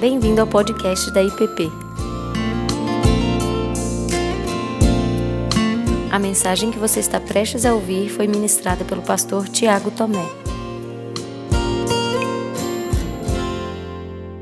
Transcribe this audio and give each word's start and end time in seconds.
Bem-vindo 0.00 0.40
ao 0.40 0.46
podcast 0.46 1.10
da 1.10 1.22
IPP. 1.22 1.70
A 6.10 6.18
mensagem 6.18 6.70
que 6.70 6.78
você 6.78 7.00
está 7.00 7.20
prestes 7.20 7.66
a 7.66 7.74
ouvir 7.74 8.08
foi 8.08 8.26
ministrada 8.26 8.82
pelo 8.82 9.02
pastor 9.02 9.46
Tiago 9.46 9.90
Tomé. 9.90 10.26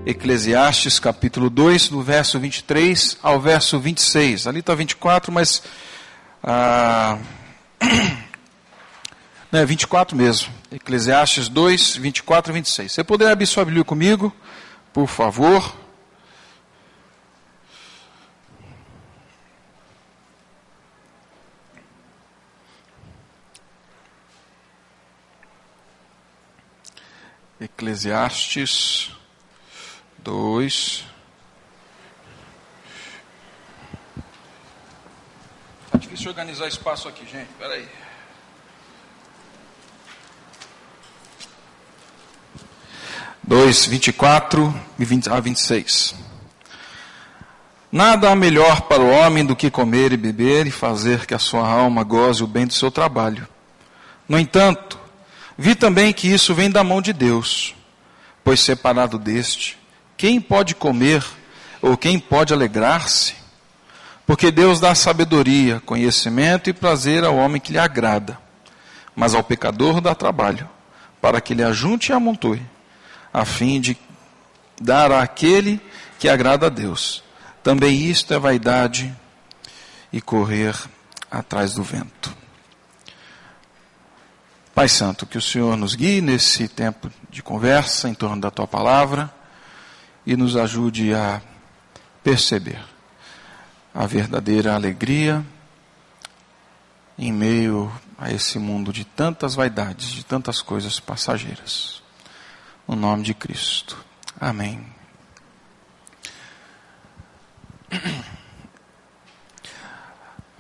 Eclesiastes 0.07 1.01
capítulo 1.01 1.51
2, 1.51 1.89
do 1.89 2.03
verso 2.03 2.39
23 2.39 3.19
ao 3.21 3.41
verso 3.41 3.81
26. 3.81 4.47
Ali 4.47 4.61
está 4.61 4.77
24, 4.77 5.33
mas. 5.33 5.61
Ah, 6.41 7.19
não, 9.51 9.59
é 9.59 9.67
24 9.67 10.17
mesmo. 10.17 10.53
Eclesiastes 10.71 11.49
2, 11.49 11.97
24 11.97 12.53
e 12.53 12.55
26. 12.55 12.93
Você 12.93 13.03
poderia 13.03 13.33
abrir 13.33 13.47
sua 13.47 13.65
Bíblia 13.65 13.83
comigo, 13.83 14.33
por 14.93 15.07
favor. 15.07 15.77
Eclesiastes 27.61 29.13
dois 30.19 31.05
Tá 35.91 35.97
difícil 35.97 36.31
organizar 36.31 36.69
espaço 36.69 37.09
aqui, 37.09 37.27
gente. 37.27 37.49
Peraí. 37.59 37.89
2, 43.49 43.87
24 43.87 44.75
a 45.31 45.41
26. 45.41 46.15
Nada 47.91 48.31
há 48.31 48.37
melhor 48.37 48.83
para 48.83 49.01
o 49.01 49.09
homem 49.09 49.43
do 49.43 49.57
que 49.57 49.71
comer 49.71 50.13
e 50.13 50.19
beber 50.19 50.67
e 50.67 50.71
fazer 50.71 51.25
que 51.25 51.33
a 51.33 51.39
sua 51.39 51.67
alma 51.67 52.05
goze 52.05 52.45
o 52.45 52.47
bem 52.47 52.67
do 52.67 52.75
seu 52.75 52.91
trabalho. 52.91 53.49
No 54.29 54.39
entanto, 54.39 55.01
vi 55.57 55.75
também 55.75 56.13
que 56.13 56.29
isso 56.29 56.55
vem 56.55 56.71
da 56.71 56.85
mão 56.85 57.01
de 57.01 57.15
Deus, 57.15 57.75
pois 58.45 58.61
separado 58.61 59.19
deste, 59.19 59.79
quem 60.15 60.43
pode 60.43 60.75
comer 60.75 61.25
ou 61.81 61.97
quem 61.97 62.19
pode 62.19 62.53
alegrar-se? 62.53 63.33
Porque 64.27 64.51
Deus 64.51 64.79
dá 64.79 64.95
sabedoria, 64.95 65.81
conhecimento 65.87 66.69
e 66.69 66.75
prazer 66.75 67.25
ao 67.25 67.37
homem 67.37 67.63
que 67.63 67.73
lhe 67.73 67.79
agrada, 67.79 68.39
mas 69.17 69.35
ao 69.35 69.43
pecador 69.43 70.03
dá 70.03 70.15
trabalho, 70.15 70.69
para 71.19 71.41
que 71.41 71.55
lhe 71.55 71.65
ajunte 71.65 72.13
e 72.13 72.15
amontoe 72.15 72.61
a 73.33 73.45
fim 73.45 73.81
de 73.81 73.97
dar 74.81 75.13
àquele 75.13 75.81
que 76.19 76.29
agrada 76.29 76.67
a 76.67 76.71
Deus. 76.71 77.23
Também 77.63 78.05
isto 78.05 78.33
é 78.33 78.39
vaidade 78.39 79.15
e 80.13 80.21
correr 80.21 80.75
atrás 81.31 81.75
do 81.75 81.83
vento. 81.83 82.37
Pai 84.75 84.89
Santo, 84.89 85.27
que 85.27 85.37
o 85.37 85.43
Senhor 85.43 85.77
nos 85.77 85.95
guie 85.95 86.21
nesse 86.21 86.69
tempo 86.69 87.11
de 87.29 87.43
conversa 87.43 88.09
em 88.09 88.15
torno 88.15 88.41
da 88.41 88.51
tua 88.51 88.67
palavra 88.67 89.33
e 90.25 90.37
nos 90.37 90.57
ajude 90.57 91.13
a 91.13 91.43
perceber 92.23 92.81
a 93.93 94.07
verdadeira 94.07 94.75
alegria 94.75 95.45
em 97.19 97.33
meio 97.33 97.91
a 98.17 98.31
esse 98.31 98.59
mundo 98.59 98.93
de 98.93 99.05
tantas 99.05 99.55
vaidades, 99.55 100.09
de 100.09 100.25
tantas 100.25 100.63
coisas 100.63 101.01
passageiras. 101.01 101.98
No 102.89 102.97
nome 102.97 103.23
de 103.23 103.35
Cristo. 103.35 104.03
Amém. 104.41 104.85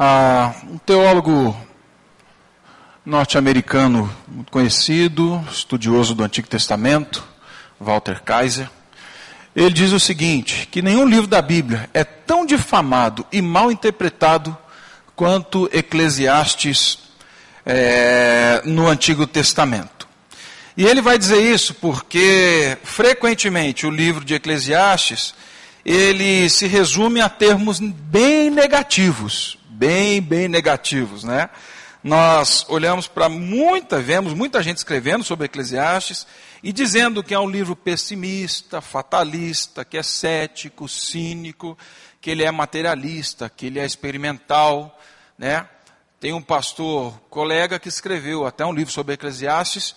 Ah, 0.00 0.54
um 0.62 0.78
teólogo 0.78 1.56
norte-americano 3.04 4.08
muito 4.28 4.52
conhecido, 4.52 5.44
estudioso 5.50 6.14
do 6.14 6.22
Antigo 6.22 6.46
Testamento, 6.46 7.26
Walter 7.80 8.22
Kaiser, 8.22 8.70
ele 9.56 9.74
diz 9.74 9.90
o 9.90 9.98
seguinte: 9.98 10.68
que 10.70 10.80
nenhum 10.80 11.04
livro 11.04 11.26
da 11.26 11.42
Bíblia 11.42 11.90
é 11.92 12.04
tão 12.04 12.46
difamado 12.46 13.26
e 13.32 13.42
mal 13.42 13.72
interpretado 13.72 14.56
quanto 15.16 15.68
Eclesiastes 15.72 17.00
é, 17.66 18.62
no 18.64 18.86
Antigo 18.86 19.26
Testamento. 19.26 19.97
E 20.78 20.86
ele 20.86 21.00
vai 21.00 21.18
dizer 21.18 21.40
isso 21.40 21.74
porque, 21.74 22.78
frequentemente, 22.84 23.84
o 23.84 23.90
livro 23.90 24.24
de 24.24 24.34
Eclesiastes, 24.34 25.34
ele 25.84 26.48
se 26.48 26.68
resume 26.68 27.20
a 27.20 27.28
termos 27.28 27.80
bem 27.80 28.48
negativos, 28.48 29.58
bem, 29.70 30.22
bem 30.22 30.46
negativos, 30.46 31.24
né? 31.24 31.50
Nós 32.00 32.64
olhamos 32.68 33.08
para 33.08 33.28
muita, 33.28 33.98
vemos 33.98 34.32
muita 34.34 34.62
gente 34.62 34.76
escrevendo 34.76 35.24
sobre 35.24 35.46
Eclesiastes, 35.46 36.28
e 36.62 36.72
dizendo 36.72 37.24
que 37.24 37.34
é 37.34 37.40
um 37.40 37.50
livro 37.50 37.74
pessimista, 37.74 38.80
fatalista, 38.80 39.84
que 39.84 39.98
é 39.98 40.02
cético, 40.04 40.88
cínico, 40.88 41.76
que 42.20 42.30
ele 42.30 42.44
é 42.44 42.52
materialista, 42.52 43.50
que 43.50 43.66
ele 43.66 43.80
é 43.80 43.84
experimental, 43.84 44.96
né? 45.36 45.68
Tem 46.20 46.32
um 46.32 46.42
pastor 46.42 47.20
colega 47.28 47.80
que 47.80 47.88
escreveu 47.88 48.46
até 48.46 48.64
um 48.64 48.72
livro 48.72 48.92
sobre 48.92 49.14
Eclesiastes, 49.14 49.96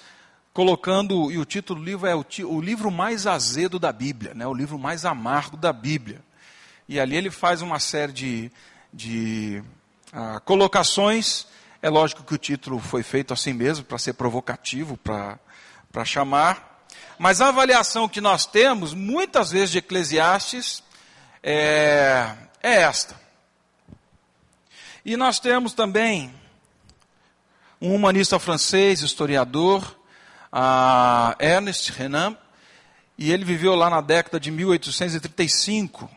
colocando, 0.53 1.31
e 1.31 1.37
o 1.37 1.45
título 1.45 1.79
do 1.79 1.85
livro 1.85 2.07
é 2.07 2.15
o, 2.15 2.25
o 2.45 2.61
livro 2.61 2.91
mais 2.91 3.25
azedo 3.25 3.79
da 3.79 3.91
Bíblia, 3.91 4.33
né? 4.33 4.45
o 4.45 4.53
livro 4.53 4.77
mais 4.77 5.05
amargo 5.05 5.55
da 5.55 5.71
Bíblia. 5.71 6.21
E 6.87 6.99
ali 6.99 7.15
ele 7.15 7.31
faz 7.31 7.61
uma 7.61 7.79
série 7.79 8.11
de, 8.11 8.51
de 8.91 9.63
ah, 10.11 10.41
colocações. 10.43 11.47
É 11.81 11.89
lógico 11.89 12.23
que 12.23 12.35
o 12.35 12.37
título 12.37 12.79
foi 12.79 13.01
feito 13.01 13.33
assim 13.33 13.53
mesmo, 13.53 13.85
para 13.85 13.97
ser 13.97 14.13
provocativo, 14.13 14.97
para 14.97 16.05
chamar. 16.05 16.83
Mas 17.17 17.39
a 17.39 17.47
avaliação 17.47 18.09
que 18.09 18.19
nós 18.19 18.45
temos, 18.45 18.93
muitas 18.93 19.51
vezes, 19.51 19.71
de 19.71 19.77
Eclesiastes, 19.77 20.83
é, 21.41 22.35
é 22.61 22.81
esta. 22.81 23.15
E 25.05 25.15
nós 25.15 25.39
temos 25.39 25.73
também 25.73 26.33
um 27.79 27.95
humanista 27.95 28.37
francês, 28.37 29.01
historiador, 29.01 29.95
Ernest 31.39 31.91
Renan, 31.91 32.37
e 33.17 33.31
ele 33.31 33.45
viveu 33.45 33.75
lá 33.75 33.89
na 33.89 34.01
década 34.01 34.39
de 34.39 34.51
1835. 34.51 36.09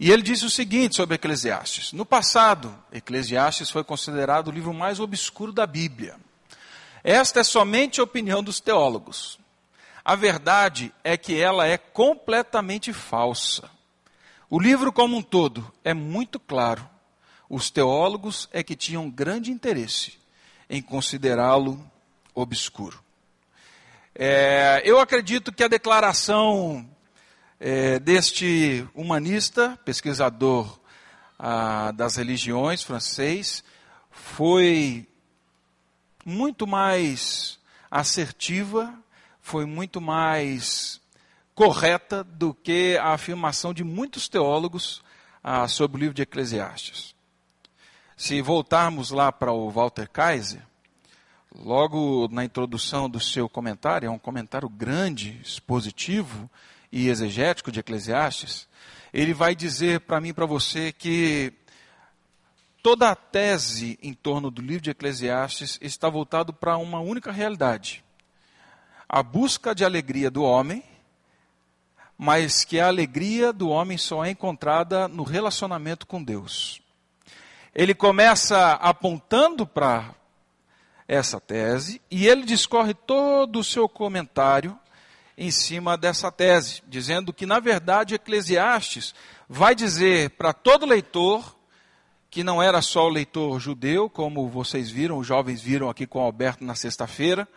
E 0.00 0.10
ele 0.10 0.22
disse 0.22 0.44
o 0.44 0.50
seguinte 0.50 0.96
sobre 0.96 1.16
Eclesiastes: 1.16 1.92
No 1.92 2.06
passado, 2.06 2.74
Eclesiastes 2.92 3.70
foi 3.70 3.84
considerado 3.84 4.48
o 4.48 4.52
livro 4.52 4.72
mais 4.72 5.00
obscuro 5.00 5.52
da 5.52 5.66
Bíblia. 5.66 6.16
Esta 7.02 7.40
é 7.40 7.44
somente 7.44 8.00
a 8.00 8.04
opinião 8.04 8.42
dos 8.42 8.60
teólogos. 8.60 9.38
A 10.04 10.14
verdade 10.14 10.92
é 11.04 11.16
que 11.16 11.38
ela 11.38 11.66
é 11.66 11.76
completamente 11.76 12.92
falsa. 12.92 13.70
O 14.48 14.58
livro 14.58 14.92
como 14.92 15.16
um 15.16 15.22
todo 15.22 15.70
é 15.84 15.92
muito 15.92 16.40
claro. 16.40 16.88
Os 17.48 17.70
teólogos 17.70 18.48
é 18.52 18.62
que 18.62 18.74
tinham 18.74 19.10
grande 19.10 19.50
interesse 19.50 20.18
em 20.68 20.80
considerá-lo 20.80 21.78
obscuro. 22.34 23.02
É, 24.20 24.82
eu 24.84 24.98
acredito 24.98 25.52
que 25.52 25.62
a 25.62 25.68
declaração 25.68 26.84
é, 27.60 28.00
deste 28.00 28.84
humanista, 28.92 29.78
pesquisador 29.84 30.80
ah, 31.38 31.92
das 31.92 32.16
religiões 32.16 32.82
francês, 32.82 33.62
foi 34.10 35.06
muito 36.24 36.66
mais 36.66 37.60
assertiva, 37.88 38.92
foi 39.40 39.64
muito 39.64 40.00
mais 40.00 41.00
correta 41.54 42.24
do 42.24 42.52
que 42.52 42.98
a 43.00 43.12
afirmação 43.12 43.72
de 43.72 43.84
muitos 43.84 44.28
teólogos 44.28 45.00
ah, 45.44 45.68
sobre 45.68 45.96
o 45.96 46.00
livro 46.00 46.14
de 46.14 46.22
Eclesiastes. 46.22 47.14
Se 48.16 48.42
voltarmos 48.42 49.12
lá 49.12 49.30
para 49.30 49.52
o 49.52 49.70
Walter 49.70 50.10
Kaiser, 50.10 50.66
logo 51.58 52.28
na 52.30 52.44
introdução 52.44 53.10
do 53.10 53.18
seu 53.18 53.48
comentário, 53.48 54.06
é 54.06 54.10
um 54.10 54.18
comentário 54.18 54.68
grande, 54.68 55.40
expositivo 55.42 56.48
e 56.90 57.08
exegético 57.08 57.72
de 57.72 57.80
Eclesiastes, 57.80 58.68
ele 59.12 59.34
vai 59.34 59.54
dizer 59.54 60.00
para 60.00 60.20
mim 60.20 60.28
e 60.28 60.32
para 60.32 60.46
você 60.46 60.92
que 60.92 61.52
toda 62.82 63.10
a 63.10 63.16
tese 63.16 63.98
em 64.02 64.14
torno 64.14 64.50
do 64.50 64.62
livro 64.62 64.82
de 64.82 64.90
Eclesiastes 64.90 65.78
está 65.82 66.08
voltado 66.08 66.52
para 66.52 66.76
uma 66.76 67.00
única 67.00 67.32
realidade: 67.32 68.04
a 69.08 69.22
busca 69.22 69.74
de 69.74 69.84
alegria 69.84 70.30
do 70.30 70.42
homem, 70.42 70.84
mas 72.16 72.64
que 72.64 72.78
a 72.78 72.86
alegria 72.86 73.52
do 73.52 73.68
homem 73.68 73.98
só 73.98 74.24
é 74.24 74.30
encontrada 74.30 75.08
no 75.08 75.22
relacionamento 75.22 76.06
com 76.06 76.22
Deus. 76.22 76.80
Ele 77.74 77.94
começa 77.94 78.72
apontando 78.72 79.66
para 79.66 80.14
essa 81.08 81.40
tese 81.40 82.02
e 82.10 82.28
ele 82.28 82.44
discorre 82.44 82.92
todo 82.92 83.58
o 83.58 83.64
seu 83.64 83.88
comentário 83.88 84.78
em 85.38 85.50
cima 85.50 85.96
dessa 85.96 86.30
tese, 86.30 86.82
dizendo 86.86 87.32
que, 87.32 87.46
na 87.46 87.58
verdade, 87.58 88.14
Eclesiastes 88.14 89.14
vai 89.48 89.74
dizer 89.74 90.30
para 90.30 90.52
todo 90.52 90.84
leitor, 90.84 91.56
que 92.28 92.44
não 92.44 92.62
era 92.62 92.82
só 92.82 93.06
o 93.06 93.08
leitor 93.08 93.58
judeu, 93.58 94.10
como 94.10 94.48
vocês 94.48 94.90
viram, 94.90 95.16
os 95.16 95.26
jovens 95.26 95.62
viram 95.62 95.88
aqui 95.88 96.06
com 96.06 96.18
o 96.18 96.22
Alberto 96.22 96.62
na 96.62 96.74
sexta-feira, 96.74 97.48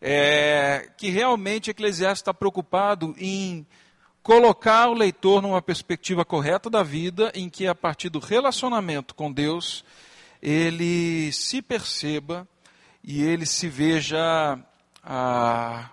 é, 0.00 0.90
que 0.96 1.10
realmente 1.10 1.70
Eclesiastes 1.70 2.22
está 2.22 2.34
preocupado 2.34 3.14
em 3.18 3.66
colocar 4.22 4.88
o 4.88 4.94
leitor 4.94 5.42
numa 5.42 5.62
perspectiva 5.62 6.24
correta 6.24 6.68
da 6.70 6.82
vida, 6.82 7.30
em 7.34 7.50
que 7.50 7.66
a 7.66 7.74
partir 7.74 8.08
do 8.08 8.18
relacionamento 8.18 9.14
com 9.14 9.30
Deus, 9.30 9.84
ele 10.42 11.30
se 11.32 11.60
perceba 11.60 12.48
e 13.02 13.22
ele 13.22 13.46
se 13.46 13.68
veja 13.68 14.58
ah, 15.02 15.90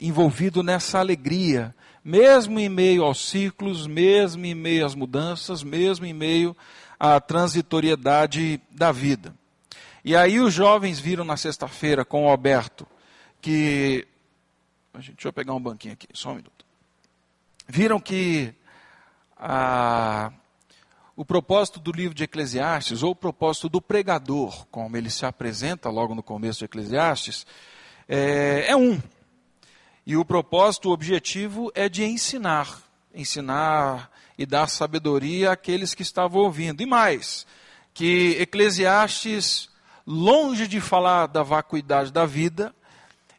envolvido 0.00 0.62
nessa 0.62 0.98
alegria, 0.98 1.74
mesmo 2.04 2.58
em 2.58 2.68
meio 2.68 3.04
aos 3.04 3.28
ciclos, 3.28 3.86
mesmo 3.86 4.44
em 4.44 4.54
meio 4.54 4.86
às 4.86 4.94
mudanças, 4.94 5.62
mesmo 5.62 6.06
em 6.06 6.12
meio 6.12 6.56
à 6.98 7.20
transitoriedade 7.20 8.60
da 8.70 8.92
vida. 8.92 9.34
E 10.04 10.14
aí 10.14 10.38
os 10.38 10.54
jovens 10.54 11.00
viram 11.00 11.24
na 11.24 11.36
sexta-feira 11.36 12.04
com 12.04 12.26
o 12.26 12.28
Alberto 12.28 12.86
que. 13.40 14.06
Deixa 14.94 15.28
eu 15.28 15.32
pegar 15.32 15.52
um 15.52 15.60
banquinho 15.60 15.94
aqui, 15.94 16.08
só 16.14 16.30
um 16.30 16.36
minuto. 16.36 16.64
Viram 17.68 18.00
que 18.00 18.54
a, 19.36 20.32
o 21.16 21.24
propósito 21.24 21.80
do 21.80 21.90
livro 21.90 22.14
de 22.14 22.24
Eclesiastes, 22.24 23.02
ou 23.02 23.12
o 23.12 23.16
propósito 23.16 23.70
do 23.70 23.80
pregador, 23.80 24.66
como 24.66 24.98
ele 24.98 25.08
se 25.08 25.24
apresenta 25.24 25.88
logo 25.88 26.14
no 26.14 26.22
começo 26.22 26.58
de 26.58 26.66
Eclesiastes, 26.66 27.46
é, 28.06 28.66
é 28.68 28.76
um. 28.76 29.00
E 30.06 30.14
o 30.14 30.24
propósito, 30.24 30.90
o 30.90 30.92
objetivo 30.92 31.72
é 31.74 31.88
de 31.88 32.04
ensinar. 32.04 32.82
Ensinar 33.14 34.10
e 34.36 34.44
dar 34.44 34.68
sabedoria 34.68 35.52
àqueles 35.52 35.94
que 35.94 36.02
estavam 36.02 36.42
ouvindo. 36.42 36.82
E 36.82 36.86
mais, 36.86 37.46
que 37.94 38.36
Eclesiastes, 38.38 39.70
longe 40.06 40.68
de 40.68 40.82
falar 40.82 41.28
da 41.28 41.42
vacuidade 41.42 42.12
da 42.12 42.26
vida, 42.26 42.74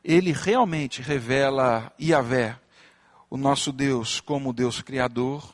ele 0.03 0.31
realmente 0.31 0.99
revela 0.99 1.93
Yahvé, 2.01 2.57
o 3.29 3.37
nosso 3.37 3.71
Deus, 3.71 4.19
como 4.19 4.51
Deus 4.51 4.81
criador, 4.81 5.53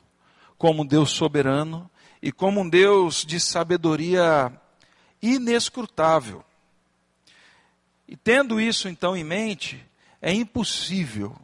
como 0.57 0.85
Deus 0.85 1.11
soberano 1.11 1.91
e 2.23 2.31
como 2.31 2.61
um 2.61 2.69
Deus 2.69 3.25
de 3.25 3.37
sabedoria 3.37 4.49
inescrutável. 5.21 6.41
E 8.07 8.15
tendo 8.15 8.61
isso 8.61 8.87
então 8.87 9.13
em 9.13 9.25
mente, 9.25 9.85
é 10.21 10.31
impossível 10.31 11.35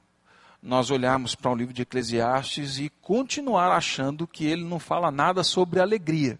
nós 0.63 0.89
olharmos 0.89 1.35
para 1.35 1.51
o 1.51 1.55
livro 1.55 1.73
de 1.73 1.81
Eclesiastes 1.81 2.79
e 2.79 2.89
continuar 3.01 3.75
achando 3.75 4.25
que 4.25 4.45
ele 4.45 4.63
não 4.63 4.79
fala 4.79 5.11
nada 5.11 5.43
sobre 5.43 5.81
alegria. 5.81 6.39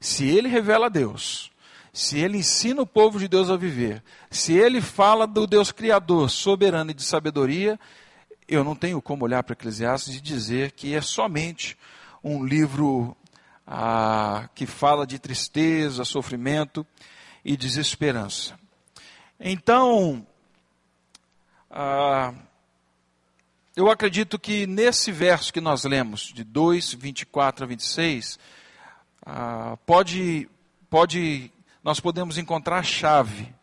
Se 0.00 0.26
ele 0.26 0.48
revela 0.48 0.90
Deus, 0.90 1.52
se 1.92 2.18
ele 2.18 2.38
ensina 2.38 2.82
o 2.82 2.86
povo 2.86 3.20
de 3.20 3.28
Deus 3.28 3.50
a 3.50 3.56
viver, 3.56 4.02
se 4.28 4.52
ele 4.52 4.80
fala 4.80 5.28
do 5.28 5.46
Deus 5.46 5.70
Criador, 5.70 6.28
soberano 6.28 6.90
e 6.90 6.94
de 6.94 7.04
sabedoria, 7.04 7.78
eu 8.48 8.64
não 8.64 8.74
tenho 8.74 9.00
como 9.00 9.24
olhar 9.24 9.44
para 9.44 9.52
Eclesiastes 9.52 10.16
e 10.16 10.20
dizer 10.20 10.72
que 10.72 10.92
é 10.92 11.00
somente 11.00 11.78
um 12.22 12.44
livro 12.44 13.16
ah, 13.72 14.48
que 14.52 14.66
fala 14.66 15.06
de 15.06 15.16
tristeza, 15.16 16.04
sofrimento 16.04 16.84
e 17.44 17.56
desesperança. 17.56 18.58
Então, 19.38 20.26
ah, 21.70 22.34
eu 23.76 23.88
acredito 23.88 24.40
que 24.40 24.66
nesse 24.66 25.12
verso 25.12 25.52
que 25.52 25.60
nós 25.60 25.84
lemos, 25.84 26.32
de 26.34 26.42
2, 26.42 26.94
24 26.94 27.64
a 27.64 27.68
26, 27.68 28.40
ah, 29.24 29.78
pode, 29.86 30.50
pode 30.90 31.52
nós 31.84 32.00
podemos 32.00 32.38
encontrar 32.38 32.78
a 32.78 32.82
chave 32.82 33.54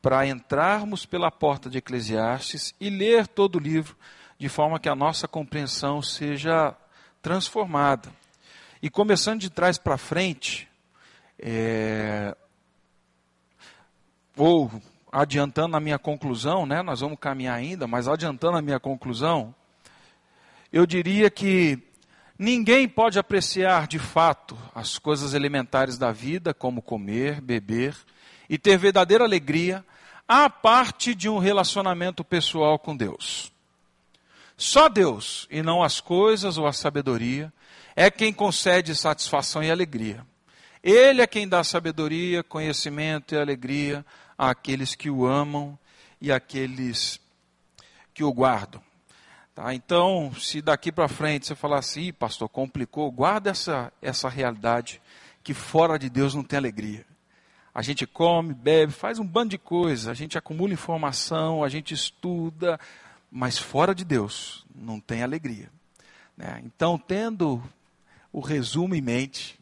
para 0.00 0.28
entrarmos 0.28 1.04
pela 1.04 1.28
porta 1.28 1.68
de 1.68 1.78
Eclesiastes 1.78 2.72
e 2.80 2.88
ler 2.88 3.26
todo 3.26 3.56
o 3.56 3.60
livro 3.60 3.96
de 4.38 4.48
forma 4.48 4.78
que 4.78 4.88
a 4.88 4.94
nossa 4.94 5.26
compreensão 5.26 6.00
seja 6.00 6.74
transformada. 7.20 8.19
E 8.82 8.88
começando 8.88 9.40
de 9.40 9.50
trás 9.50 9.78
para 9.78 9.98
frente, 9.98 10.68
é, 11.38 12.36
ou 14.36 14.70
adiantando 15.12 15.76
a 15.76 15.80
minha 15.80 15.98
conclusão, 15.98 16.64
né, 16.64 16.82
nós 16.82 17.00
vamos 17.00 17.18
caminhar 17.18 17.56
ainda, 17.56 17.86
mas 17.86 18.08
adiantando 18.08 18.56
a 18.56 18.62
minha 18.62 18.80
conclusão, 18.80 19.54
eu 20.72 20.86
diria 20.86 21.30
que 21.30 21.82
Ninguém 22.42 22.88
pode 22.88 23.18
apreciar 23.18 23.86
de 23.86 23.98
fato 23.98 24.56
as 24.74 24.98
coisas 24.98 25.34
elementares 25.34 25.98
da 25.98 26.10
vida, 26.10 26.54
como 26.54 26.80
comer, 26.80 27.38
beber 27.38 27.94
e 28.48 28.56
ter 28.56 28.78
verdadeira 28.78 29.24
alegria, 29.24 29.84
à 30.26 30.48
parte 30.48 31.14
de 31.14 31.28
um 31.28 31.36
relacionamento 31.36 32.24
pessoal 32.24 32.78
com 32.78 32.96
Deus. 32.96 33.52
Só 34.56 34.88
Deus, 34.88 35.46
e 35.50 35.60
não 35.60 35.82
as 35.82 36.00
coisas 36.00 36.56
ou 36.56 36.66
a 36.66 36.72
sabedoria, 36.72 37.52
é 37.94 38.10
quem 38.10 38.32
concede 38.32 38.94
satisfação 38.94 39.62
e 39.62 39.70
alegria. 39.70 40.24
Ele 40.82 41.20
é 41.20 41.26
quem 41.26 41.46
dá 41.46 41.62
sabedoria, 41.62 42.42
conhecimento 42.42 43.34
e 43.34 43.38
alegria 43.38 44.04
àqueles 44.38 44.94
que 44.94 45.10
o 45.10 45.26
amam 45.26 45.78
e 46.20 46.32
àqueles 46.32 47.20
que 48.14 48.24
o 48.24 48.32
guardam. 48.32 48.82
Tá? 49.54 49.74
Então, 49.74 50.32
se 50.34 50.62
daqui 50.62 50.90
para 50.90 51.08
frente 51.08 51.46
você 51.46 51.54
falar 51.54 51.78
assim, 51.78 52.12
pastor, 52.12 52.48
complicou, 52.48 53.10
guarda 53.10 53.50
essa, 53.50 53.92
essa 54.00 54.28
realidade 54.28 55.02
que 55.42 55.52
fora 55.52 55.98
de 55.98 56.08
Deus 56.08 56.34
não 56.34 56.42
tem 56.42 56.58
alegria. 56.58 57.04
A 57.74 57.82
gente 57.82 58.06
come, 58.06 58.52
bebe, 58.54 58.92
faz 58.92 59.18
um 59.18 59.26
bando 59.26 59.50
de 59.50 59.58
coisas, 59.58 60.08
a 60.08 60.14
gente 60.14 60.36
acumula 60.36 60.72
informação, 60.72 61.62
a 61.62 61.68
gente 61.68 61.94
estuda, 61.94 62.80
mas 63.30 63.58
fora 63.58 63.94
de 63.94 64.04
Deus 64.04 64.64
não 64.74 64.98
tem 64.98 65.22
alegria. 65.22 65.70
Né? 66.36 66.62
Então, 66.64 66.98
tendo 66.98 67.62
o 68.32 68.40
resumo 68.40 68.94
em 68.94 69.00
mente, 69.00 69.58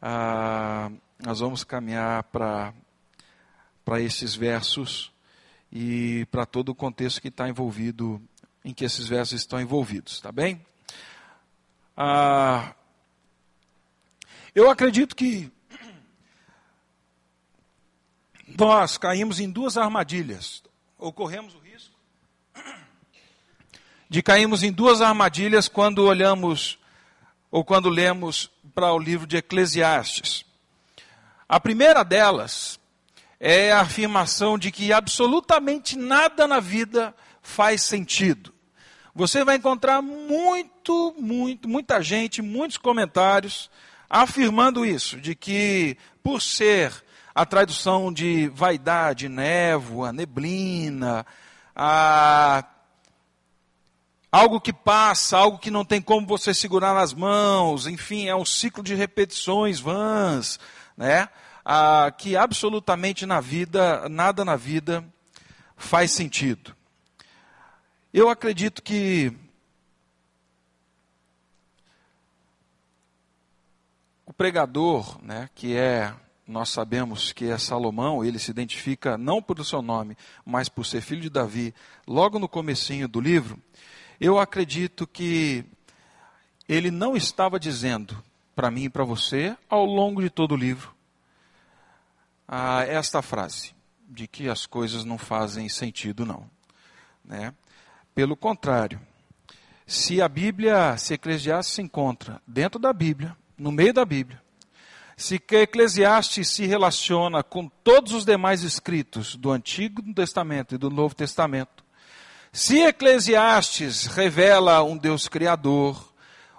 ah, 0.00 0.90
nós 1.18 1.40
vamos 1.40 1.64
caminhar 1.64 2.24
para 2.24 2.74
esses 4.00 4.34
versos 4.34 5.12
e 5.70 6.26
para 6.30 6.46
todo 6.46 6.70
o 6.70 6.74
contexto 6.74 7.20
que 7.20 7.28
está 7.28 7.48
envolvido 7.48 8.20
em 8.64 8.72
que 8.72 8.84
esses 8.84 9.06
versos 9.06 9.40
estão 9.40 9.60
envolvidos, 9.60 10.20
tá 10.20 10.32
bem? 10.32 10.64
Ah, 11.96 12.74
eu 14.54 14.70
acredito 14.70 15.14
que 15.14 15.52
nós 18.58 18.98
caímos 18.98 19.38
em 19.38 19.50
duas 19.50 19.76
armadilhas, 19.76 20.62
ou 20.98 21.12
corremos 21.12 21.54
o 21.54 21.58
risco 21.58 21.70
de 24.10 24.24
cairmos 24.24 24.64
em 24.64 24.72
duas 24.72 25.00
armadilhas 25.00 25.68
quando 25.68 26.04
olhamos 26.04 26.79
ou 27.50 27.64
quando 27.64 27.88
lemos 27.88 28.50
para 28.74 28.92
o 28.92 28.98
livro 28.98 29.26
de 29.26 29.36
Eclesiastes. 29.36 30.44
A 31.48 31.58
primeira 31.58 32.04
delas 32.04 32.78
é 33.38 33.72
a 33.72 33.80
afirmação 33.80 34.58
de 34.58 34.70
que 34.70 34.92
absolutamente 34.92 35.96
nada 35.96 36.46
na 36.46 36.60
vida 36.60 37.14
faz 37.42 37.82
sentido. 37.82 38.52
Você 39.14 39.44
vai 39.44 39.56
encontrar 39.56 40.00
muito, 40.00 41.14
muito, 41.18 41.68
muita 41.68 42.00
gente, 42.02 42.40
muitos 42.40 42.76
comentários 42.76 43.70
afirmando 44.08 44.84
isso, 44.84 45.20
de 45.20 45.34
que 45.34 45.96
por 46.22 46.40
ser 46.40 46.92
a 47.34 47.46
tradução 47.46 48.12
de 48.12 48.48
vaidade, 48.48 49.28
névoa, 49.28 50.12
neblina, 50.12 51.24
a, 51.74 52.64
algo 54.30 54.60
que 54.60 54.72
passa, 54.72 55.36
algo 55.36 55.58
que 55.58 55.70
não 55.70 55.84
tem 55.84 56.00
como 56.00 56.26
você 56.26 56.54
segurar 56.54 56.94
nas 56.94 57.12
mãos, 57.12 57.86
enfim, 57.86 58.28
é 58.28 58.36
um 58.36 58.44
ciclo 58.44 58.82
de 58.82 58.94
repetições 58.94 59.80
vãs, 59.80 60.58
né? 60.96 61.28
Ah, 61.64 62.12
que 62.16 62.36
absolutamente 62.36 63.26
na 63.26 63.40
vida, 63.40 64.08
nada 64.08 64.44
na 64.44 64.56
vida 64.56 65.04
faz 65.76 66.12
sentido. 66.12 66.74
Eu 68.12 68.28
acredito 68.28 68.82
que 68.82 69.32
o 74.26 74.32
pregador, 74.32 75.22
né, 75.22 75.48
que 75.54 75.76
é, 75.76 76.14
nós 76.46 76.70
sabemos 76.70 77.32
que 77.32 77.46
é 77.46 77.56
Salomão, 77.56 78.24
ele 78.24 78.38
se 78.38 78.50
identifica 78.50 79.16
não 79.16 79.40
por 79.40 79.64
seu 79.64 79.80
nome, 79.80 80.16
mas 80.44 80.68
por 80.68 80.84
ser 80.84 81.00
filho 81.00 81.20
de 81.20 81.30
Davi, 81.30 81.72
logo 82.06 82.38
no 82.38 82.48
comecinho 82.48 83.06
do 83.06 83.20
livro, 83.20 83.56
eu 84.20 84.38
acredito 84.38 85.06
que 85.06 85.64
ele 86.68 86.90
não 86.90 87.16
estava 87.16 87.58
dizendo 87.58 88.22
para 88.54 88.70
mim 88.70 88.84
e 88.84 88.90
para 88.90 89.04
você, 89.04 89.56
ao 89.68 89.84
longo 89.84 90.20
de 90.20 90.28
todo 90.28 90.52
o 90.52 90.56
livro, 90.56 90.94
ah, 92.46 92.84
esta 92.84 93.22
frase, 93.22 93.74
de 94.06 94.28
que 94.28 94.48
as 94.48 94.66
coisas 94.66 95.04
não 95.04 95.16
fazem 95.16 95.68
sentido 95.68 96.26
não. 96.26 96.50
Né? 97.24 97.54
Pelo 98.14 98.36
contrário, 98.36 99.00
se 99.86 100.20
a 100.20 100.28
Bíblia, 100.28 100.96
se 100.98 101.14
Eclesiastes 101.14 101.74
se 101.74 101.82
encontra 101.82 102.42
dentro 102.46 102.78
da 102.78 102.92
Bíblia, 102.92 103.34
no 103.56 103.72
meio 103.72 103.94
da 103.94 104.04
Bíblia, 104.04 104.42
se 105.16 105.38
que 105.38 105.56
Eclesiastes 105.56 106.48
se 106.48 106.66
relaciona 106.66 107.42
com 107.42 107.68
todos 107.68 108.12
os 108.12 108.24
demais 108.24 108.62
escritos 108.62 109.36
do 109.36 109.50
Antigo 109.50 110.02
Testamento 110.14 110.74
e 110.74 110.78
do 110.78 110.90
Novo 110.90 111.14
Testamento, 111.14 111.84
se 112.52 112.80
Eclesiastes 112.80 114.06
revela 114.06 114.82
um 114.82 114.96
Deus 114.96 115.28
criador, 115.28 116.12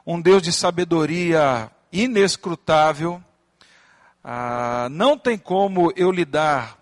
um 0.06 0.22
Deus 0.22 0.42
de 0.42 0.54
sabedoria 0.54 1.70
inescrutável, 1.92 3.22
ah, 4.24 4.88
não 4.90 5.18
tem 5.18 5.38
como 5.38 5.92
eu 5.96 6.12
lidar 6.12 6.78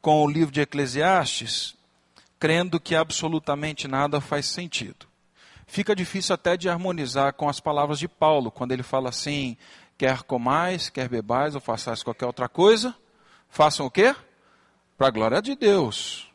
com 0.00 0.24
o 0.24 0.28
livro 0.28 0.52
de 0.52 0.60
Eclesiastes 0.60 1.76
crendo 2.38 2.78
que 2.78 2.94
absolutamente 2.94 3.88
nada 3.88 4.20
faz 4.20 4.46
sentido. 4.46 5.06
Fica 5.66 5.96
difícil 5.96 6.34
até 6.34 6.56
de 6.56 6.68
harmonizar 6.68 7.32
com 7.32 7.48
as 7.48 7.58
palavras 7.58 7.98
de 7.98 8.06
Paulo, 8.06 8.50
quando 8.50 8.72
ele 8.72 8.82
fala 8.82 9.08
assim: 9.08 9.56
quer 9.96 10.22
comais, 10.24 10.90
quer 10.90 11.08
bebais 11.08 11.54
ou 11.54 11.60
façais 11.60 12.02
qualquer 12.02 12.26
outra 12.26 12.48
coisa, 12.48 12.94
façam 13.48 13.86
o 13.86 13.90
quê? 13.90 14.14
Para 14.98 15.06
a 15.06 15.10
glória 15.10 15.40
de 15.40 15.56
Deus. 15.56 16.33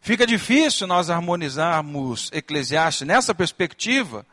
Fica 0.00 0.26
difícil 0.26 0.86
nós 0.86 1.10
harmonizarmos 1.10 2.30
Eclesiastes 2.32 3.06
nessa 3.06 3.34
perspectiva 3.34 4.24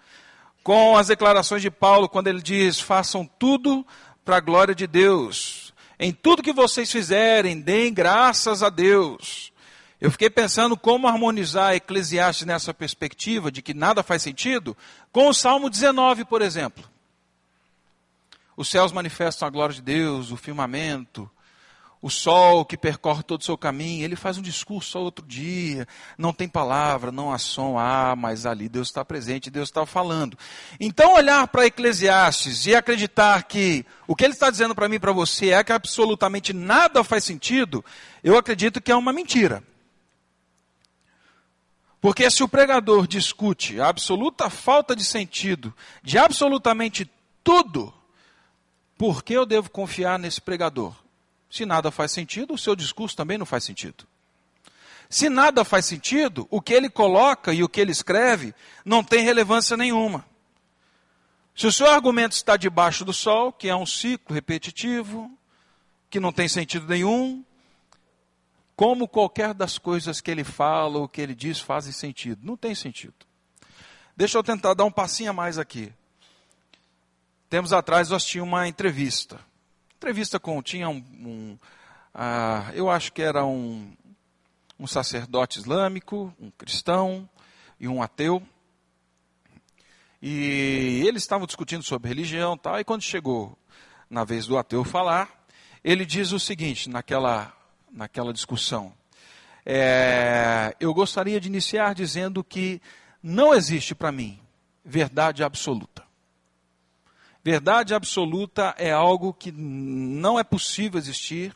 com 0.63 0.97
as 0.97 1.07
declarações 1.07 1.62
de 1.62 1.69
Paulo, 1.69 2.07
quando 2.07 2.27
ele 2.27 2.41
diz: 2.41 2.79
façam 2.79 3.29
tudo 3.39 3.86
para 4.24 4.38
a 4.38 4.41
glória 4.41 4.74
de 4.74 4.88
Deus. 4.88 5.74
Em 6.00 6.12
tudo 6.12 6.43
que 6.43 6.53
vocês 6.53 6.91
fizerem, 6.91 7.59
deem 7.59 7.93
graças 7.93 8.62
a 8.62 8.69
Deus. 8.69 9.51
Eu 10.00 10.12
fiquei 10.12 10.29
pensando 10.29 10.77
como 10.77 11.07
harmonizar 11.07 11.74
Eclesiastes 11.74 12.45
nessa 12.45 12.74
perspectiva 12.74 13.51
de 13.51 13.62
que 13.62 13.74
nada 13.74 14.03
faz 14.03 14.21
sentido 14.21 14.77
com 15.12 15.27
o 15.27 15.33
Salmo 15.33 15.69
19, 15.69 16.24
por 16.25 16.41
exemplo. 16.41 16.83
Os 18.55 18.69
céus 18.69 18.91
manifestam 18.91 19.47
a 19.47 19.51
glória 19.51 19.74
de 19.74 19.81
Deus, 19.81 20.31
o 20.31 20.38
firmamento, 20.38 21.29
o 22.01 22.10
sol 22.10 22.63
que 22.63 22.77
percorre 22.77 23.24
todo 23.24 23.42
o 23.42 23.44
seu 23.44 23.58
caminho, 23.58 24.04
ele 24.04 24.16
faz 24.16 24.38
um 24.38 24.42
discurso 24.42 25.00
outro 25.00 25.25
dia, 25.25 25.88
não 26.18 26.32
tem 26.32 26.48
palavra, 26.48 27.12
não 27.12 27.32
há 27.32 27.38
som, 27.38 27.77
ah, 27.77 28.16
mas 28.16 28.46
ali 28.46 28.70
Deus 28.70 28.88
está 28.89 29.04
presente, 29.04 29.50
Deus 29.50 29.70
está 29.70 29.86
falando. 29.86 30.38
Então 30.80 31.16
olhar 31.16 31.48
para 31.48 31.66
Eclesiastes 31.66 32.68
e 32.68 32.75
acreditar 32.75 33.44
que 33.44 33.86
o 34.08 34.16
que 34.16 34.24
ele 34.24 34.34
está 34.34 34.50
dizendo 34.50 34.75
para 34.75 34.88
mim 34.88 34.96
e 34.96 35.00
para 35.00 35.12
você 35.12 35.51
é 35.51 35.63
que 35.63 35.74
absolutamente 35.74 36.54
nada 36.54 37.04
faz 37.04 37.24
sentido, 37.24 37.84
eu 38.24 38.38
acredito 38.38 38.80
que 38.82 38.92
é 38.92 38.96
uma 38.96 39.12
mentira. 39.12 39.63
Porque 42.00 42.30
se 42.30 42.44
o 42.44 42.48
pregador 42.48 43.08
discute 43.08 43.82
a 43.82 43.89
absoluta 43.89 44.50
falta 44.50 44.96
de 44.96 45.04
sentido 45.04 45.74
de 46.04 46.18
absolutamente 46.18 47.10
tudo, 47.44 47.92
por 48.98 49.24
que 49.24 49.34
eu 49.34 49.46
devo 49.48 49.70
confiar 49.72 50.20
nesse 50.20 50.39
pregador? 50.39 51.07
Se 51.50 51.66
nada 51.66 51.92
faz 51.92 52.12
sentido, 52.12 52.54
o 52.54 52.58
seu 52.58 52.75
discurso 52.75 53.16
também 53.16 53.38
não 53.38 53.46
faz 53.46 53.63
sentido. 53.63 54.06
Se 55.10 55.30
nada 55.30 55.63
faz 55.63 55.86
sentido, 55.86 56.48
o 56.50 56.62
que 56.62 56.74
ele 56.74 56.89
coloca 56.89 57.54
e 57.54 57.63
o 57.63 57.70
que 57.70 57.80
ele 57.80 57.92
escreve 57.92 58.54
não 58.84 59.04
tem 59.04 59.24
relevância 59.24 59.77
nenhuma. 59.77 60.25
Se 61.56 61.66
o 61.66 61.72
seu 61.72 61.88
argumento 61.88 62.34
está 62.34 62.58
debaixo 62.58 63.06
do 63.06 63.13
sol, 63.13 63.51
que 63.51 63.70
é 63.70 63.75
um 63.75 63.86
ciclo 63.86 64.36
repetitivo, 64.36 65.32
que 66.10 66.20
não 66.20 66.32
tem 66.32 66.48
sentido 66.48 66.88
nenhum, 66.88 67.44
como 68.75 69.08
qualquer 69.08 69.54
das 69.56 69.80
coisas 69.80 70.22
que 70.22 70.30
ele 70.30 70.44
fala 70.44 71.00
ou 71.00 71.08
que 71.08 71.20
ele 71.20 71.34
diz 71.34 71.60
fazem 71.60 71.92
sentido. 71.92 72.46
Não 72.46 72.56
tem 72.56 72.75
sentido. 72.75 73.16
Deixa 74.16 74.38
eu 74.38 74.44
tentar 74.44 74.75
dar 74.75 74.86
um 74.86 74.92
passinho 74.92 75.32
a 75.32 75.34
mais 75.34 75.58
aqui. 75.58 75.92
Tempos 77.50 77.74
atrás 77.74 78.10
nós 78.10 78.24
tínhamos 78.24 78.54
uma 78.54 78.68
entrevista. 78.68 79.39
Entrevista 79.98 80.39
com, 80.39 80.62
tinha 80.62 80.88
um, 80.88 81.04
um 81.20 81.58
ah, 82.13 82.72
eu 82.75 82.88
acho 82.88 83.12
que 83.12 83.22
era 83.22 83.44
um, 83.44 83.92
um 84.80 84.86
sacerdote 84.86 85.58
islâmico, 85.58 86.32
um 86.39 86.51
cristão 86.51 87.27
e 87.80 87.88
um 87.88 88.01
ateu. 88.01 88.42
E 90.22 91.04
eles 91.08 91.24
estavam 91.24 91.48
discutindo 91.48 91.82
sobre 91.82 92.10
religião 92.10 92.54
e 92.54 92.60
tal, 92.60 92.80
e 92.80 92.84
quando 92.84 93.01
chegou 93.01 93.58
na 94.08 94.24
vez 94.24 94.46
do 94.46 94.56
ateu 94.56 94.84
falar, 94.84 95.46
ele 95.84 96.06
diz 96.06 96.32
o 96.32 96.39
seguinte, 96.39 96.89
naquela 96.89 97.51
naquela 97.92 98.32
discussão. 98.32 98.94
É, 99.66 100.75
eu 100.80 100.94
gostaria 100.94 101.39
de 101.39 101.48
iniciar 101.48 101.96
dizendo 101.96 102.44
que 102.44 102.80
não 103.22 103.54
existe 103.54 103.96
para 103.96 104.12
mim 104.12 104.39
verdade 104.86 105.44
absoluta. 105.44 106.07
Verdade 107.44 107.94
absoluta 107.94 108.75
é 108.77 108.91
algo 108.91 109.34
que 109.34 109.51
não 109.51 110.39
é 110.39 110.44
possível 110.44 111.00
existir. 111.00 111.56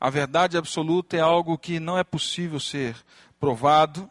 A 0.00 0.10
verdade 0.10 0.56
absoluta 0.56 1.16
é 1.16 1.20
algo 1.20 1.58
que 1.58 1.80
não 1.80 1.98
é 1.98 2.04
possível 2.04 2.58
ser 2.60 2.96
provado. 3.38 4.10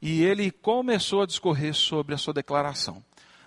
E 0.00 0.22
ele 0.22 0.50
começou 0.50 1.22
a 1.22 1.26
discorrer 1.26 1.74
sobre 1.74 2.14
a 2.14 2.18
sua 2.18 2.32
declaração. 2.32 3.04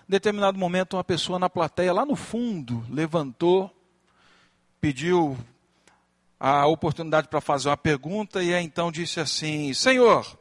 Em 0.08 0.10
determinado 0.10 0.58
momento, 0.58 0.96
uma 0.96 1.04
pessoa 1.04 1.38
na 1.38 1.48
plateia, 1.48 1.92
lá 1.92 2.04
no 2.04 2.14
fundo, 2.14 2.84
levantou, 2.90 3.74
pediu 4.80 5.36
a 6.38 6.66
oportunidade 6.66 7.28
para 7.28 7.40
fazer 7.40 7.70
uma 7.70 7.76
pergunta 7.76 8.42
e 8.42 8.52
então 8.52 8.92
disse 8.92 9.18
assim: 9.18 9.72
Senhor, 9.72 10.38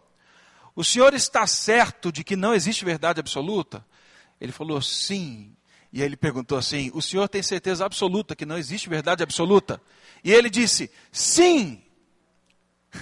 o 0.76 0.84
senhor 0.84 1.14
está 1.14 1.48
certo 1.48 2.12
de 2.12 2.24
que 2.24 2.36
não 2.36 2.54
existe 2.54 2.84
verdade 2.84 3.22
absoluta? 3.22 3.86
Ele 4.44 4.52
falou 4.52 4.82
sim. 4.82 5.56
E 5.90 6.02
ele 6.02 6.18
perguntou 6.18 6.58
assim: 6.58 6.92
O 6.94 7.02
senhor 7.02 7.30
tem 7.30 7.42
certeza 7.42 7.86
absoluta 7.86 8.36
que 8.36 8.46
não 8.46 8.58
existe 8.58 8.90
verdade 8.90 9.24
absoluta? 9.24 9.82
E 10.22 10.34
ele 10.34 10.50
disse: 10.50 10.92
Sim. 11.14 11.82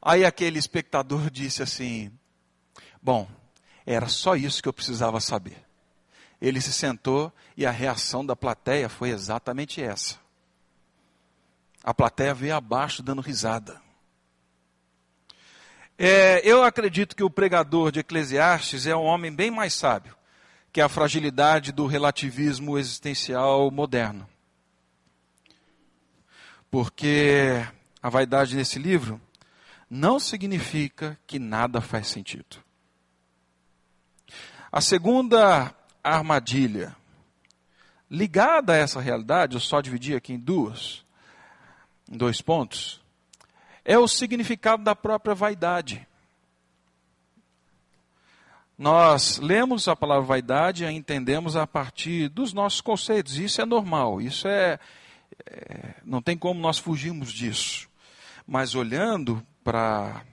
Aí 0.00 0.24
aquele 0.24 0.58
espectador 0.58 1.30
disse 1.30 1.62
assim: 1.62 2.10
Bom, 3.02 3.28
era 3.84 4.08
só 4.08 4.34
isso 4.34 4.62
que 4.62 4.68
eu 4.68 4.72
precisava 4.72 5.20
saber. 5.20 5.62
Ele 6.40 6.58
se 6.58 6.72
sentou 6.72 7.30
e 7.54 7.66
a 7.66 7.70
reação 7.70 8.24
da 8.24 8.34
plateia 8.34 8.88
foi 8.88 9.10
exatamente 9.10 9.82
essa. 9.82 10.18
A 11.82 11.92
plateia 11.92 12.32
veio 12.32 12.56
abaixo 12.56 13.02
dando 13.02 13.20
risada. 13.20 13.78
É, 15.96 16.40
eu 16.44 16.64
acredito 16.64 17.14
que 17.14 17.22
o 17.22 17.30
pregador 17.30 17.92
de 17.92 18.00
Eclesiastes 18.00 18.86
é 18.86 18.96
um 18.96 19.04
homem 19.04 19.32
bem 19.32 19.50
mais 19.50 19.74
sábio 19.74 20.16
que 20.72 20.80
a 20.80 20.88
fragilidade 20.88 21.70
do 21.70 21.86
relativismo 21.86 22.76
existencial 22.76 23.70
moderno. 23.70 24.28
Porque 26.68 27.64
a 28.02 28.08
vaidade 28.08 28.56
nesse 28.56 28.76
livro 28.76 29.20
não 29.88 30.18
significa 30.18 31.16
que 31.28 31.38
nada 31.38 31.80
faz 31.80 32.08
sentido. 32.08 32.56
A 34.72 34.80
segunda 34.80 35.72
armadilha, 36.02 36.96
ligada 38.10 38.72
a 38.72 38.76
essa 38.76 39.00
realidade, 39.00 39.54
eu 39.54 39.60
só 39.60 39.80
dividi 39.80 40.16
aqui 40.16 40.32
em 40.32 40.38
duas, 40.40 41.04
dois 42.08 42.40
pontos, 42.40 43.03
é 43.84 43.98
o 43.98 44.08
significado 44.08 44.82
da 44.82 44.94
própria 44.96 45.34
vaidade. 45.34 46.06
Nós 48.76 49.38
lemos 49.38 49.86
a 49.86 49.94
palavra 49.94 50.24
vaidade 50.24 50.82
e 50.82 50.86
a 50.86 50.90
entendemos 50.90 51.54
a 51.54 51.66
partir 51.66 52.28
dos 52.28 52.52
nossos 52.52 52.80
conceitos. 52.80 53.38
Isso 53.38 53.60
é 53.60 53.64
normal, 53.64 54.20
isso 54.20 54.48
é, 54.48 54.80
é 55.46 55.94
não 56.04 56.20
tem 56.20 56.36
como 56.36 56.60
nós 56.60 56.78
fugirmos 56.78 57.32
disso. 57.32 57.88
Mas 58.46 58.74
olhando 58.74 59.46
para 59.62 60.24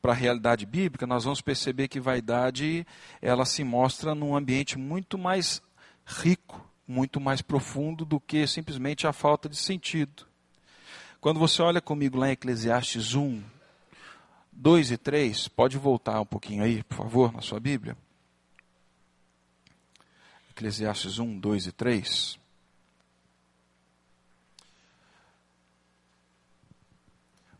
para 0.00 0.12
a 0.12 0.16
realidade 0.16 0.64
bíblica, 0.64 1.08
nós 1.08 1.24
vamos 1.24 1.40
perceber 1.40 1.88
que 1.88 1.98
vaidade 1.98 2.86
ela 3.20 3.44
se 3.44 3.64
mostra 3.64 4.14
num 4.14 4.36
ambiente 4.36 4.78
muito 4.78 5.18
mais 5.18 5.60
rico, 6.06 6.64
muito 6.86 7.20
mais 7.20 7.42
profundo 7.42 8.04
do 8.04 8.20
que 8.20 8.46
simplesmente 8.46 9.08
a 9.08 9.12
falta 9.12 9.48
de 9.48 9.56
sentido. 9.56 10.27
Quando 11.20 11.40
você 11.40 11.60
olha 11.62 11.80
comigo 11.80 12.16
lá 12.16 12.28
em 12.28 12.32
Eclesiastes 12.32 13.14
1, 13.14 13.42
2 14.52 14.92
e 14.92 14.96
3, 14.96 15.48
pode 15.48 15.76
voltar 15.76 16.20
um 16.20 16.24
pouquinho 16.24 16.62
aí, 16.62 16.84
por 16.84 16.96
favor, 16.96 17.32
na 17.32 17.40
sua 17.40 17.58
Bíblia. 17.58 17.96
Eclesiastes 20.50 21.18
1, 21.18 21.40
2 21.40 21.66
e 21.66 21.72
3. 21.72 22.38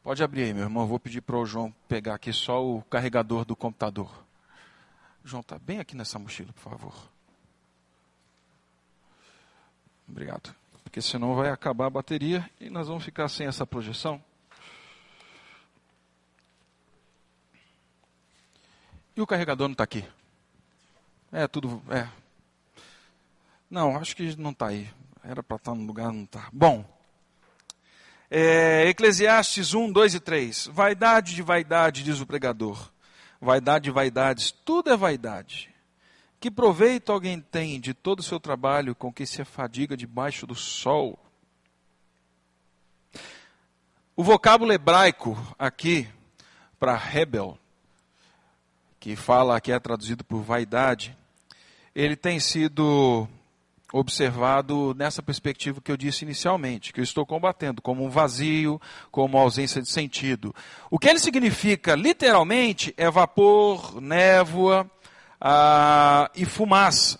Pode 0.04 0.22
abrir 0.22 0.44
aí, 0.44 0.54
meu 0.54 0.62
irmão. 0.62 0.84
Eu 0.84 0.88
vou 0.88 1.00
pedir 1.00 1.20
para 1.20 1.36
o 1.36 1.44
João 1.44 1.74
pegar 1.88 2.14
aqui 2.14 2.32
só 2.32 2.64
o 2.64 2.80
carregador 2.82 3.44
do 3.44 3.56
computador. 3.56 4.24
João, 5.24 5.40
está 5.40 5.58
bem 5.58 5.80
aqui 5.80 5.96
nessa 5.96 6.16
mochila, 6.16 6.52
por 6.52 6.62
favor. 6.62 6.94
Obrigado 10.08 10.54
porque 10.88 11.02
senão 11.02 11.34
vai 11.34 11.50
acabar 11.50 11.84
a 11.84 11.90
bateria 11.90 12.48
e 12.58 12.70
nós 12.70 12.88
vamos 12.88 13.04
ficar 13.04 13.28
sem 13.28 13.46
essa 13.46 13.66
projeção. 13.66 14.22
E 19.14 19.20
o 19.20 19.26
carregador 19.26 19.68
não 19.68 19.72
está 19.72 19.84
aqui? 19.84 20.02
É, 21.30 21.46
tudo. 21.46 21.82
É. 21.90 22.08
Não, 23.70 23.98
acho 23.98 24.16
que 24.16 24.34
não 24.36 24.52
está 24.52 24.68
aí. 24.68 24.88
Era 25.22 25.42
para 25.42 25.58
estar 25.58 25.72
tá 25.72 25.76
no 25.76 25.84
lugar, 25.84 26.10
não 26.10 26.24
está. 26.24 26.48
Bom. 26.50 26.82
É, 28.30 28.88
Eclesiastes 28.88 29.74
1, 29.74 29.92
2 29.92 30.14
e 30.14 30.20
3. 30.20 30.68
Vaidade 30.68 31.34
de 31.34 31.42
vaidade, 31.42 32.02
diz 32.02 32.18
o 32.18 32.26
pregador. 32.26 32.90
Vaidade 33.38 33.84
de 33.84 33.90
vaidades, 33.90 34.50
tudo 34.50 34.90
é 34.90 34.96
vaidade. 34.96 35.67
Que 36.40 36.52
proveito 36.52 37.10
alguém 37.10 37.40
tem 37.40 37.80
de 37.80 37.92
todo 37.92 38.20
o 38.20 38.22
seu 38.22 38.38
trabalho 38.38 38.94
com 38.94 39.12
que 39.12 39.26
se 39.26 39.42
afadiga 39.42 39.96
debaixo 39.96 40.46
do 40.46 40.54
sol? 40.54 41.18
O 44.14 44.22
vocábulo 44.22 44.72
hebraico 44.72 45.36
aqui, 45.58 46.08
para 46.78 46.96
rebel, 46.96 47.58
que 49.00 49.16
fala 49.16 49.60
que 49.60 49.72
é 49.72 49.80
traduzido 49.80 50.24
por 50.24 50.42
vaidade, 50.42 51.16
ele 51.92 52.14
tem 52.14 52.38
sido 52.38 53.28
observado 53.92 54.94
nessa 54.94 55.22
perspectiva 55.22 55.80
que 55.80 55.90
eu 55.90 55.96
disse 55.96 56.24
inicialmente, 56.24 56.92
que 56.92 57.00
eu 57.00 57.04
estou 57.04 57.24
combatendo, 57.26 57.82
como 57.82 58.04
um 58.04 58.10
vazio, 58.10 58.80
como 59.10 59.38
ausência 59.38 59.82
de 59.82 59.88
sentido. 59.88 60.54
O 60.90 60.98
que 60.98 61.08
ele 61.08 61.18
significa, 61.18 61.96
literalmente, 61.96 62.94
é 62.96 63.10
vapor, 63.10 64.00
névoa 64.00 64.88
ah, 65.40 66.30
e 66.34 66.44
fumaça. 66.44 67.18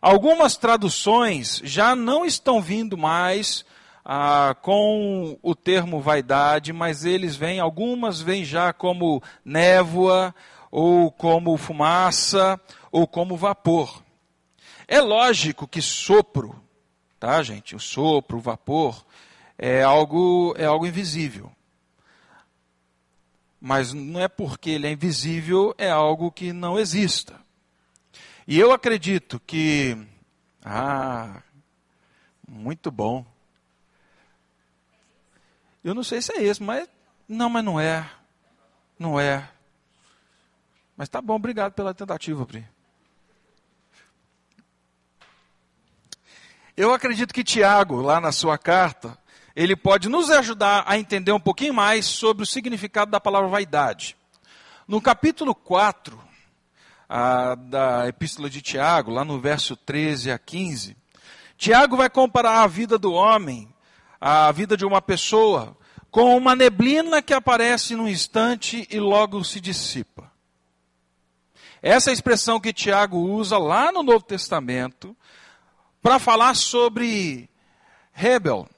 Algumas 0.00 0.56
traduções 0.56 1.60
já 1.64 1.96
não 1.96 2.24
estão 2.24 2.60
vindo 2.60 2.96
mais 2.96 3.64
ah, 4.04 4.54
com 4.60 5.38
o 5.42 5.54
termo 5.54 6.00
vaidade, 6.00 6.72
mas 6.72 7.04
eles 7.04 7.36
vêm, 7.36 7.58
algumas 7.58 8.20
vêm 8.20 8.44
já 8.44 8.72
como 8.72 9.22
névoa, 9.44 10.34
ou 10.70 11.10
como 11.10 11.56
fumaça, 11.56 12.60
ou 12.92 13.06
como 13.06 13.36
vapor. 13.36 14.02
É 14.86 15.00
lógico 15.00 15.66
que 15.66 15.80
sopro, 15.80 16.60
tá, 17.18 17.42
gente? 17.42 17.74
O 17.74 17.80
sopro, 17.80 18.38
o 18.38 18.40
vapor, 18.40 19.04
é 19.56 19.82
algo, 19.82 20.54
é 20.58 20.66
algo 20.66 20.86
invisível. 20.86 21.50
Mas 23.58 23.94
não 23.94 24.20
é 24.20 24.28
porque 24.28 24.68
ele 24.68 24.86
é 24.86 24.92
invisível, 24.92 25.74
é 25.78 25.88
algo 25.88 26.30
que 26.30 26.52
não 26.52 26.78
exista. 26.78 27.43
E 28.46 28.58
eu 28.58 28.72
acredito 28.72 29.40
que. 29.46 29.96
Ah, 30.62 31.42
muito 32.46 32.90
bom. 32.90 33.24
Eu 35.82 35.94
não 35.94 36.04
sei 36.04 36.20
se 36.20 36.32
é 36.32 36.42
esse, 36.42 36.62
mas. 36.62 36.88
Não, 37.28 37.48
mas 37.48 37.64
não 37.64 37.80
é. 37.80 38.08
Não 38.98 39.18
é. 39.18 39.48
Mas 40.96 41.08
tá 41.08 41.20
bom, 41.20 41.34
obrigado 41.34 41.72
pela 41.72 41.94
tentativa, 41.94 42.44
Pri. 42.46 42.66
Eu 46.76 46.92
acredito 46.92 47.32
que 47.32 47.44
Tiago, 47.44 48.00
lá 48.00 48.20
na 48.20 48.32
sua 48.32 48.58
carta, 48.58 49.16
ele 49.54 49.76
pode 49.76 50.08
nos 50.08 50.30
ajudar 50.30 50.84
a 50.86 50.98
entender 50.98 51.32
um 51.32 51.40
pouquinho 51.40 51.72
mais 51.72 52.04
sobre 52.04 52.42
o 52.42 52.46
significado 52.46 53.10
da 53.10 53.20
palavra 53.20 53.48
vaidade. 53.48 54.16
No 54.86 55.00
capítulo 55.00 55.54
4 55.54 56.23
a, 57.08 57.54
da 57.54 58.08
Epístola 58.08 58.48
de 58.48 58.62
Tiago, 58.62 59.10
lá 59.10 59.24
no 59.24 59.40
verso 59.40 59.76
13 59.76 60.30
a 60.30 60.38
15, 60.38 60.96
Tiago 61.56 61.96
vai 61.96 62.10
comparar 62.10 62.62
a 62.62 62.66
vida 62.66 62.98
do 62.98 63.12
homem, 63.12 63.68
a 64.20 64.50
vida 64.52 64.76
de 64.76 64.84
uma 64.84 65.00
pessoa, 65.00 65.76
com 66.10 66.36
uma 66.36 66.54
neblina 66.54 67.20
que 67.20 67.34
aparece 67.34 67.96
num 67.96 68.08
instante 68.08 68.86
e 68.90 69.00
logo 69.00 69.42
se 69.44 69.60
dissipa. 69.60 70.30
Essa 71.82 72.08
é 72.08 72.12
a 72.12 72.14
expressão 72.14 72.58
que 72.58 72.72
Tiago 72.72 73.18
usa 73.18 73.58
lá 73.58 73.92
no 73.92 74.02
Novo 74.02 74.24
Testamento 74.24 75.16
para 76.00 76.18
falar 76.18 76.54
sobre 76.54 77.48
rebel. 78.12 78.68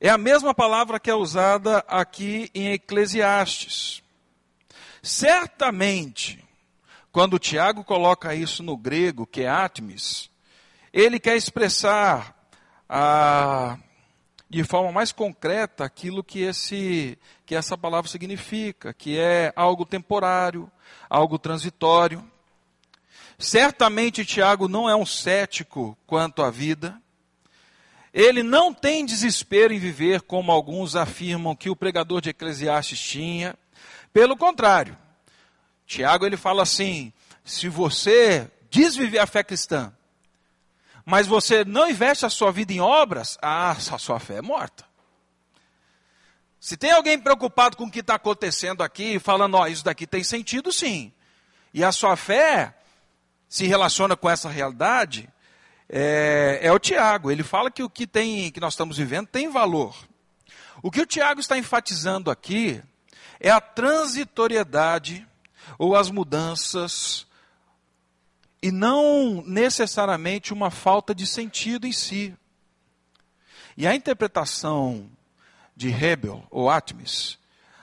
É 0.00 0.10
a 0.10 0.18
mesma 0.18 0.52
palavra 0.52 0.98
que 0.98 1.08
é 1.08 1.14
usada 1.14 1.78
aqui 1.86 2.50
em 2.54 2.72
Eclesiastes. 2.72 4.01
Certamente, 5.02 6.42
quando 7.10 7.38
Tiago 7.38 7.82
coloca 7.82 8.34
isso 8.34 8.62
no 8.62 8.76
grego, 8.76 9.26
que 9.26 9.42
é 9.42 9.48
atmis, 9.48 10.30
ele 10.92 11.18
quer 11.18 11.36
expressar 11.36 12.34
a, 12.88 13.78
de 14.48 14.62
forma 14.62 14.92
mais 14.92 15.10
concreta 15.10 15.84
aquilo 15.84 16.22
que, 16.22 16.40
esse, 16.42 17.18
que 17.44 17.54
essa 17.54 17.76
palavra 17.76 18.08
significa, 18.08 18.94
que 18.94 19.18
é 19.18 19.52
algo 19.56 19.84
temporário, 19.84 20.70
algo 21.10 21.38
transitório. 21.38 22.22
Certamente 23.38 24.24
Tiago 24.24 24.68
não 24.68 24.88
é 24.88 24.94
um 24.94 25.06
cético 25.06 25.98
quanto 26.06 26.42
à 26.42 26.50
vida. 26.50 27.00
Ele 28.14 28.42
não 28.42 28.72
tem 28.72 29.04
desespero 29.04 29.72
em 29.72 29.78
viver 29.78 30.20
como 30.20 30.52
alguns 30.52 30.94
afirmam 30.94 31.56
que 31.56 31.70
o 31.70 31.76
pregador 31.76 32.20
de 32.20 32.30
Eclesiastes 32.30 33.00
tinha. 33.00 33.56
Pelo 34.12 34.36
contrário, 34.36 34.96
Tiago 35.86 36.26
ele 36.26 36.36
fala 36.36 36.62
assim: 36.62 37.12
se 37.44 37.68
você 37.68 38.50
diz 38.70 38.94
viver 38.94 39.18
a 39.18 39.26
fé 39.26 39.42
cristã, 39.42 39.92
mas 41.04 41.26
você 41.26 41.64
não 41.64 41.88
investe 41.88 42.24
a 42.24 42.30
sua 42.30 42.52
vida 42.52 42.72
em 42.72 42.80
obras, 42.80 43.38
ah, 43.42 43.70
a 43.70 43.98
sua 43.98 44.20
fé 44.20 44.36
é 44.36 44.42
morta. 44.42 44.84
Se 46.60 46.76
tem 46.76 46.92
alguém 46.92 47.18
preocupado 47.18 47.76
com 47.76 47.84
o 47.84 47.90
que 47.90 48.00
está 48.00 48.14
acontecendo 48.14 48.82
aqui, 48.82 49.18
falando, 49.18 49.56
ó, 49.56 49.66
isso 49.66 49.84
daqui 49.84 50.06
tem 50.06 50.22
sentido 50.22 50.72
sim. 50.72 51.12
E 51.74 51.82
a 51.82 51.90
sua 51.90 52.16
fé 52.16 52.76
se 53.48 53.66
relaciona 53.66 54.16
com 54.16 54.30
essa 54.30 54.48
realidade 54.48 55.28
é, 55.88 56.60
é 56.62 56.70
o 56.70 56.78
Tiago. 56.78 57.30
Ele 57.30 57.42
fala 57.42 57.70
que 57.70 57.82
o 57.82 57.90
que, 57.90 58.06
tem, 58.06 58.50
que 58.52 58.60
nós 58.60 58.74
estamos 58.74 58.96
vivendo 58.96 59.26
tem 59.26 59.50
valor. 59.50 59.96
O 60.82 60.90
que 60.90 61.00
o 61.00 61.06
Tiago 61.06 61.40
está 61.40 61.58
enfatizando 61.58 62.30
aqui 62.30 62.80
é 63.42 63.50
a 63.50 63.60
transitoriedade 63.60 65.26
ou 65.76 65.96
as 65.96 66.10
mudanças 66.10 67.26
e 68.62 68.70
não 68.70 69.42
necessariamente 69.44 70.52
uma 70.52 70.70
falta 70.70 71.12
de 71.12 71.26
sentido 71.26 71.84
em 71.84 71.92
si. 71.92 72.34
E 73.76 73.84
a 73.84 73.94
interpretação 73.96 75.10
de 75.74 75.88
Hebel 75.88 76.46
ou 76.50 76.70
Atmis, 76.70 77.36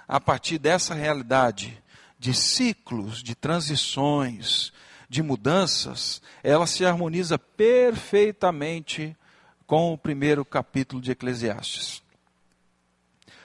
a 0.08 0.18
partir 0.22 0.58
dessa 0.58 0.94
realidade 0.94 1.84
de 2.18 2.34
ciclos, 2.34 3.22
de 3.22 3.36
transições, 3.36 4.72
de 5.10 5.22
mudanças, 5.22 6.22
ela 6.42 6.68
se 6.68 6.86
harmoniza 6.86 7.38
perfeitamente 7.38 9.14
com 9.68 9.92
o 9.92 9.98
primeiro 9.98 10.46
capítulo 10.46 11.02
de 11.02 11.12
Eclesiastes. 11.12 12.02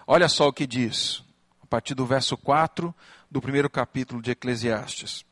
Olha 0.07 0.29
só 0.29 0.47
o 0.47 0.53
que 0.53 0.67
diz, 0.67 1.25
partir 1.75 1.97
do 1.97 2.07
verso 2.07 2.37
4 2.37 2.95
do 3.29 3.43
primeiro 3.43 3.69
capítulo 3.69 4.23
de 4.23 4.31
Eclesiastes. 4.31 5.25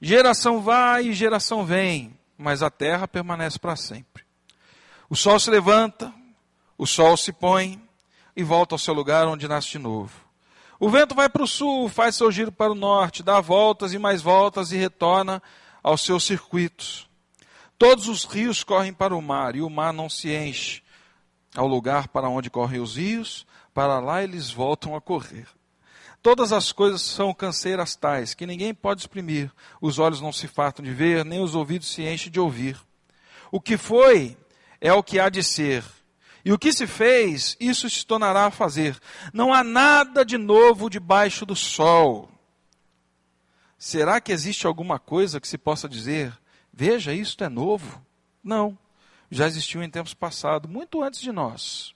Geração 0.00 0.60
vai 0.60 1.08
e 1.08 1.12
geração 1.12 1.66
vem, 1.66 2.16
mas 2.38 2.62
a 2.62 2.70
terra 2.70 3.08
permanece 3.08 3.58
para 3.58 3.74
sempre. 3.74 4.22
O 5.10 5.16
sol 5.16 5.40
se 5.40 5.50
levanta, 5.50 6.14
o 6.78 6.86
sol 6.86 7.16
se 7.16 7.32
põe 7.32 7.82
e 8.36 8.44
volta 8.44 8.76
ao 8.76 8.78
seu 8.78 8.94
lugar 8.94 9.26
onde 9.26 9.48
nasce 9.48 9.70
de 9.70 9.78
novo. 9.80 10.12
O 10.78 10.88
vento 10.88 11.16
vai 11.16 11.28
para 11.28 11.42
o 11.42 11.48
sul, 11.48 11.88
faz 11.88 12.14
seu 12.14 12.30
giro 12.30 12.52
para 12.52 12.70
o 12.70 12.76
norte, 12.76 13.24
dá 13.24 13.40
voltas 13.40 13.92
e 13.92 13.98
mais 13.98 14.22
voltas 14.22 14.70
e 14.70 14.76
retorna 14.76 15.42
aos 15.82 16.02
seus 16.02 16.22
circuitos. 16.22 17.08
Todos 17.76 18.06
os 18.06 18.22
rios 18.22 18.62
correm 18.62 18.92
para 18.92 19.16
o 19.16 19.20
mar 19.20 19.56
e 19.56 19.62
o 19.62 19.68
mar 19.68 19.92
não 19.92 20.08
se 20.08 20.32
enche. 20.32 20.80
Ao 21.56 21.66
lugar 21.66 22.06
para 22.06 22.28
onde 22.28 22.50
correm 22.50 22.80
os 22.80 22.94
rios, 22.96 23.44
para 23.76 24.00
lá 24.00 24.24
eles 24.24 24.50
voltam 24.50 24.96
a 24.96 25.02
correr. 25.02 25.46
Todas 26.22 26.50
as 26.50 26.72
coisas 26.72 27.02
são 27.02 27.34
canseiras 27.34 27.94
tais 27.94 28.32
que 28.32 28.46
ninguém 28.46 28.72
pode 28.72 29.02
exprimir. 29.02 29.52
Os 29.82 29.98
olhos 29.98 30.18
não 30.18 30.32
se 30.32 30.48
fartam 30.48 30.82
de 30.82 30.94
ver, 30.94 31.26
nem 31.26 31.40
os 31.40 31.54
ouvidos 31.54 31.92
se 31.92 32.02
enchem 32.02 32.32
de 32.32 32.40
ouvir. 32.40 32.80
O 33.52 33.60
que 33.60 33.76
foi 33.76 34.34
é 34.80 34.94
o 34.94 35.02
que 35.02 35.20
há 35.20 35.28
de 35.28 35.44
ser 35.44 35.84
e 36.42 36.52
o 36.52 36.58
que 36.58 36.72
se 36.72 36.86
fez, 36.86 37.54
isso 37.60 37.90
se 37.90 38.06
tornará 38.06 38.46
a 38.46 38.50
fazer. 38.50 38.98
Não 39.30 39.52
há 39.52 39.62
nada 39.62 40.24
de 40.24 40.38
novo 40.38 40.88
debaixo 40.88 41.44
do 41.44 41.54
sol. 41.54 42.30
Será 43.76 44.22
que 44.22 44.32
existe 44.32 44.66
alguma 44.66 44.98
coisa 44.98 45.38
que 45.38 45.46
se 45.46 45.58
possa 45.58 45.86
dizer, 45.86 46.32
veja, 46.72 47.12
isto 47.12 47.44
é 47.44 47.48
novo? 47.50 48.00
Não. 48.42 48.78
Já 49.30 49.46
existiu 49.46 49.82
em 49.82 49.90
tempos 49.90 50.14
passados, 50.14 50.70
muito 50.70 51.02
antes 51.02 51.20
de 51.20 51.30
nós. 51.30 51.95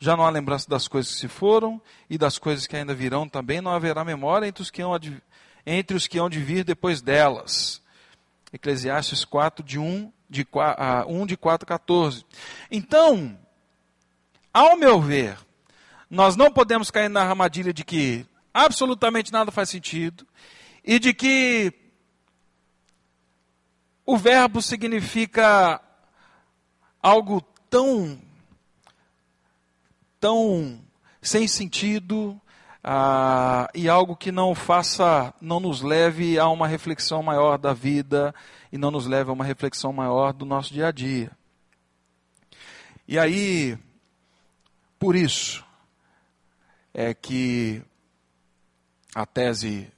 Já 0.00 0.16
não 0.16 0.24
há 0.24 0.30
lembrança 0.30 0.68
das 0.68 0.88
coisas 0.88 1.12
que 1.12 1.20
se 1.20 1.28
foram 1.28 1.80
e 2.08 2.16
das 2.16 2.38
coisas 2.38 2.66
que 2.66 2.74
ainda 2.74 2.94
virão 2.94 3.28
também, 3.28 3.60
não 3.60 3.70
haverá 3.70 4.02
memória 4.02 4.46
entre 4.46 4.62
os 4.62 4.70
que 4.70 4.80
hão 4.80 4.98
de, 4.98 5.22
entre 5.66 5.94
os 5.94 6.06
que 6.06 6.18
hão 6.18 6.30
de 6.30 6.40
vir 6.40 6.64
depois 6.64 7.02
delas. 7.02 7.82
Eclesiastes 8.50 9.26
4, 9.26 9.62
de 9.62 9.78
1 9.78 10.10
de, 10.28 10.46
1 11.06 11.26
de 11.26 11.36
4, 11.36 11.66
14. 11.66 12.24
Então, 12.70 13.38
ao 14.54 14.74
meu 14.76 15.00
ver, 15.00 15.36
nós 16.08 16.34
não 16.34 16.50
podemos 16.50 16.90
cair 16.90 17.10
na 17.10 17.22
armadilha 17.22 17.72
de 17.72 17.84
que 17.84 18.26
absolutamente 18.54 19.30
nada 19.30 19.52
faz 19.52 19.68
sentido 19.68 20.26
e 20.82 20.98
de 20.98 21.12
que 21.12 21.72
o 24.06 24.16
verbo 24.16 24.62
significa 24.62 25.80
algo 27.02 27.40
tão, 27.68 28.20
tão 30.20 30.78
sem 31.20 31.48
sentido 31.48 32.40
ah, 32.84 33.68
e 33.74 33.88
algo 33.88 34.14
que 34.14 34.30
não 34.30 34.54
faça, 34.54 35.34
não 35.40 35.58
nos 35.58 35.82
leve 35.82 36.38
a 36.38 36.48
uma 36.48 36.66
reflexão 36.66 37.22
maior 37.22 37.58
da 37.58 37.72
vida 37.72 38.34
e 38.70 38.78
não 38.78 38.90
nos 38.90 39.06
leve 39.06 39.30
a 39.30 39.32
uma 39.32 39.44
reflexão 39.44 39.92
maior 39.92 40.32
do 40.32 40.44
nosso 40.44 40.72
dia 40.72 40.88
a 40.88 40.92
dia. 40.92 41.30
E 43.08 43.18
aí, 43.18 43.76
por 44.98 45.16
isso, 45.16 45.64
é 46.94 47.12
que 47.12 47.82
a 49.14 49.26
tese 49.26 49.90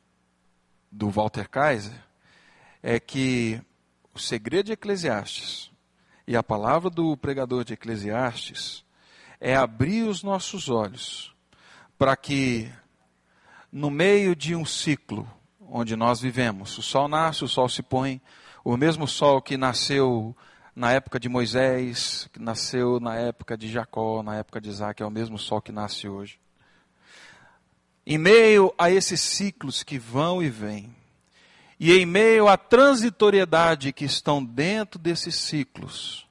do 0.91 1.11
Walter 1.11 1.49
Kaiser 1.49 1.99
é 2.83 2.99
que 2.99 3.61
o 4.15 4.19
segredo 4.19 4.67
de 4.67 4.73
Eclesiastes 4.73 5.71
e 6.27 6.37
a 6.37 6.43
palavra 6.43 6.91
do 6.91 7.17
pregador 7.17 7.65
de 7.65 7.75
Eclesiastes 7.75 8.85
é 9.45 9.57
abrir 9.57 10.05
os 10.05 10.23
nossos 10.23 10.69
olhos 10.69 11.35
para 11.99 12.17
que, 12.17 12.71
no 13.73 13.91
meio 13.91 14.37
de 14.37 14.55
um 14.55 14.65
ciclo 14.65 15.29
onde 15.61 15.97
nós 15.97 16.21
vivemos, 16.21 16.79
o 16.79 16.83
sol 16.83 17.09
nasce, 17.09 17.43
o 17.43 17.49
sol 17.49 17.69
se 17.69 17.83
põe, 17.83 18.23
o 18.65 18.77
mesmo 18.77 19.09
sol 19.09 19.43
que 19.43 19.57
nasceu 19.57 20.37
na 20.77 20.93
época 20.93 21.19
de 21.19 21.29
Moisés, 21.29 22.31
que 22.33 22.41
nasceu 22.41 23.01
na 23.01 23.17
época 23.17 23.59
de 23.59 23.69
Jacó, 23.69 24.23
na 24.23 24.37
época 24.37 24.61
de 24.61 24.69
Isaac, 24.69 25.03
é 25.03 25.07
o 25.07 25.11
mesmo 25.11 25.37
sol 25.37 25.61
que 25.61 25.73
nasce 25.73 26.09
hoje. 26.09 26.39
Em 28.07 28.19
meio 28.19 28.73
a 28.79 28.93
esses 28.93 29.21
ciclos 29.21 29.83
que 29.83 29.99
vão 29.99 30.41
e 30.41 30.49
vêm, 30.49 30.95
e 31.81 31.93
em 31.93 32.07
meio 32.07 32.47
à 32.47 32.57
transitoriedade 32.57 33.93
que 33.93 34.05
estão 34.05 34.43
dentro 34.43 35.01
desses 35.01 35.35
ciclos, 35.35 36.29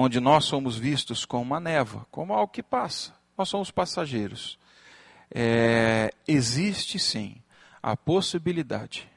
onde 0.00 0.20
nós 0.20 0.44
somos 0.44 0.76
vistos 0.76 1.24
como 1.24 1.42
uma 1.42 1.60
névoa, 1.60 2.06
como 2.10 2.32
algo 2.32 2.52
que 2.52 2.62
passa, 2.62 3.14
nós 3.36 3.48
somos 3.48 3.70
passageiros. 3.70 4.58
É, 5.30 6.12
existe 6.26 6.98
sim 6.98 7.36
a 7.82 7.96
possibilidade 7.96 9.08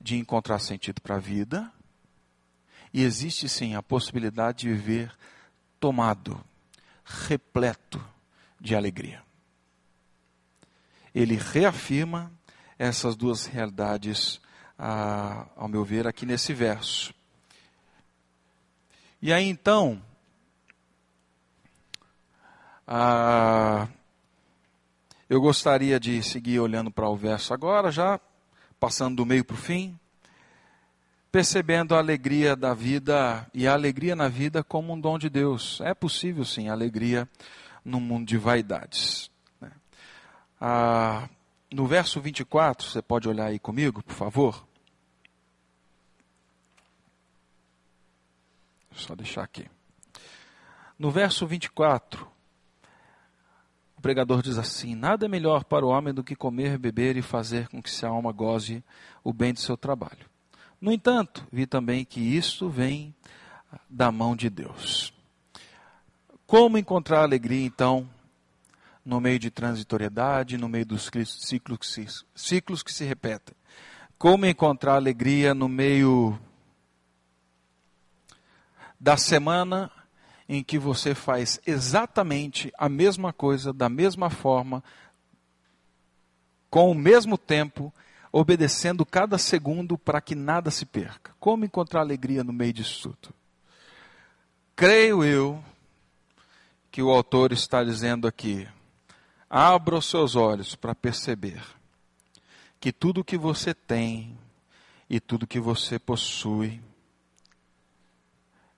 de 0.00 0.16
encontrar 0.16 0.58
sentido 0.58 1.00
para 1.00 1.16
a 1.16 1.20
vida, 1.20 1.70
e 2.92 3.02
existe 3.02 3.48
sim 3.48 3.74
a 3.74 3.82
possibilidade 3.82 4.58
de 4.58 4.68
viver 4.68 5.16
tomado, 5.80 6.38
repleto 7.04 8.04
de 8.60 8.74
alegria 8.74 9.22
ele 11.14 11.36
reafirma 11.36 12.32
essas 12.78 13.14
duas 13.14 13.46
realidades, 13.46 14.40
ao 14.78 15.68
meu 15.68 15.84
ver, 15.84 16.06
aqui 16.06 16.24
nesse 16.26 16.52
verso. 16.52 17.14
E 19.20 19.32
aí 19.32 19.46
então, 19.48 20.02
ah, 22.94 23.88
eu 25.26 25.40
gostaria 25.40 25.98
de 25.98 26.22
seguir 26.22 26.60
olhando 26.60 26.90
para 26.90 27.08
o 27.08 27.16
verso 27.16 27.54
agora, 27.54 27.90
já 27.90 28.20
passando 28.78 29.16
do 29.16 29.24
meio 29.24 29.42
para 29.42 29.54
o 29.54 29.56
fim, 29.56 29.98
percebendo 31.30 31.94
a 31.94 31.98
alegria 31.98 32.54
da 32.54 32.74
vida 32.74 33.48
e 33.54 33.66
a 33.66 33.72
alegria 33.72 34.14
na 34.14 34.28
vida 34.28 34.62
como 34.62 34.92
um 34.92 35.00
dom 35.00 35.18
de 35.18 35.30
Deus. 35.30 35.80
É 35.80 35.94
possível 35.94 36.44
sim 36.44 36.68
alegria 36.68 37.26
no 37.82 37.98
mundo 37.98 38.26
de 38.26 38.36
vaidades. 38.36 39.30
Ah, 40.60 41.30
no 41.72 41.86
verso 41.86 42.20
24, 42.20 42.86
você 42.86 43.00
pode 43.00 43.26
olhar 43.26 43.46
aí 43.46 43.58
comigo, 43.58 44.02
por 44.02 44.14
favor? 44.14 44.66
Só 48.94 49.14
deixar 49.14 49.44
aqui. 49.44 49.66
No 50.98 51.10
verso 51.10 51.46
24, 51.46 52.31
o 54.02 54.10
pregador 54.12 54.42
diz 54.42 54.58
assim: 54.58 54.96
Nada 54.96 55.26
é 55.26 55.28
melhor 55.28 55.62
para 55.62 55.86
o 55.86 55.88
homem 55.88 56.12
do 56.12 56.24
que 56.24 56.34
comer, 56.34 56.76
beber 56.76 57.16
e 57.16 57.22
fazer 57.22 57.68
com 57.68 57.80
que 57.80 57.88
sua 57.88 58.08
alma 58.08 58.32
goze 58.32 58.82
o 59.22 59.32
bem 59.32 59.52
do 59.52 59.60
seu 59.60 59.76
trabalho. 59.76 60.28
No 60.80 60.90
entanto, 60.90 61.46
vi 61.52 61.66
também 61.66 62.04
que 62.04 62.18
isto 62.18 62.68
vem 62.68 63.14
da 63.88 64.10
mão 64.10 64.34
de 64.34 64.50
Deus. 64.50 65.14
Como 66.48 66.76
encontrar 66.76 67.22
alegria, 67.22 67.64
então, 67.64 68.10
no 69.04 69.20
meio 69.20 69.38
de 69.38 69.52
transitoriedade, 69.52 70.58
no 70.58 70.68
meio 70.68 70.84
dos 70.84 71.08
ciclos 71.24 71.78
que 71.78 71.86
se, 71.86 72.24
ciclos 72.34 72.82
que 72.82 72.92
se 72.92 73.04
repetem. 73.04 73.54
Como 74.18 74.46
encontrar 74.46 74.96
alegria 74.96 75.54
no 75.54 75.68
meio 75.68 76.36
da 78.98 79.16
semana 79.16 79.92
em 80.54 80.62
que 80.62 80.78
você 80.78 81.14
faz 81.14 81.58
exatamente 81.66 82.70
a 82.76 82.86
mesma 82.86 83.32
coisa, 83.32 83.72
da 83.72 83.88
mesma 83.88 84.28
forma, 84.28 84.84
com 86.68 86.90
o 86.90 86.94
mesmo 86.94 87.38
tempo, 87.38 87.90
obedecendo 88.30 89.06
cada 89.06 89.38
segundo 89.38 89.96
para 89.96 90.20
que 90.20 90.34
nada 90.34 90.70
se 90.70 90.84
perca. 90.84 91.34
Como 91.40 91.64
encontrar 91.64 92.00
alegria 92.00 92.44
no 92.44 92.52
meio 92.52 92.74
disso 92.74 93.16
tudo? 93.18 93.34
Creio 94.76 95.24
eu 95.24 95.64
que 96.90 97.02
o 97.02 97.08
autor 97.08 97.50
está 97.52 97.82
dizendo 97.82 98.28
aqui, 98.28 98.68
Abra 99.48 99.96
os 99.96 100.06
seus 100.06 100.36
olhos 100.36 100.74
para 100.74 100.94
perceber 100.94 101.62
que 102.78 102.92
tudo 102.92 103.24
que 103.24 103.38
você 103.38 103.72
tem 103.72 104.38
e 105.08 105.18
tudo 105.18 105.46
que 105.46 105.60
você 105.60 105.98
possui 105.98 106.78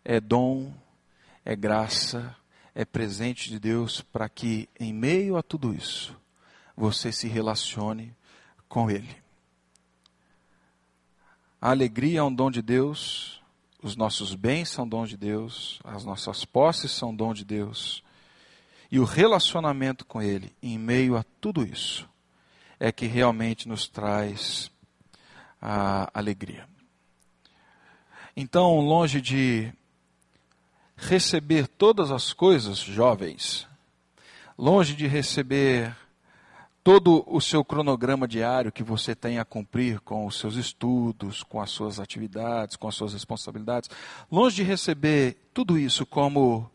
é 0.04 0.20
dom, 0.20 0.72
é 1.44 1.54
graça, 1.54 2.35
é 2.74 2.85
presente 2.85 3.48
de 3.48 3.59
Deus 3.59 4.00
para 4.00 4.28
que, 4.28 4.68
em 4.78 4.92
meio 4.92 5.37
a 5.37 5.42
tudo 5.42 5.74
isso, 5.74 6.16
você 6.76 7.12
se 7.12 7.28
relacione 7.28 8.16
com 8.68 8.90
Ele. 8.90 9.16
A 11.61 11.70
alegria 11.70 12.20
é 12.20 12.22
um 12.22 12.35
dom 12.35 12.50
de 12.50 12.61
Deus, 12.61 13.40
os 13.83 13.96
nossos 13.96 14.35
bens 14.35 14.70
são 14.70 14.88
dom 14.88 15.07
de 15.07 15.16
Deus, 15.16 15.80
as 15.85 16.04
nossas 16.04 16.44
posses 16.44 16.90
são 16.90 17.14
dom 17.14 17.33
de 17.33 17.44
Deus. 17.44 18.02
E 18.90 18.98
o 18.98 19.04
relacionamento 19.04 20.04
com 20.04 20.20
Ele, 20.20 20.54
em 20.62 20.78
meio 20.78 21.16
a 21.16 21.22
tudo 21.40 21.64
isso, 21.64 22.09
é 22.78 22.90
que 22.90 23.07
realmente 23.07 23.68
nos 23.68 23.88
traz 23.88 24.70
a 25.61 26.11
alegria. 26.12 26.68
Então, 28.37 28.80
longe 28.80 29.20
de 29.20 29.72
receber 30.96 31.66
todas 31.66 32.11
as 32.11 32.33
coisas, 32.33 32.78
jovens, 32.78 33.66
longe 34.57 34.94
de 34.94 35.07
receber 35.07 35.94
todo 36.85 37.24
o 37.26 37.40
seu 37.40 37.64
cronograma 37.64 38.28
diário 38.28 38.70
que 38.70 38.83
você 38.83 39.14
tem 39.14 39.38
a 39.38 39.44
cumprir 39.44 40.00
com 40.00 40.26
os 40.26 40.38
seus 40.38 40.57
estudos, 40.57 41.42
com 41.42 41.61
as 41.61 41.70
suas 41.70 41.98
atividades, 41.98 42.76
com 42.76 42.87
as 42.87 42.94
suas 42.94 43.14
responsabilidades, 43.14 43.88
longe 44.30 44.57
de 44.57 44.62
receber 44.62 45.38
tudo 45.54 45.78
isso 45.78 46.04
como 46.04 46.70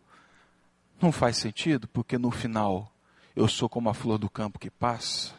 não 0.99 1.11
faz 1.11 1.37
sentido, 1.37 1.87
porque 1.87 2.17
no 2.17 2.31
final 2.31 2.91
eu 3.35 3.47
sou 3.47 3.69
como 3.69 3.89
a 3.89 3.93
flor 3.93 4.17
do 4.17 4.29
campo 4.29 4.59
que 4.59 4.71
passa. 4.71 5.33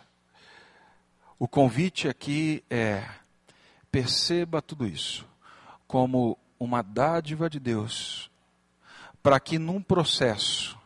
O 1.39 1.49
convite 1.49 2.09
aqui 2.09 2.63
é: 2.71 3.05
perceba 3.91 4.63
tudo 4.63 4.87
isso 4.87 5.27
como 5.87 6.39
uma 6.59 6.83
dádiva 6.83 7.51
de 7.51 7.59
Deus, 7.59 8.30
para 9.23 9.39
que 9.39 9.59
num 9.59 9.83
processo 9.83 10.79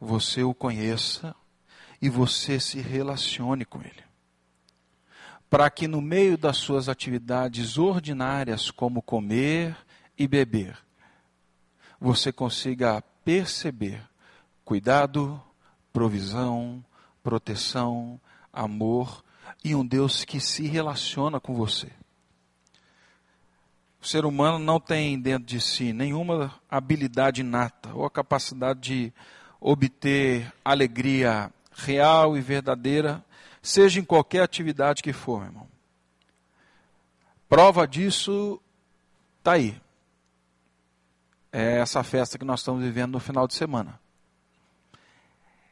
você 0.00 0.42
o 0.42 0.54
conheça 0.54 1.34
e 2.00 2.08
você 2.08 2.60
se 2.60 2.80
relacione 2.80 3.64
com 3.64 3.80
Ele. 3.80 4.04
Para 5.50 5.70
que 5.70 5.88
no 5.88 6.00
meio 6.00 6.36
das 6.36 6.58
suas 6.58 6.88
atividades 6.88 7.78
ordinárias, 7.78 8.70
como 8.70 9.02
comer 9.02 9.76
e 10.16 10.28
beber, 10.28 10.78
você 12.00 12.30
consiga 12.30 13.02
perceber 13.24 14.02
cuidado, 14.64 15.42
provisão, 15.92 16.84
proteção, 17.22 18.20
amor 18.52 19.24
e 19.64 19.74
um 19.74 19.84
Deus 19.84 20.24
que 20.24 20.40
se 20.40 20.66
relaciona 20.66 21.40
com 21.40 21.54
você. 21.54 21.90
O 24.00 24.06
ser 24.06 24.24
humano 24.24 24.58
não 24.58 24.78
tem 24.78 25.20
dentro 25.20 25.46
de 25.46 25.60
si 25.60 25.92
nenhuma 25.92 26.54
habilidade 26.70 27.40
inata 27.40 27.92
ou 27.94 28.04
a 28.04 28.10
capacidade 28.10 28.80
de 28.80 29.12
obter 29.60 30.52
alegria 30.64 31.52
real 31.72 32.36
e 32.36 32.40
verdadeira, 32.40 33.24
seja 33.60 34.00
em 34.00 34.04
qualquer 34.04 34.42
atividade 34.42 35.02
que 35.02 35.12
for, 35.12 35.40
meu 35.40 35.48
irmão. 35.48 35.68
Prova 37.48 37.86
disso 37.86 38.60
está 39.38 39.52
aí 39.52 39.80
é 41.52 41.78
essa 41.78 42.02
festa 42.02 42.38
que 42.38 42.44
nós 42.44 42.60
estamos 42.60 42.82
vivendo 42.82 43.12
no 43.12 43.20
final 43.20 43.46
de 43.46 43.54
semana. 43.54 43.98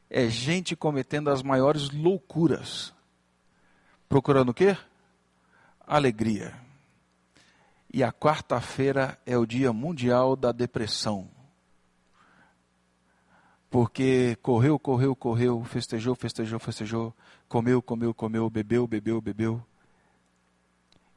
É 0.09 0.29
gente 0.29 0.75
cometendo 0.75 1.31
as 1.31 1.43
maiores 1.43 1.91
loucuras. 1.91 2.93
Procurando 4.09 4.51
o 4.51 4.55
quê? 4.55 4.77
alegria. 5.87 6.55
E 7.97 8.05
a 8.05 8.13
quarta-feira 8.13 9.19
é 9.25 9.39
o 9.39 9.47
Dia 9.47 9.73
Mundial 9.73 10.37
da 10.37 10.53
Depressão. 10.53 11.31
Porque 13.71 14.37
correu, 14.43 14.79
correu, 14.79 15.17
correu, 15.17 15.65
festejou, 15.65 16.15
festejou, 16.15 16.59
festejou, 16.59 17.17
comeu, 17.49 17.81
comeu, 17.81 18.13
comeu, 18.13 18.51
bebeu, 18.51 18.87
bebeu, 18.87 19.19
bebeu. 19.23 19.65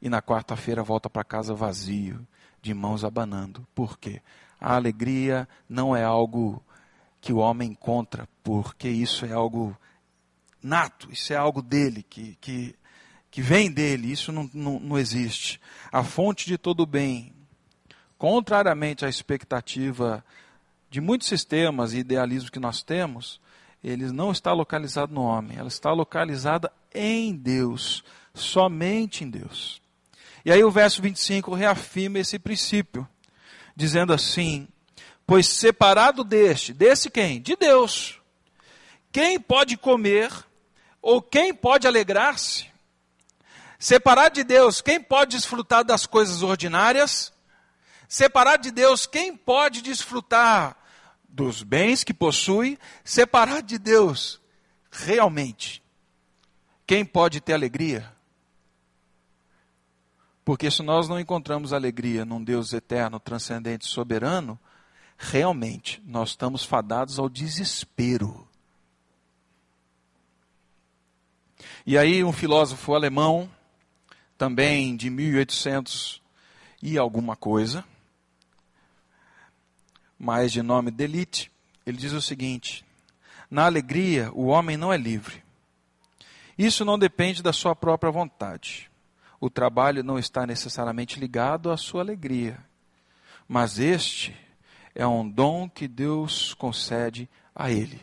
E 0.00 0.08
na 0.08 0.22
quarta-feira 0.22 0.82
volta 0.82 1.10
para 1.10 1.22
casa 1.22 1.52
vazio, 1.52 2.26
de 2.62 2.72
mãos 2.72 3.04
abanando. 3.04 3.68
Por 3.74 3.98
quê? 3.98 4.22
A 4.58 4.74
alegria 4.74 5.46
não 5.68 5.94
é 5.94 6.02
algo 6.02 6.64
que 7.20 7.30
o 7.30 7.40
homem 7.40 7.72
encontra, 7.72 8.26
porque 8.42 8.88
isso 8.88 9.26
é 9.26 9.32
algo 9.32 9.76
nato, 10.62 11.12
isso 11.12 11.30
é 11.30 11.36
algo 11.36 11.60
dele, 11.60 12.02
que, 12.02 12.36
que, 12.36 12.74
que 13.30 13.40
vem 13.40 13.70
dele, 13.70 14.10
isso 14.10 14.32
não, 14.32 14.50
não, 14.52 14.80
não 14.80 14.98
existe. 14.98 15.60
A 15.92 16.02
fonte 16.02 16.46
de 16.46 16.58
todo 16.58 16.84
bem, 16.84 17.32
contrariamente 18.18 19.04
à 19.04 19.08
expectativa 19.08 20.24
de 20.90 21.00
muitos 21.00 21.28
sistemas 21.28 21.92
e 21.92 21.98
idealismos 21.98 22.50
que 22.50 22.58
nós 22.58 22.82
temos, 22.82 23.40
ele 23.82 24.10
não 24.10 24.32
está 24.32 24.52
localizado 24.52 25.14
no 25.14 25.22
homem, 25.22 25.56
ela 25.56 25.68
está 25.68 25.92
localizada 25.92 26.72
em 26.92 27.34
Deus, 27.34 28.02
somente 28.34 29.24
em 29.24 29.30
Deus. 29.30 29.80
E 30.44 30.50
aí 30.50 30.64
o 30.64 30.70
verso 30.70 31.00
25 31.00 31.54
reafirma 31.54 32.18
esse 32.18 32.38
princípio, 32.38 33.06
dizendo 33.76 34.12
assim: 34.12 34.66
Pois 35.26 35.46
separado 35.46 36.24
deste, 36.24 36.72
desse 36.72 37.10
quem? 37.10 37.40
De 37.40 37.54
Deus. 37.56 38.18
Quem 39.12 39.38
pode 39.38 39.76
comer 39.76 40.30
ou 41.00 41.22
quem 41.22 41.54
pode 41.54 41.86
alegrar-se? 41.86 42.69
Separado 43.80 44.34
de 44.34 44.44
Deus, 44.44 44.82
quem 44.82 45.02
pode 45.02 45.38
desfrutar 45.38 45.82
das 45.82 46.04
coisas 46.04 46.42
ordinárias? 46.42 47.32
Separado 48.06 48.64
de 48.64 48.70
Deus, 48.70 49.06
quem 49.06 49.34
pode 49.34 49.80
desfrutar 49.80 50.76
dos 51.26 51.62
bens 51.62 52.04
que 52.04 52.12
possui? 52.12 52.78
Separado 53.02 53.62
de 53.62 53.78
Deus, 53.78 54.38
realmente, 54.90 55.82
quem 56.86 57.06
pode 57.06 57.40
ter 57.40 57.54
alegria? 57.54 58.12
Porque 60.44 60.70
se 60.70 60.82
nós 60.82 61.08
não 61.08 61.18
encontramos 61.18 61.72
alegria 61.72 62.26
num 62.26 62.44
Deus 62.44 62.74
eterno, 62.74 63.18
transcendente, 63.18 63.86
soberano, 63.86 64.60
realmente 65.16 66.02
nós 66.04 66.30
estamos 66.30 66.64
fadados 66.64 67.18
ao 67.18 67.30
desespero. 67.30 68.46
E 71.86 71.96
aí 71.96 72.22
um 72.22 72.32
filósofo 72.32 72.94
alemão, 72.94 73.50
também 74.40 74.96
de 74.96 75.10
1800 75.10 76.22
e 76.82 76.96
alguma 76.96 77.36
coisa, 77.36 77.84
mas 80.18 80.50
de 80.50 80.62
nome 80.62 80.90
Delite, 80.90 81.52
ele 81.84 81.98
diz 81.98 82.14
o 82.14 82.22
seguinte: 82.22 82.82
Na 83.50 83.66
alegria 83.66 84.32
o 84.32 84.46
homem 84.46 84.78
não 84.78 84.90
é 84.90 84.96
livre. 84.96 85.44
Isso 86.56 86.86
não 86.86 86.98
depende 86.98 87.42
da 87.42 87.52
sua 87.52 87.76
própria 87.76 88.10
vontade. 88.10 88.90
O 89.38 89.50
trabalho 89.50 90.02
não 90.02 90.18
está 90.18 90.46
necessariamente 90.46 91.20
ligado 91.20 91.70
à 91.70 91.76
sua 91.76 92.00
alegria, 92.00 92.64
mas 93.46 93.78
este 93.78 94.34
é 94.94 95.06
um 95.06 95.28
dom 95.28 95.68
que 95.68 95.86
Deus 95.86 96.54
concede 96.54 97.28
a 97.54 97.70
ele. 97.70 98.00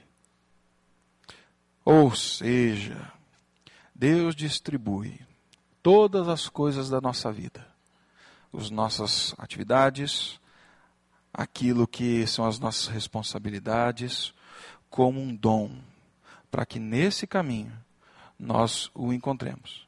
Ou 1.84 2.14
seja, 2.16 3.12
Deus 3.96 4.36
distribui 4.36 5.26
todas 5.88 6.28
as 6.28 6.50
coisas 6.50 6.90
da 6.90 7.00
nossa 7.00 7.32
vida, 7.32 7.66
as 8.54 8.70
nossas 8.70 9.34
atividades, 9.38 10.38
aquilo 11.34 11.88
que 11.88 12.28
são 12.28 12.46
as 12.46 12.60
nossas 12.60 12.88
responsabilidades, 12.88 14.34
como 14.90 15.22
um 15.22 15.34
dom, 15.34 15.72
para 16.52 16.66
que 16.66 16.78
nesse 16.78 17.26
caminho 17.26 17.72
nós 18.38 18.92
o 18.94 19.14
encontremos 19.14 19.88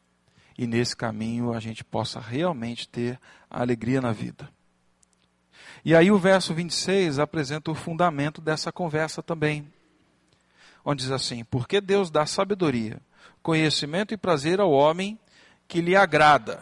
e 0.58 0.66
nesse 0.66 0.96
caminho 0.96 1.52
a 1.52 1.60
gente 1.60 1.84
possa 1.84 2.18
realmente 2.18 2.88
ter 2.88 3.20
a 3.50 3.60
alegria 3.60 4.00
na 4.00 4.14
vida. 4.14 4.50
E 5.84 5.94
aí 5.94 6.10
o 6.10 6.18
verso 6.18 6.54
26 6.54 7.20
apresenta 7.20 7.72
o 7.72 7.76
fundamento 7.76 8.40
dessa 8.40 8.72
conversa 8.72 9.22
também, 9.22 9.68
onde 10.86 11.04
diz 11.04 11.12
assim: 11.12 11.44
Porque 11.44 11.82
Deus 11.82 12.10
dá 12.10 12.26
sabedoria, 12.26 13.02
conhecimento 13.44 14.14
e 14.14 14.18
prazer 14.18 14.62
ao 14.62 14.72
homem 14.72 15.20
que 15.70 15.80
lhe 15.80 15.96
agrada. 15.96 16.62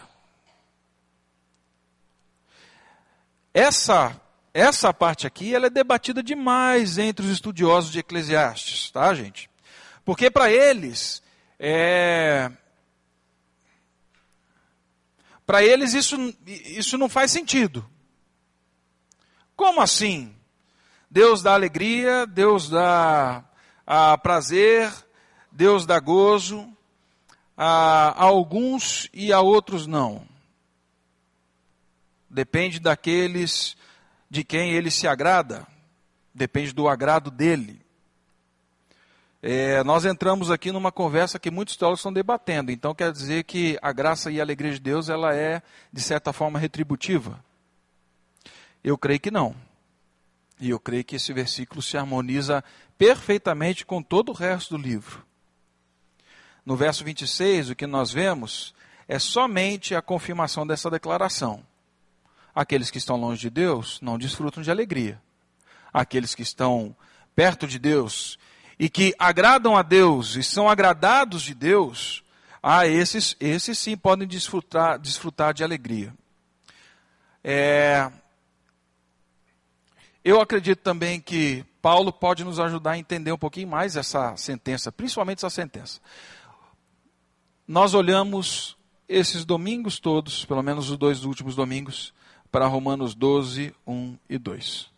Essa 3.54 4.22
essa 4.54 4.93
parte 4.93 5.26
aqui 5.26 5.54
ela 5.54 5.67
é 5.67 5.70
debatida 5.70 6.22
demais 6.22 6.98
entre 6.98 7.26
os 7.26 7.32
estudiosos 7.32 7.91
de 7.91 8.00
Eclesiastes, 8.00 8.91
tá, 8.91 9.13
gente? 9.13 9.50
Porque 10.04 10.30
para 10.30 10.52
eles 10.52 11.24
é, 11.60 12.52
para 15.46 15.63
eles 15.63 15.93
isso, 15.93 16.17
isso 16.46 16.98
não 16.98 17.08
faz 17.08 17.32
sentido. 17.32 17.89
Como 19.56 19.80
assim? 19.80 20.36
Deus 21.10 21.41
dá 21.41 21.54
alegria, 21.54 22.28
Deus 22.28 22.70
dá 22.70 23.46
ah, 23.86 24.17
prazer, 24.17 24.91
Deus 25.52 25.86
dá 25.86 26.00
gozo, 26.00 26.76
a, 27.58 28.13
alguns 28.24 29.10
e 29.12 29.34
a 29.34 29.41
outros 29.41 29.88
não. 29.88 30.22
Depende 32.30 32.80
daqueles 32.80 33.76
de 34.30 34.43
quem 34.43 34.74
ele 34.74 34.91
se 34.91 35.08
agrada, 35.08 35.65
depende 36.34 36.74
do 36.74 36.88
agrado 36.88 37.32
dele. 37.32 37.82
É, 39.41 39.84
nós 39.84 40.04
entramos 40.04 40.52
aqui 40.52 40.72
numa 40.72 40.91
conversa 40.91 41.39
que 41.39 41.50
muitos 41.50 41.78
teólogos 41.78 42.00
estão 42.00 42.13
debatendo. 42.13 42.72
Então 42.72 42.93
quer 42.93 43.12
dizer 43.12 43.43
que 43.43 43.78
a 43.82 43.91
graça 43.91 44.30
e 44.30 44.39
a 44.39 44.43
alegria 44.43 44.74
de 44.74 44.80
Deus 44.80 45.10
ela 45.10 45.34
é 45.34 45.62
de 45.91 46.02
certa 46.02 46.34
forma 46.34 46.60
retributiva? 46.60 47.43
Eu 48.84 48.98
creio 48.98 49.20
que 49.20 49.32
não. 49.32 49.56
E 50.60 50.70
eu 50.70 50.80
creio 50.80 51.04
que 51.04 51.15
esse 51.15 51.32
versículo 51.32 51.82
se 51.82 51.98
harmoniza 51.98 52.63
perfeitamente 52.98 53.86
com 53.86 54.02
todo 54.02 54.30
o 54.30 54.36
resto 54.36 54.76
do 54.76 54.82
livro. 54.82 55.26
No 56.67 56.75
verso 56.75 57.01
26, 57.01 57.69
o 57.69 57.75
que 57.77 57.88
nós 57.88 58.12
vemos 58.12 58.75
é 59.08 59.17
somente 59.17 59.95
a 59.95 60.01
confirmação 60.01 60.67
dessa 60.67 60.91
declaração. 60.91 61.63
Aqueles 62.53 62.91
que 62.91 62.97
estão 62.97 63.15
longe 63.15 63.39
de 63.39 63.49
Deus 63.49 64.01
não 64.01 64.17
desfrutam 64.17 64.62
de 64.62 64.69
alegria. 64.69 65.17
Aqueles 65.93 66.36
que 66.36 66.41
estão 66.41 66.93
perto 67.34 67.67
de 67.67 67.80
Deus 67.80 68.38
e 68.77 68.89
que 68.89 69.15
agradam 69.17 69.77
a 69.77 69.82
Deus 69.82 70.36
e 70.36 70.43
são 70.43 70.69
agradados 70.69 71.41
de 71.41 71.53
Deus, 71.53 72.21
ah, 72.62 72.86
esses, 72.86 73.38
esses 73.39 73.80
sim 73.80 73.95
podem 73.95 74.27
desfrutar, 74.27 74.99
desfrutar 74.99 75.53
de 75.53 75.63
alegria. 75.63 76.13
É, 77.41 78.12
eu 80.21 80.41
acredito 80.41 80.80
também 80.80 81.21
que 81.21 81.63
Paulo 81.82 82.12
pode 82.12 82.43
nos 82.43 82.60
ajudar 82.60 82.91
a 82.91 82.97
entender 82.97 83.32
um 83.32 83.38
pouquinho 83.38 83.69
mais 83.69 83.95
essa 83.95 84.36
sentença, 84.36 84.91
principalmente 84.91 85.38
essa 85.38 85.49
sentença. 85.49 86.01
Nós 87.67 87.93
olhamos 87.93 88.77
esses 89.10 89.43
domingos 89.43 89.99
todos, 89.99 90.45
pelo 90.45 90.63
menos 90.63 90.89
os 90.89 90.97
dois 90.97 91.25
últimos 91.25 91.53
domingos, 91.53 92.13
para 92.49 92.65
Romanos 92.65 93.13
12, 93.13 93.75
1 93.86 94.17
e 94.30 94.38
2. 94.38 94.89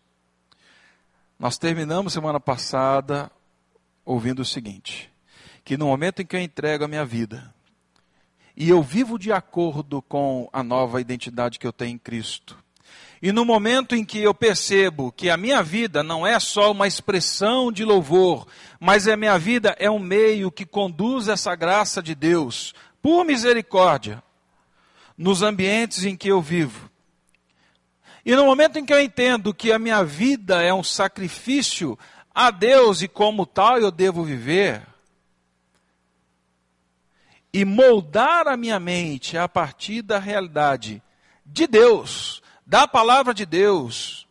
Nós 1.39 1.57
terminamos 1.57 2.13
semana 2.13 2.39
passada 2.39 3.31
ouvindo 4.05 4.43
o 4.43 4.45
seguinte: 4.45 5.11
que 5.65 5.77
no 5.77 5.87
momento 5.87 6.21
em 6.21 6.25
que 6.27 6.35
eu 6.35 6.41
entrego 6.41 6.83
a 6.83 6.87
minha 6.87 7.03
vida 7.03 7.51
e 8.55 8.69
eu 8.69 8.83
vivo 8.83 9.17
de 9.17 9.31
acordo 9.31 9.99
com 10.03 10.47
a 10.53 10.61
nova 10.61 11.01
identidade 11.01 11.57
que 11.57 11.65
eu 11.65 11.73
tenho 11.73 11.95
em 11.95 11.97
Cristo, 11.97 12.55
e 13.21 13.31
no 13.31 13.43
momento 13.43 13.95
em 13.95 14.05
que 14.05 14.19
eu 14.19 14.33
percebo 14.33 15.11
que 15.11 15.29
a 15.29 15.35
minha 15.35 15.61
vida 15.61 16.01
não 16.01 16.25
é 16.25 16.39
só 16.39 16.71
uma 16.71 16.87
expressão 16.87 17.71
de 17.71 17.83
louvor, 17.83 18.47
mas 18.79 19.07
a 19.07 19.17
minha 19.17 19.37
vida 19.37 19.75
é 19.77 19.91
um 19.91 19.99
meio 19.99 20.49
que 20.49 20.65
conduz 20.65 21.27
essa 21.27 21.53
graça 21.53 22.01
de 22.01 22.15
Deus, 22.15 22.73
por 23.01 23.25
misericórdia, 23.25 24.23
nos 25.17 25.41
ambientes 25.41 26.05
em 26.05 26.15
que 26.15 26.29
eu 26.29 26.41
vivo. 26.41 26.89
E 28.25 28.35
no 28.35 28.45
momento 28.45 28.79
em 28.79 28.85
que 28.85 28.93
eu 28.93 29.01
entendo 29.01 29.53
que 29.53 29.71
a 29.71 29.79
minha 29.79 30.03
vida 30.03 30.61
é 30.61 30.73
um 30.73 30.83
sacrifício 30.83 31.99
a 32.33 32.51
Deus 32.51 33.01
e 33.01 33.07
como 33.07 33.45
tal 33.45 33.79
eu 33.79 33.91
devo 33.91 34.23
viver, 34.23 34.81
e 37.51 37.65
moldar 37.65 38.47
a 38.47 38.55
minha 38.55 38.79
mente 38.79 39.37
a 39.37 39.49
partir 39.49 40.03
da 40.03 40.19
realidade 40.19 41.01
de 41.45 41.65
Deus, 41.67 42.38
da 42.69 42.87
palavra 42.87 43.33
de 43.33 43.47
Deus, 43.47 44.27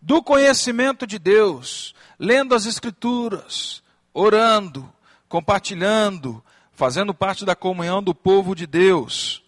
do 0.00 0.20
conhecimento 0.20 1.06
de 1.06 1.16
Deus, 1.16 1.94
lendo 2.18 2.56
as 2.56 2.66
Escrituras, 2.66 3.84
orando, 4.12 4.92
compartilhando, 5.28 6.44
fazendo 6.72 7.14
parte 7.14 7.44
da 7.44 7.54
comunhão 7.54 8.02
do 8.02 8.12
povo 8.12 8.56
de 8.56 8.66
Deus. 8.66 9.44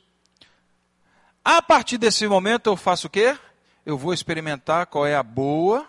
A 1.44 1.61
partir 1.61 1.98
desse 1.98 2.29
momento 2.29 2.68
eu 2.68 2.77
faço 2.77 3.09
o 3.09 3.11
quê? 3.11 3.37
Eu 3.85 3.98
vou 3.98 4.14
experimentar 4.14 4.87
qual 4.87 5.05
é 5.05 5.16
a 5.16 5.22
boa, 5.22 5.85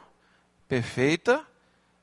perfeita 0.67 1.45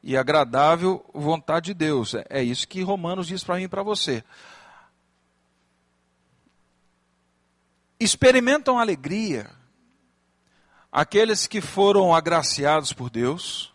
e 0.04 0.16
agradável 0.16 1.04
vontade 1.12 1.66
de 1.66 1.74
Deus. 1.74 2.14
É, 2.14 2.24
é 2.30 2.42
isso 2.44 2.68
que 2.68 2.80
Romanos 2.80 3.26
diz 3.26 3.42
para 3.42 3.56
mim 3.56 3.64
e 3.64 3.68
para 3.68 3.82
você. 3.82 4.22
Experimentam 7.98 8.78
alegria 8.78 9.61
aqueles 10.92 11.46
que 11.46 11.62
foram 11.62 12.14
agraciados 12.14 12.92
por 12.92 13.09
Deus, 13.09 13.72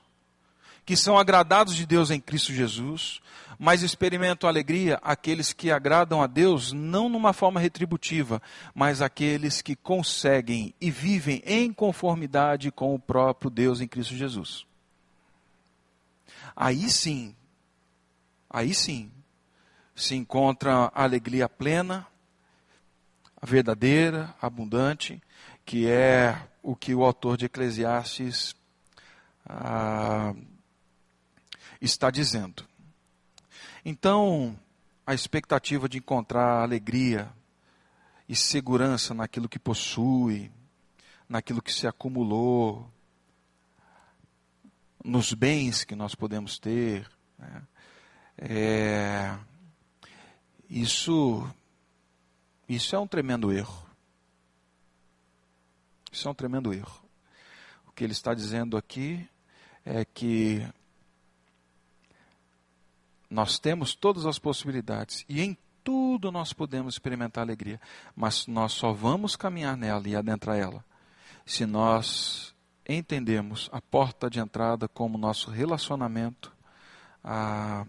que 0.85 0.95
são 0.95 1.17
agradados 1.17 1.75
de 1.75 1.85
Deus 1.85 2.11
em 2.11 2.21
Cristo 2.21 2.53
Jesus, 2.53 3.19
mas 3.59 3.81
experimentam 3.81 4.47
alegria 4.47 4.99
aqueles 5.01 5.51
que 5.51 5.71
agradam 5.71 6.21
a 6.21 6.27
Deus 6.27 6.71
não 6.71 7.09
numa 7.09 7.33
forma 7.33 7.59
retributiva, 7.59 8.39
mas 8.73 9.01
aqueles 9.01 9.63
que 9.63 9.75
conseguem 9.75 10.75
e 10.79 10.91
vivem 10.91 11.41
em 11.43 11.73
conformidade 11.73 12.71
com 12.71 12.93
o 12.93 12.99
próprio 12.99 13.49
Deus 13.49 13.81
em 13.81 13.87
Cristo 13.87 14.15
Jesus. 14.15 14.65
Aí 16.55 16.89
sim, 16.89 17.35
aí 18.49 18.73
sim, 18.73 19.11
se 19.95 20.15
encontra 20.15 20.91
a 20.93 21.03
alegria 21.03 21.49
plena, 21.49 22.05
a 23.41 23.45
verdadeira, 23.45 24.33
abundante, 24.39 25.21
que 25.65 25.87
é 25.87 26.39
o 26.67 26.75
que 26.75 26.93
o 26.93 27.01
autor 27.01 27.37
de 27.37 27.45
Eclesiastes 27.45 28.53
ah, 29.45 30.35
está 31.79 32.11
dizendo. 32.11 32.67
Então, 33.85 34.59
a 35.05 35.13
expectativa 35.13 35.87
de 35.87 35.99
encontrar 35.99 36.61
alegria 36.61 37.31
e 38.27 38.35
segurança 38.35 39.13
naquilo 39.13 39.47
que 39.47 39.57
possui, 39.57 40.51
naquilo 41.29 41.61
que 41.61 41.71
se 41.71 41.87
acumulou, 41.87 42.91
nos 45.05 45.33
bens 45.33 45.85
que 45.85 45.95
nós 45.95 46.15
podemos 46.15 46.59
ter, 46.59 47.09
né? 47.39 47.63
é, 48.37 49.37
isso, 50.69 51.49
isso 52.67 52.93
é 52.93 52.99
um 52.99 53.07
tremendo 53.07 53.53
erro. 53.53 53.86
Isso 56.17 56.27
é 56.27 56.31
um 56.31 56.33
tremendo 56.33 56.73
erro. 56.73 56.99
O 57.87 57.91
que 57.91 58.03
ele 58.03 58.11
está 58.11 58.33
dizendo 58.33 58.75
aqui 58.75 59.29
é 59.85 60.03
que 60.03 60.67
nós 63.29 63.59
temos 63.59 63.93
todas 63.93 64.25
as 64.25 64.39
possibilidades 64.39 65.23
e 65.29 65.43
em 65.43 65.55
tudo 65.83 66.31
nós 66.31 66.53
podemos 66.53 66.95
experimentar 66.95 67.43
alegria, 67.43 67.79
mas 68.15 68.47
nós 68.47 68.73
só 68.73 68.91
vamos 68.93 69.35
caminhar 69.35 69.77
nela 69.77 70.07
e 70.07 70.15
adentrar 70.15 70.57
ela 70.57 70.83
se 71.45 71.67
nós 71.67 72.51
entendemos 72.89 73.69
a 73.71 73.79
porta 73.79 74.27
de 74.27 74.39
entrada 74.39 74.87
como 74.87 75.19
nosso 75.19 75.51
relacionamento 75.51 76.51
ah, 77.23 77.85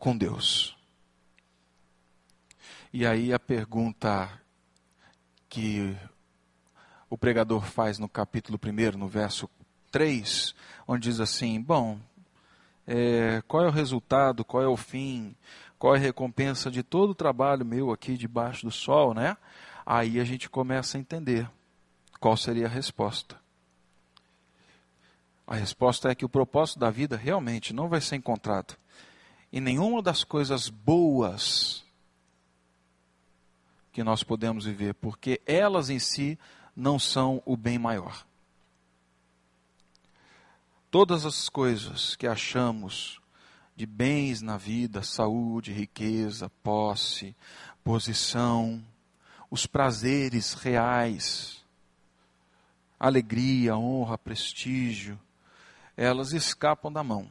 com 0.00 0.16
Deus. 0.18 0.76
E 2.92 3.06
aí 3.06 3.32
a 3.32 3.38
pergunta 3.38 4.28
que 5.48 5.96
o 7.14 7.16
pregador 7.16 7.64
faz 7.64 7.96
no 7.96 8.08
capítulo 8.08 8.58
1, 8.60 8.98
no 8.98 9.06
verso 9.06 9.48
3, 9.92 10.52
onde 10.84 11.08
diz 11.08 11.20
assim: 11.20 11.60
Bom, 11.60 11.96
é, 12.84 13.40
qual 13.46 13.64
é 13.64 13.68
o 13.68 13.70
resultado, 13.70 14.44
qual 14.44 14.64
é 14.64 14.66
o 14.66 14.76
fim, 14.76 15.32
qual 15.78 15.94
é 15.94 15.98
a 15.98 16.00
recompensa 16.00 16.72
de 16.72 16.82
todo 16.82 17.10
o 17.10 17.14
trabalho 17.14 17.64
meu 17.64 17.92
aqui 17.92 18.16
debaixo 18.16 18.66
do 18.66 18.72
sol, 18.72 19.14
né? 19.14 19.36
Aí 19.86 20.18
a 20.18 20.24
gente 20.24 20.50
começa 20.50 20.98
a 20.98 21.00
entender 21.00 21.48
qual 22.18 22.36
seria 22.36 22.66
a 22.66 22.68
resposta. 22.68 23.36
A 25.46 25.54
resposta 25.54 26.08
é 26.08 26.16
que 26.16 26.24
o 26.24 26.28
propósito 26.28 26.80
da 26.80 26.90
vida 26.90 27.16
realmente 27.16 27.72
não 27.72 27.88
vai 27.88 28.00
ser 28.00 28.16
encontrado 28.16 28.76
em 29.52 29.60
nenhuma 29.60 30.02
das 30.02 30.24
coisas 30.24 30.68
boas 30.68 31.84
que 33.92 34.02
nós 34.02 34.24
podemos 34.24 34.64
viver, 34.64 34.94
porque 34.94 35.40
elas 35.46 35.90
em 35.90 36.00
si 36.00 36.36
não 36.76 36.98
são 36.98 37.42
o 37.44 37.56
bem 37.56 37.78
maior. 37.78 38.26
Todas 40.90 41.26
as 41.26 41.48
coisas 41.48 42.14
que 42.16 42.26
achamos 42.26 43.20
de 43.76 43.86
bens 43.86 44.40
na 44.40 44.56
vida, 44.56 45.02
saúde, 45.02 45.72
riqueza, 45.72 46.50
posse, 46.62 47.34
posição, 47.82 48.82
os 49.50 49.66
prazeres 49.66 50.54
reais, 50.54 51.64
alegria, 52.98 53.76
honra, 53.76 54.16
prestígio, 54.16 55.18
elas 55.96 56.32
escapam 56.32 56.92
da 56.92 57.02
mão. 57.02 57.30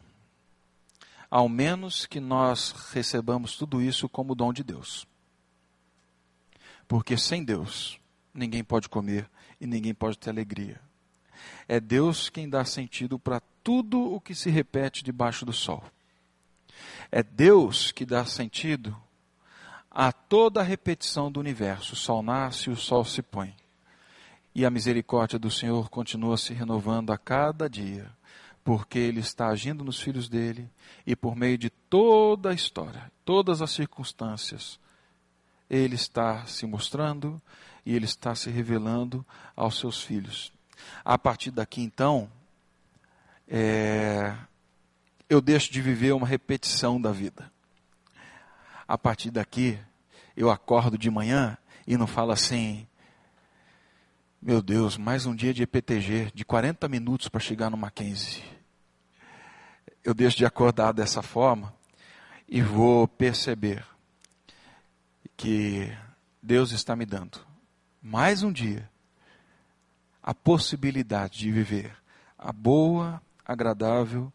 Ao 1.30 1.50
menos 1.50 2.06
que 2.06 2.20
nós 2.20 2.72
recebamos 2.92 3.58
tudo 3.58 3.82
isso 3.82 4.08
como 4.08 4.36
dom 4.36 4.54
de 4.54 4.64
Deus. 4.64 5.08
Porque 6.88 7.18
sem 7.18 7.44
Deus, 7.44 8.00
ninguém 8.34 8.64
pode 8.64 8.90
comer 8.90 9.30
e 9.60 9.68
ninguém 9.68 9.94
pode 9.94 10.18
ter 10.18 10.30
alegria. 10.30 10.80
É 11.68 11.80
Deus 11.80 12.30
quem 12.30 12.50
dá 12.50 12.66
sentido 12.66 13.20
para 13.20 13.42
tudo 13.64 14.14
o 14.14 14.20
que 14.20 14.36
se 14.36 14.50
repete 14.50 15.04
debaixo 15.04 15.46
do 15.46 15.54
sol. 15.54 15.84
É 17.12 17.22
Deus 17.22 17.92
que 17.92 18.06
dá 18.06 18.26
sentido 18.26 18.96
a 19.90 20.12
toda 20.12 20.62
a 20.62 20.64
repetição 20.64 21.32
do 21.32 21.40
universo. 21.40 21.94
O 21.94 21.96
sol 21.98 22.24
nasce 22.24 22.70
o 22.70 22.76
sol 22.76 23.06
se 23.06 23.22
põe. 23.22 23.56
E 24.56 24.66
a 24.66 24.70
misericórdia 24.70 25.40
do 25.40 25.50
Senhor 25.50 25.90
continua 25.90 26.38
se 26.38 26.54
renovando 26.54 27.12
a 27.12 27.18
cada 27.18 27.70
dia, 27.70 28.12
porque 28.64 29.00
Ele 29.00 29.20
está 29.20 29.48
agindo 29.48 29.84
nos 29.84 30.00
filhos 30.00 30.30
dele 30.30 30.70
e 31.06 31.16
por 31.16 31.36
meio 31.36 31.58
de 31.58 31.70
toda 31.70 32.52
a 32.52 32.54
história, 32.54 33.12
todas 33.26 33.62
as 33.62 33.72
circunstâncias, 33.72 34.80
Ele 35.70 35.96
está 35.96 36.46
se 36.46 36.66
mostrando 36.66 37.42
e 37.86 37.96
Ele 37.96 38.06
está 38.06 38.34
se 38.36 38.50
revelando 38.50 39.26
aos 39.56 39.78
seus 39.78 40.02
filhos. 40.02 40.52
A 41.04 41.18
partir 41.18 41.52
daqui, 41.52 41.82
então, 41.82 42.30
é, 43.48 44.36
eu 45.30 45.42
deixo 45.42 45.72
de 45.72 45.82
viver 45.82 46.14
uma 46.14 46.28
repetição 46.28 47.02
da 47.02 47.12
vida. 47.12 47.52
A 48.88 48.98
partir 48.98 49.32
daqui, 49.32 49.78
eu 50.36 50.50
acordo 50.50 50.98
de 50.98 51.10
manhã 51.10 51.58
e 51.86 51.98
não 51.98 52.08
falo 52.08 52.32
assim, 52.32 52.88
meu 54.42 54.62
Deus, 54.62 54.98
mais 54.98 55.26
um 55.26 55.36
dia 55.36 55.54
de 55.54 55.64
EPTG, 55.64 56.32
de 56.34 56.46
40 56.46 56.88
minutos 56.88 57.28
para 57.28 57.40
chegar 57.40 57.70
no 57.70 57.78
Mackenzie. 57.78 58.44
Eu 60.04 60.14
deixo 60.14 60.38
de 60.38 60.46
acordar 60.46 60.92
dessa 60.92 61.22
forma 61.22 61.74
e 62.48 62.62
vou 62.62 63.08
perceber 63.08 63.86
que 65.38 65.92
Deus 66.42 66.72
está 66.72 66.96
me 66.96 67.06
dando 67.06 67.53
mais 68.04 68.44
um 68.44 68.52
dia 68.52 68.92
a 70.22 70.34
possibilidade 70.34 71.40
de 71.40 71.52
viver 71.52 71.96
a 72.38 72.52
boa, 72.52 73.22
agradável 73.46 74.32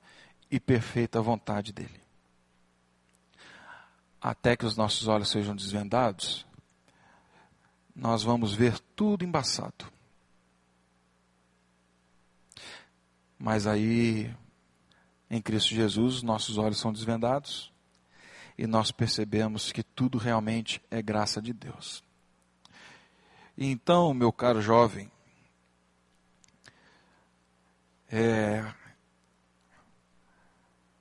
e 0.51 0.59
perfeita 0.59 1.21
vontade 1.21 1.71
dele. 1.71 2.01
Até 4.19 4.57
que 4.57 4.65
os 4.65 4.75
nossos 4.75 5.07
olhos 5.07 5.31
sejam 5.31 5.55
desvendados, 5.55 6.47
nós 7.95 8.23
vamos 8.23 8.55
ver 8.55 8.79
tudo 8.97 9.25
embaçado. 9.25 9.85
Mas 13.39 13.67
aí, 13.67 14.35
em 15.31 15.43
Cristo 15.43 15.75
Jesus, 15.75 16.23
nossos 16.23 16.57
olhos 16.57 16.81
são 16.81 16.93
desvendados 16.93 17.71
e 18.57 18.66
nós 18.66 18.91
percebemos 18.91 19.71
que 19.71 19.83
tudo 19.83 20.16
realmente 20.16 20.83
é 20.91 21.03
graça 21.03 21.41
de 21.41 21.53
Deus. 21.53 22.08
Então, 23.61 24.15
meu 24.15 24.33
caro 24.33 24.63
jovem, 24.63 25.11
é, 28.09 28.65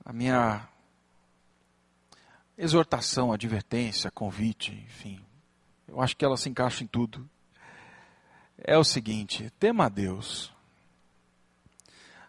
a 0.04 0.12
minha 0.12 0.68
exortação, 2.56 3.32
advertência, 3.32 4.10
convite, 4.10 4.72
enfim, 4.72 5.24
eu 5.86 6.00
acho 6.00 6.16
que 6.16 6.24
ela 6.24 6.36
se 6.36 6.48
encaixa 6.48 6.82
em 6.82 6.88
tudo. 6.88 7.30
É 8.56 8.76
o 8.76 8.82
seguinte: 8.82 9.52
tema 9.60 9.84
a 9.84 9.88
Deus 9.88 10.52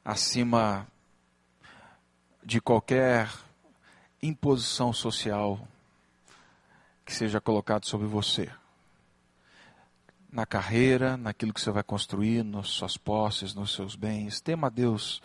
acima 0.06 0.88
de 2.44 2.62
qualquer 2.62 3.34
imposição 4.22 4.94
social 4.94 5.68
que 7.04 7.16
seja 7.16 7.42
colocado 7.42 7.88
sobre 7.88 8.06
você 8.06 8.48
na 10.32 10.46
carreira, 10.46 11.18
naquilo 11.18 11.54
que 11.54 11.62
você 11.62 11.72
vai 11.72 11.84
construir, 11.84 12.44
nas 12.44 12.68
suas 12.70 12.98
posses, 12.98 13.54
nos 13.54 13.74
seus 13.74 13.96
bens. 13.96 14.40
Tema 14.42 14.68
a 14.68 14.70
Deus 14.70 15.22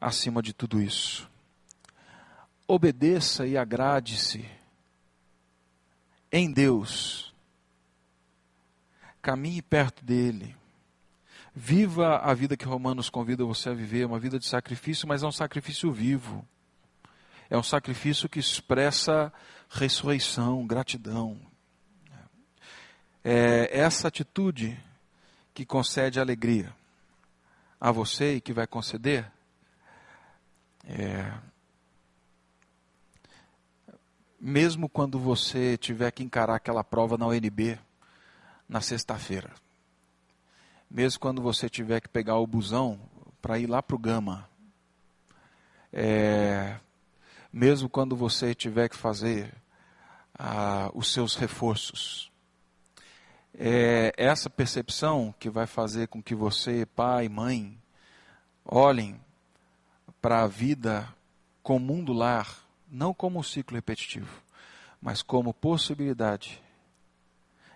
acima 0.00 0.42
de 0.42 0.52
tudo 0.52 0.80
isso. 0.80 1.28
Obedeça 2.66 3.46
e 3.46 3.56
agrade-se 3.56 4.48
em 6.30 6.52
Deus 6.52 7.28
caminhe 9.28 9.60
perto 9.60 10.04
dele. 10.04 10.56
Viva 11.54 12.18
a 12.18 12.32
vida 12.32 12.56
que 12.56 12.64
Romanos 12.64 13.10
convida 13.10 13.44
você 13.44 13.68
a 13.68 13.74
viver, 13.74 14.06
uma 14.06 14.18
vida 14.18 14.38
de 14.38 14.46
sacrifício, 14.46 15.08
mas 15.08 15.22
é 15.22 15.26
um 15.26 15.32
sacrifício 15.32 15.92
vivo. 15.92 16.46
É 17.50 17.58
um 17.58 17.62
sacrifício 17.62 18.28
que 18.28 18.38
expressa 18.38 19.32
ressurreição, 19.68 20.66
gratidão. 20.66 21.38
É 23.30 23.78
essa 23.78 24.08
atitude 24.08 24.82
que 25.52 25.66
concede 25.66 26.18
alegria 26.18 26.74
a 27.78 27.92
você 27.92 28.36
e 28.36 28.40
que 28.40 28.54
vai 28.54 28.66
conceder. 28.66 29.30
É, 30.82 31.30
mesmo 34.40 34.88
quando 34.88 35.18
você 35.18 35.76
tiver 35.76 36.10
que 36.10 36.22
encarar 36.22 36.54
aquela 36.54 36.82
prova 36.82 37.18
na 37.18 37.26
UNB 37.26 37.78
na 38.66 38.80
sexta-feira, 38.80 39.52
mesmo 40.90 41.20
quando 41.20 41.42
você 41.42 41.68
tiver 41.68 42.00
que 42.00 42.08
pegar 42.08 42.38
o 42.38 42.46
busão 42.46 42.98
para 43.42 43.58
ir 43.58 43.66
lá 43.66 43.82
para 43.82 43.94
o 43.94 43.98
Gama, 43.98 44.48
é, 45.92 46.80
mesmo 47.52 47.90
quando 47.90 48.16
você 48.16 48.54
tiver 48.54 48.88
que 48.88 48.96
fazer 48.96 49.54
ah, 50.32 50.90
os 50.94 51.12
seus 51.12 51.34
reforços. 51.34 52.27
É 53.60 54.12
essa 54.16 54.48
percepção 54.48 55.34
que 55.36 55.50
vai 55.50 55.66
fazer 55.66 56.06
com 56.06 56.22
que 56.22 56.32
você, 56.32 56.86
pai, 56.86 57.28
mãe, 57.28 57.76
olhem 58.64 59.20
para 60.22 60.44
a 60.44 60.46
vida 60.46 61.12
com 61.60 61.74
o 61.74 61.80
mundo 61.80 62.12
lar, 62.12 62.64
não 62.88 63.12
como 63.12 63.40
um 63.40 63.42
ciclo 63.42 63.74
repetitivo, 63.74 64.44
mas 65.02 65.22
como 65.22 65.52
possibilidade 65.52 66.62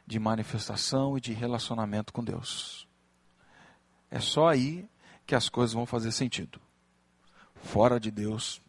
de 0.07 0.21
manifestação 0.21 1.19
e 1.19 1.21
de 1.21 1.33
relacionamento 1.33 2.13
com 2.13 2.23
Deus. 2.23 2.87
É 4.09 4.21
só 4.21 4.47
aí 4.47 4.89
que 5.27 5.35
as 5.35 5.49
coisas 5.49 5.75
vão 5.75 5.85
fazer 5.85 6.13
sentido. 6.13 6.61
Fora 7.57 7.99
de 7.99 8.13
Deus, 8.13 8.63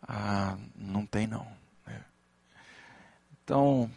ah, 0.00 0.56
não 0.74 1.04
tem 1.04 1.26
não. 1.26 1.46
É. 1.86 2.00
Então, 3.44 3.90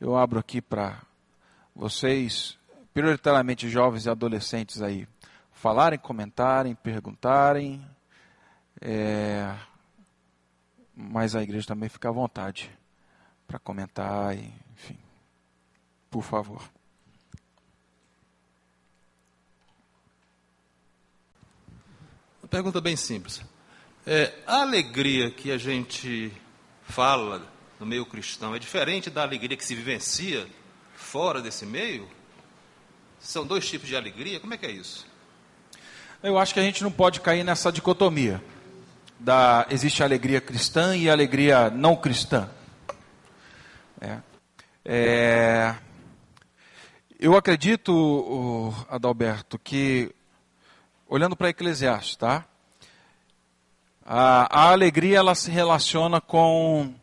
eu 0.00 0.16
abro 0.16 0.38
aqui 0.38 0.62
para 0.62 1.02
vocês, 1.74 2.58
prioritariamente 2.92 3.68
jovens 3.68 4.06
e 4.06 4.10
adolescentes 4.10 4.82
aí, 4.82 5.08
falarem, 5.52 5.98
comentarem, 5.98 6.74
perguntarem. 6.74 7.84
É, 8.80 9.54
mas 10.94 11.34
a 11.34 11.42
igreja 11.42 11.66
também 11.66 11.88
fica 11.88 12.08
à 12.08 12.12
vontade 12.12 12.70
para 13.46 13.58
comentar, 13.58 14.36
e, 14.36 14.52
enfim. 14.74 14.98
Por 16.10 16.22
favor. 16.22 16.62
Uma 22.42 22.48
pergunta 22.48 22.80
bem 22.80 22.96
simples. 22.96 23.42
É, 24.06 24.34
a 24.46 24.62
alegria 24.62 25.30
que 25.30 25.52
a 25.52 25.58
gente 25.58 26.32
fala 26.82 27.46
no 27.78 27.86
meio 27.86 28.04
cristão 28.04 28.54
é 28.54 28.58
diferente 28.58 29.08
da 29.08 29.22
alegria 29.22 29.56
que 29.56 29.64
se 29.64 29.74
vivencia 29.74 30.46
fora 31.12 31.42
desse 31.42 31.66
meio? 31.66 32.08
São 33.20 33.46
dois 33.46 33.68
tipos 33.68 33.86
de 33.86 33.94
alegria? 33.94 34.40
Como 34.40 34.54
é 34.54 34.56
que 34.56 34.64
é 34.64 34.70
isso? 34.70 35.06
Eu 36.22 36.38
acho 36.38 36.54
que 36.54 36.60
a 36.60 36.62
gente 36.62 36.82
não 36.82 36.90
pode 36.90 37.20
cair 37.20 37.44
nessa 37.44 37.70
dicotomia. 37.70 38.42
Da, 39.20 39.66
existe 39.68 40.02
a 40.02 40.06
alegria 40.06 40.40
cristã 40.40 40.96
e 40.96 41.10
a 41.10 41.12
alegria 41.12 41.68
não 41.68 41.94
cristã. 41.94 42.48
É, 44.00 44.18
é, 44.86 45.74
eu 47.20 47.36
acredito, 47.36 48.72
Adalberto, 48.88 49.58
que, 49.58 50.10
olhando 51.06 51.36
para 51.36 51.50
Eclesiastes, 51.50 52.16
tá? 52.16 52.46
A, 54.02 54.60
a 54.60 54.72
alegria 54.72 55.18
ela 55.18 55.34
se 55.34 55.50
relaciona 55.50 56.22
com 56.22 56.94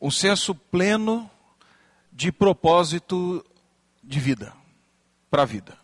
o 0.00 0.10
senso 0.10 0.52
pleno 0.52 1.30
de 2.20 2.30
propósito 2.30 3.42
de 4.04 4.20
vida, 4.20 4.52
para 5.30 5.44
a 5.44 5.46
vida. 5.46 5.74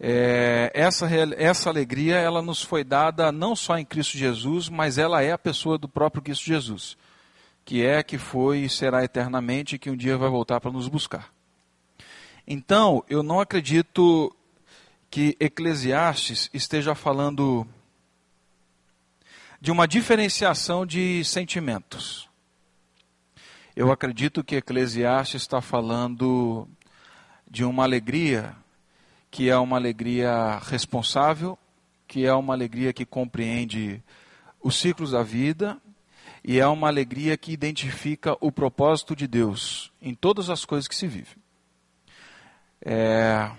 É, 0.00 0.68
essa, 0.74 1.08
essa 1.36 1.70
alegria 1.70 2.16
ela 2.16 2.42
nos 2.42 2.60
foi 2.60 2.82
dada 2.82 3.30
não 3.30 3.54
só 3.54 3.78
em 3.78 3.84
Cristo 3.84 4.18
Jesus, 4.18 4.68
mas 4.68 4.98
ela 4.98 5.22
é 5.22 5.30
a 5.30 5.38
pessoa 5.38 5.78
do 5.78 5.88
próprio 5.88 6.20
Cristo 6.20 6.46
Jesus, 6.46 6.96
que 7.64 7.86
é, 7.86 8.02
que 8.02 8.18
foi 8.18 8.62
e 8.62 8.68
será 8.68 9.04
eternamente 9.04 9.76
e 9.76 9.78
que 9.78 9.88
um 9.88 9.96
dia 9.96 10.18
vai 10.18 10.28
voltar 10.28 10.60
para 10.60 10.72
nos 10.72 10.88
buscar. 10.88 11.32
Então, 12.44 13.04
eu 13.08 13.22
não 13.22 13.38
acredito 13.38 14.34
que 15.08 15.36
Eclesiastes 15.38 16.50
esteja 16.52 16.96
falando 16.96 17.64
de 19.60 19.70
uma 19.70 19.86
diferenciação 19.86 20.84
de 20.84 21.24
sentimentos. 21.24 22.28
Eu 23.76 23.90
acredito 23.90 24.44
que 24.44 24.54
Eclesiastes 24.54 25.42
está 25.42 25.60
falando 25.60 26.68
de 27.50 27.64
uma 27.64 27.82
alegria 27.82 28.54
que 29.32 29.50
é 29.50 29.58
uma 29.58 29.76
alegria 29.76 30.60
responsável, 30.62 31.58
que 32.06 32.24
é 32.24 32.32
uma 32.32 32.54
alegria 32.54 32.92
que 32.92 33.04
compreende 33.04 34.00
os 34.62 34.76
ciclos 34.76 35.10
da 35.10 35.24
vida 35.24 35.76
e 36.44 36.60
é 36.60 36.66
uma 36.68 36.86
alegria 36.86 37.36
que 37.36 37.50
identifica 37.50 38.36
o 38.40 38.52
propósito 38.52 39.16
de 39.16 39.26
Deus 39.26 39.90
em 40.00 40.14
todas 40.14 40.50
as 40.50 40.64
coisas 40.64 40.86
que 40.86 40.94
se 40.94 41.08
vive. 41.08 41.36
É, 42.80 43.50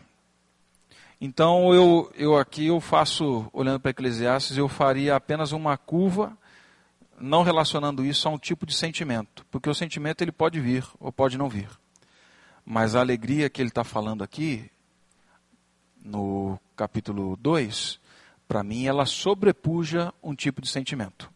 então 1.20 1.74
eu, 1.74 2.09
eu 2.16 2.38
aqui 2.38 2.68
eu 2.68 2.80
faço, 2.80 3.49
olhando 3.51 3.82
para 3.82 3.91
Eclesiastes, 3.91 4.55
eu 4.55 4.70
faria 4.70 5.13
apenas 5.13 5.51
uma 5.51 5.76
curva, 5.76 6.38
não 7.20 7.43
relacionando 7.43 8.05
isso 8.05 8.28
a 8.28 8.32
um 8.32 8.38
tipo 8.38 8.66
de 8.66 8.74
sentimento, 8.74 9.45
porque 9.49 9.70
o 9.70 9.76
sentimento 9.76 10.22
ele 10.22 10.32
pode 10.32 10.59
vir 10.59 10.86
ou 10.99 11.11
pode 11.11 11.38
não 11.38 11.49
vir. 11.49 11.70
Mas 12.66 12.95
a 12.95 12.99
alegria 12.99 13.49
que 13.49 13.61
ele 13.61 13.70
está 13.70 13.84
falando 13.84 14.24
aqui, 14.24 14.70
no 16.03 16.59
capítulo 16.76 17.36
2, 17.38 17.99
para 18.47 18.63
mim 18.63 18.86
ela 18.86 19.05
sobrepuja 19.05 20.13
um 20.22 20.36
tipo 20.36 20.61
de 20.61 20.70
sentimento. 20.70 21.32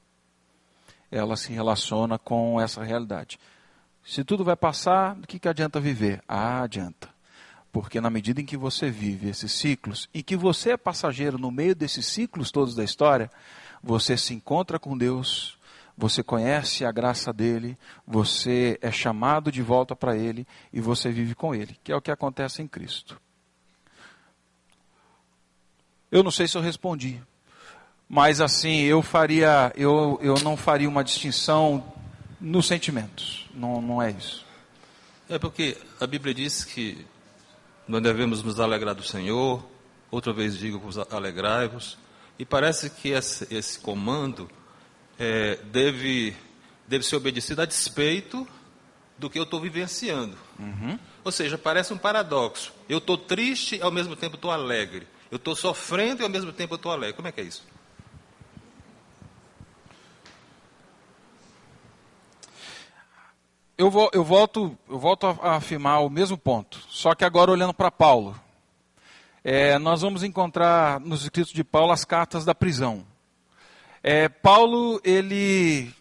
Ela 1.11 1.35
se 1.35 1.51
relaciona 1.51 2.19
com 2.19 2.59
essa 2.59 2.83
realidade. 2.83 3.39
Se 4.03 4.23
tudo 4.23 4.43
vai 4.43 4.55
passar, 4.55 5.15
do 5.15 5.27
que, 5.27 5.39
que 5.39 5.47
adianta 5.47 5.79
viver? 5.79 6.21
Ah, 6.27 6.61
adianta. 6.61 7.09
Porque 7.71 8.01
na 8.01 8.09
medida 8.09 8.41
em 8.41 8.45
que 8.45 8.57
você 8.57 8.89
vive 8.89 9.29
esses 9.29 9.51
ciclos 9.51 10.09
e 10.13 10.23
que 10.23 10.35
você 10.35 10.71
é 10.71 10.77
passageiro 10.77 11.37
no 11.37 11.51
meio 11.51 11.75
desses 11.75 12.07
ciclos 12.07 12.51
todos 12.51 12.73
da 12.73 12.83
história, 12.83 13.29
você 13.83 14.17
se 14.17 14.33
encontra 14.33 14.79
com 14.79 14.97
Deus, 14.97 15.58
você 15.99 16.23
conhece 16.23 16.85
a 16.85 16.91
graça 16.93 17.33
dele, 17.33 17.77
você 18.07 18.79
é 18.81 18.89
chamado 18.89 19.51
de 19.51 19.61
volta 19.61 19.93
para 19.93 20.15
ele 20.15 20.47
e 20.71 20.79
você 20.79 21.11
vive 21.11 21.35
com 21.35 21.53
ele, 21.53 21.77
que 21.83 21.91
é 21.91 21.95
o 21.95 22.01
que 22.01 22.09
acontece 22.09 22.61
em 22.61 22.67
Cristo. 22.67 23.19
Eu 26.09 26.23
não 26.23 26.31
sei 26.31 26.47
se 26.47 26.57
eu 26.57 26.61
respondi, 26.61 27.21
mas 28.07 28.39
assim, 28.39 28.79
eu 28.83 29.01
faria, 29.01 29.73
eu, 29.75 30.17
eu 30.21 30.35
não 30.35 30.55
faria 30.55 30.87
uma 30.87 31.03
distinção 31.03 31.83
nos 32.39 32.65
sentimentos. 32.65 33.49
Não, 33.53 33.81
não 33.81 34.01
é 34.01 34.11
isso. 34.11 34.45
É 35.27 35.37
porque 35.37 35.75
a 35.99 36.07
Bíblia 36.07 36.33
diz 36.33 36.63
que 36.63 37.05
nós 37.85 38.01
devemos 38.01 38.41
nos 38.41 38.57
alegrar 38.57 38.95
do 38.95 39.03
Senhor, 39.03 39.67
outra 40.09 40.31
vez 40.31 40.57
digo, 40.57 40.81
alegrai-vos. 41.11 41.97
E 42.39 42.45
parece 42.45 42.89
que 42.89 43.09
esse, 43.09 43.53
esse 43.53 43.77
comando 43.77 44.49
é, 45.19 45.57
deve, 45.65 46.35
deve 46.87 47.03
ser 47.03 47.15
obedecido 47.17 47.61
a 47.61 47.65
despeito 47.65 48.47
do 49.17 49.29
que 49.29 49.37
eu 49.37 49.43
estou 49.43 49.59
vivenciando. 49.59 50.37
Uhum. 50.57 50.97
Ou 51.23 51.31
seja, 51.31 51.57
parece 51.57 51.93
um 51.93 51.97
paradoxo. 51.97 52.73
Eu 52.87 52.99
estou 52.99 53.17
triste 53.17 53.75
e 53.75 53.81
ao 53.81 53.91
mesmo 53.91 54.15
tempo 54.15 54.35
estou 54.35 54.49
alegre. 54.49 55.07
Eu 55.29 55.35
estou 55.35 55.55
sofrendo 55.55 56.21
e 56.21 56.23
ao 56.23 56.29
mesmo 56.29 56.53
tempo 56.53 56.75
estou 56.75 56.91
alegre. 56.91 57.15
Como 57.15 57.27
é 57.27 57.31
que 57.31 57.41
é 57.41 57.43
isso? 57.43 57.63
eu, 63.79 63.89
vou, 63.89 64.09
eu, 64.13 64.25
volto, 64.25 64.77
eu 64.89 64.99
volto 64.99 65.25
a 65.25 65.55
afirmar 65.55 66.01
o 66.01 66.09
mesmo 66.09 66.37
ponto, 66.37 66.81
só 66.89 67.15
que 67.15 67.23
agora 67.23 67.49
olhando 67.49 67.73
para 67.73 67.89
Paulo. 67.89 68.37
É, 69.41 69.79
nós 69.79 70.01
vamos 70.01 70.21
encontrar 70.21 70.99
nos 70.99 71.23
escritos 71.23 71.53
de 71.53 71.63
Paulo 71.63 71.93
as 71.93 72.03
cartas 72.03 72.43
da 72.43 72.53
prisão. 72.53 73.05
É, 74.03 74.29
Paulo, 74.29 75.01
ele, 75.03 75.93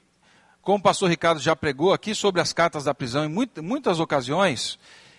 como 0.62 0.78
o 0.78 0.82
pastor 0.82 1.11
Ricardo 1.11 1.40
já 1.40 1.57
pregou 1.57 1.92
aqui 1.92 2.14
sobre 2.14 2.40
as 2.40 2.53
cartas 2.53 2.84
da 2.84 2.94
prisão 2.94 3.24
em 3.24 3.28
muitas, 3.28 3.62
muitas 3.64 4.01
ocasiões, 4.01 4.78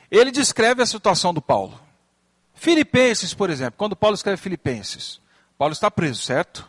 ele 0.10 0.32
descreve 0.32 0.82
a 0.82 0.86
situação 0.86 1.34
do 1.34 1.42
Paulo. 1.42 1.80
Filipenses, 2.54 3.34
por 3.34 3.50
exemplo, 3.50 3.76
quando 3.78 3.96
Paulo 3.96 4.16
escreve 4.16 4.42
Filipenses, 4.42 5.22
Paulo 5.58 5.74
está 5.74 5.90
preso, 5.90 6.22
certo? 6.22 6.68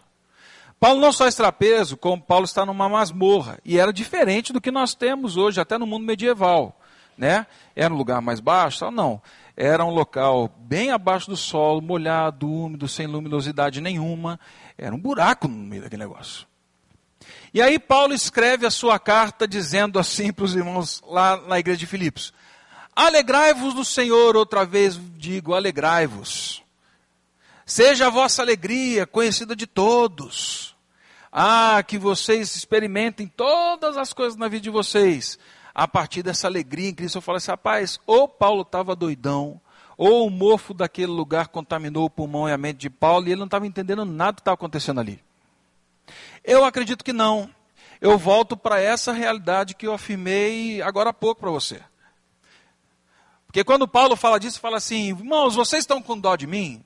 Paulo 0.80 0.98
não 0.98 1.12
só 1.12 1.28
está 1.28 1.52
preso, 1.52 1.94
como 1.96 2.22
Paulo 2.22 2.46
está 2.46 2.64
numa 2.64 2.88
masmorra. 2.88 3.58
E 3.64 3.78
era 3.78 3.92
diferente 3.92 4.50
do 4.50 4.60
que 4.62 4.70
nós 4.70 4.94
temos 4.94 5.36
hoje, 5.36 5.60
até 5.60 5.76
no 5.76 5.86
mundo 5.86 6.06
medieval. 6.06 6.74
né? 7.18 7.46
Era 7.76 7.92
um 7.92 7.96
lugar 7.98 8.22
mais 8.22 8.40
baixo? 8.40 8.90
Não. 8.90 9.20
Era 9.54 9.84
um 9.84 9.90
local 9.90 10.50
bem 10.58 10.90
abaixo 10.90 11.28
do 11.28 11.36
solo, 11.36 11.82
molhado, 11.82 12.50
úmido, 12.50 12.88
sem 12.88 13.06
luminosidade 13.06 13.78
nenhuma. 13.82 14.40
Era 14.80 14.94
um 14.94 14.98
buraco 14.98 15.46
no 15.46 15.54
meio 15.54 15.82
daquele 15.82 16.02
negócio. 16.02 16.46
E 17.52 17.60
aí 17.60 17.78
Paulo 17.78 18.14
escreve 18.14 18.64
a 18.64 18.70
sua 18.70 18.98
carta 18.98 19.46
dizendo 19.46 19.98
assim 19.98 20.32
para 20.32 20.46
os 20.46 20.56
irmãos 20.56 21.02
lá 21.06 21.36
na 21.36 21.58
igreja 21.58 21.80
de 21.80 21.86
Filipos: 21.86 22.32
Alegrai-vos 22.96 23.74
no 23.74 23.84
Senhor, 23.84 24.36
outra 24.36 24.64
vez 24.64 24.98
digo, 25.18 25.54
alegrai-vos. 25.54 26.62
Seja 27.66 28.06
a 28.06 28.10
vossa 28.10 28.40
alegria 28.40 29.06
conhecida 29.06 29.54
de 29.54 29.66
todos. 29.66 30.74
Ah, 31.30 31.82
que 31.86 31.98
vocês 31.98 32.56
experimentem 32.56 33.28
todas 33.28 33.98
as 33.98 34.14
coisas 34.14 34.36
na 34.36 34.48
vida 34.48 34.62
de 34.62 34.70
vocês. 34.70 35.38
A 35.74 35.86
partir 35.86 36.22
dessa 36.22 36.46
alegria 36.46 36.88
em 36.88 36.94
Cristo, 36.94 37.18
eu 37.18 37.22
falo 37.22 37.36
assim, 37.36 37.50
rapaz, 37.50 38.00
ou 38.06 38.26
Paulo 38.26 38.62
estava 38.62 38.96
doidão, 38.96 39.60
ou 40.00 40.26
o 40.26 40.30
mofo 40.30 40.72
daquele 40.72 41.12
lugar 41.12 41.48
contaminou 41.48 42.06
o 42.06 42.10
pulmão 42.10 42.48
e 42.48 42.52
a 42.52 42.56
mente 42.56 42.78
de 42.78 42.88
Paulo, 42.88 43.28
e 43.28 43.32
ele 43.32 43.38
não 43.40 43.44
estava 43.44 43.66
entendendo 43.66 44.02
nada 44.06 44.32
que 44.32 44.40
estava 44.40 44.54
acontecendo 44.54 44.98
ali. 44.98 45.22
Eu 46.42 46.64
acredito 46.64 47.04
que 47.04 47.12
não. 47.12 47.54
Eu 48.00 48.16
volto 48.16 48.56
para 48.56 48.80
essa 48.80 49.12
realidade 49.12 49.74
que 49.74 49.86
eu 49.86 49.92
afirmei 49.92 50.80
agora 50.80 51.10
há 51.10 51.12
pouco 51.12 51.42
para 51.42 51.50
você. 51.50 51.82
Porque 53.44 53.62
quando 53.62 53.86
Paulo 53.86 54.16
fala 54.16 54.40
disso, 54.40 54.58
fala 54.58 54.78
assim: 54.78 55.08
irmãos, 55.08 55.54
vocês 55.54 55.82
estão 55.82 56.00
com 56.00 56.18
dó 56.18 56.34
de 56.34 56.46
mim? 56.46 56.82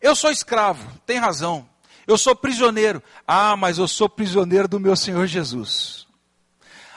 Eu 0.00 0.16
sou 0.16 0.30
escravo, 0.30 0.90
tem 1.04 1.18
razão. 1.18 1.68
Eu 2.06 2.16
sou 2.16 2.34
prisioneiro. 2.34 3.02
Ah, 3.28 3.58
mas 3.58 3.76
eu 3.76 3.86
sou 3.86 4.08
prisioneiro 4.08 4.66
do 4.66 4.80
meu 4.80 4.96
Senhor 4.96 5.26
Jesus. 5.26 6.06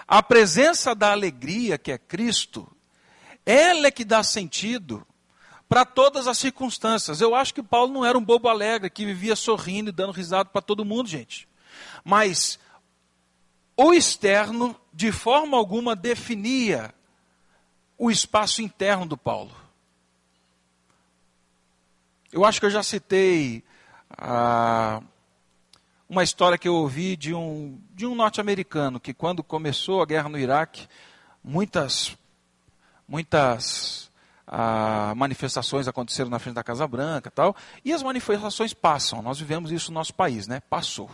A 0.08 0.24
presença 0.24 0.96
da 0.96 1.12
alegria, 1.12 1.78
que 1.78 1.92
é 1.92 1.98
Cristo, 1.98 2.72
ela 3.46 3.88
é 3.88 3.92
que 3.92 4.06
dá 4.06 4.24
sentido 4.24 5.06
para 5.68 5.86
todas 5.86 6.28
as 6.28 6.38
circunstâncias. 6.38 7.22
Eu 7.22 7.36
acho 7.36 7.54
que 7.54 7.62
Paulo 7.62 7.94
não 7.94 8.06
era 8.06 8.18
um 8.18 8.24
bobo 8.24 8.48
alegre 8.48 8.90
que 8.90 9.06
vivia 9.06 9.36
sorrindo 9.36 9.90
e 9.90 9.94
dando 9.94 10.12
risada 10.12 10.50
para 10.50 10.62
todo 10.62 10.86
mundo, 10.86 11.10
gente. 11.10 11.48
Mas 12.04 12.60
o 13.76 13.94
externo, 13.94 14.76
de 14.94 15.12
forma 15.12 15.58
alguma, 15.58 15.96
definia 15.96 16.94
o 17.98 18.10
espaço 18.10 18.62
interno 18.62 19.06
do 19.06 19.18
Paulo. 19.18 19.52
Eu 22.32 22.46
acho 22.46 22.60
que 22.60 22.66
eu 22.66 22.72
já 22.72 22.84
citei 22.84 23.64
ah, 24.18 25.02
uma 26.10 26.24
história 26.24 26.58
que 26.58 26.68
eu 26.68 26.76
ouvi 26.76 27.16
de 27.16 27.34
um, 27.34 27.80
de 27.94 28.06
um 28.06 28.16
norte-americano 28.16 29.00
que, 29.00 29.14
quando 29.14 29.44
começou 29.44 30.02
a 30.02 30.06
guerra 30.06 30.30
no 30.30 30.38
Iraque, 30.38 30.88
muitas, 31.44 32.18
muitas 33.08 34.07
manifestações 35.16 35.88
aconteceram 35.88 36.30
na 36.30 36.40
frente 36.40 36.56
da 36.56 36.64
Casa 36.64 36.88
Branca 36.88 37.30
tal, 37.30 37.56
e 37.84 37.92
as 37.94 38.02
manifestações 38.02 38.74
passam. 38.74 39.22
Nós 39.22 39.40
vivemos 39.40 39.72
isso 39.72 39.92
no 39.92 39.96
nosso 39.96 40.14
país, 40.14 40.48
né? 40.48 40.62
Passou. 40.70 41.10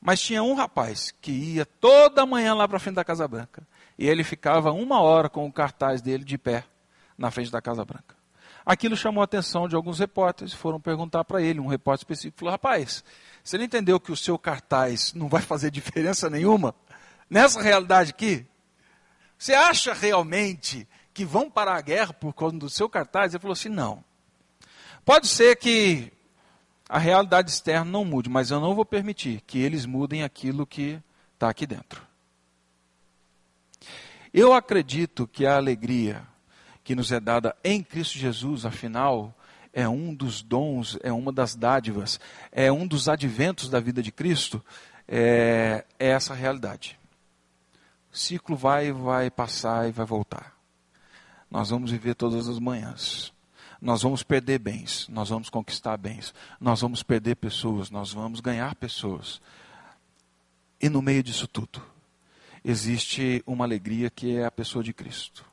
Mas 0.00 0.20
tinha 0.20 0.42
um 0.42 0.54
rapaz 0.54 1.12
que 1.20 1.32
ia 1.32 1.66
toda 1.66 2.24
manhã 2.26 2.54
lá 2.54 2.68
para 2.68 2.78
frente 2.78 2.94
da 2.94 3.04
Casa 3.04 3.26
Branca. 3.26 3.66
E 3.98 4.08
ele 4.08 4.22
ficava 4.22 4.70
uma 4.70 5.00
hora 5.00 5.28
com 5.28 5.46
o 5.46 5.52
cartaz 5.52 6.00
dele 6.00 6.22
de 6.22 6.38
pé 6.38 6.64
na 7.16 7.30
frente 7.30 7.50
da 7.50 7.60
Casa 7.60 7.84
Branca. 7.84 8.14
Aquilo 8.64 8.96
chamou 8.96 9.20
a 9.20 9.24
atenção 9.24 9.68
de 9.68 9.76
alguns 9.76 10.00
repórteres, 10.00 10.52
foram 10.52 10.80
perguntar 10.80 11.24
para 11.24 11.40
ele, 11.40 11.60
um 11.60 11.68
repórter 11.68 12.02
específico 12.02 12.40
falou: 12.40 12.52
rapaz, 12.52 13.04
você 13.42 13.56
não 13.56 13.64
entendeu 13.64 14.00
que 14.00 14.10
o 14.10 14.16
seu 14.16 14.36
cartaz 14.36 15.14
não 15.14 15.28
vai 15.28 15.40
fazer 15.40 15.70
diferença 15.70 16.28
nenhuma 16.28 16.74
nessa 17.30 17.62
realidade 17.62 18.10
aqui? 18.10 18.44
Você 19.38 19.54
acha 19.54 19.94
realmente 19.94 20.86
que 21.16 21.24
vão 21.24 21.50
parar 21.50 21.76
a 21.76 21.80
guerra 21.80 22.12
por 22.12 22.34
causa 22.34 22.58
do 22.58 22.68
seu 22.68 22.90
cartaz? 22.90 23.32
Ele 23.32 23.40
falou 23.40 23.54
assim: 23.54 23.70
não. 23.70 24.04
Pode 25.02 25.28
ser 25.28 25.56
que 25.56 26.12
a 26.86 26.98
realidade 26.98 27.50
externa 27.50 27.90
não 27.90 28.04
mude, 28.04 28.28
mas 28.28 28.50
eu 28.50 28.60
não 28.60 28.74
vou 28.74 28.84
permitir 28.84 29.40
que 29.46 29.58
eles 29.58 29.86
mudem 29.86 30.22
aquilo 30.22 30.66
que 30.66 31.00
está 31.32 31.48
aqui 31.48 31.66
dentro. 31.66 32.06
Eu 34.30 34.52
acredito 34.52 35.26
que 35.26 35.46
a 35.46 35.56
alegria 35.56 36.22
que 36.84 36.94
nos 36.94 37.10
é 37.10 37.18
dada 37.18 37.56
em 37.64 37.82
Cristo 37.82 38.18
Jesus, 38.18 38.66
afinal, 38.66 39.34
é 39.72 39.88
um 39.88 40.14
dos 40.14 40.42
dons, 40.42 40.98
é 41.02 41.10
uma 41.10 41.32
das 41.32 41.54
dádivas, 41.54 42.20
é 42.52 42.70
um 42.70 42.86
dos 42.86 43.08
adventos 43.08 43.70
da 43.70 43.80
vida 43.80 44.02
de 44.02 44.12
Cristo, 44.12 44.62
é, 45.08 45.82
é 45.98 46.08
essa 46.08 46.34
realidade. 46.34 46.98
O 48.12 48.16
ciclo 48.16 48.54
vai, 48.54 48.92
vai 48.92 49.30
passar 49.30 49.88
e 49.88 49.92
vai 49.92 50.04
voltar. 50.04 50.55
Nós 51.56 51.70
vamos 51.70 51.90
viver 51.90 52.14
todas 52.14 52.48
as 52.48 52.58
manhãs. 52.58 53.32
Nós 53.80 54.02
vamos 54.02 54.22
perder 54.22 54.58
bens, 54.58 55.08
nós 55.08 55.30
vamos 55.30 55.48
conquistar 55.48 55.96
bens, 55.96 56.34
nós 56.60 56.82
vamos 56.82 57.02
perder 57.02 57.36
pessoas, 57.36 57.90
nós 57.90 58.12
vamos 58.12 58.40
ganhar 58.40 58.74
pessoas. 58.74 59.40
E 60.78 60.90
no 60.90 61.00
meio 61.00 61.22
disso 61.22 61.48
tudo, 61.48 61.82
existe 62.62 63.42
uma 63.46 63.64
alegria 63.64 64.10
que 64.10 64.36
é 64.36 64.44
a 64.44 64.50
pessoa 64.50 64.84
de 64.84 64.92
Cristo 64.92 65.46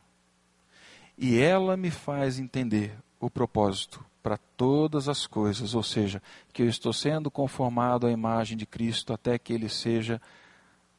e 1.17 1.39
ela 1.39 1.77
me 1.77 1.89
faz 1.89 2.37
entender 2.37 2.97
o 3.17 3.29
propósito 3.29 4.03
para 4.21 4.35
todas 4.57 5.07
as 5.07 5.25
coisas, 5.25 5.73
ou 5.73 5.83
seja, 5.83 6.21
que 6.51 6.63
eu 6.63 6.67
estou 6.67 6.91
sendo 6.91 7.31
conformado 7.31 8.07
à 8.07 8.11
imagem 8.11 8.57
de 8.57 8.65
Cristo 8.65 9.13
até 9.13 9.39
que 9.39 9.53
ele 9.53 9.69
seja, 9.69 10.21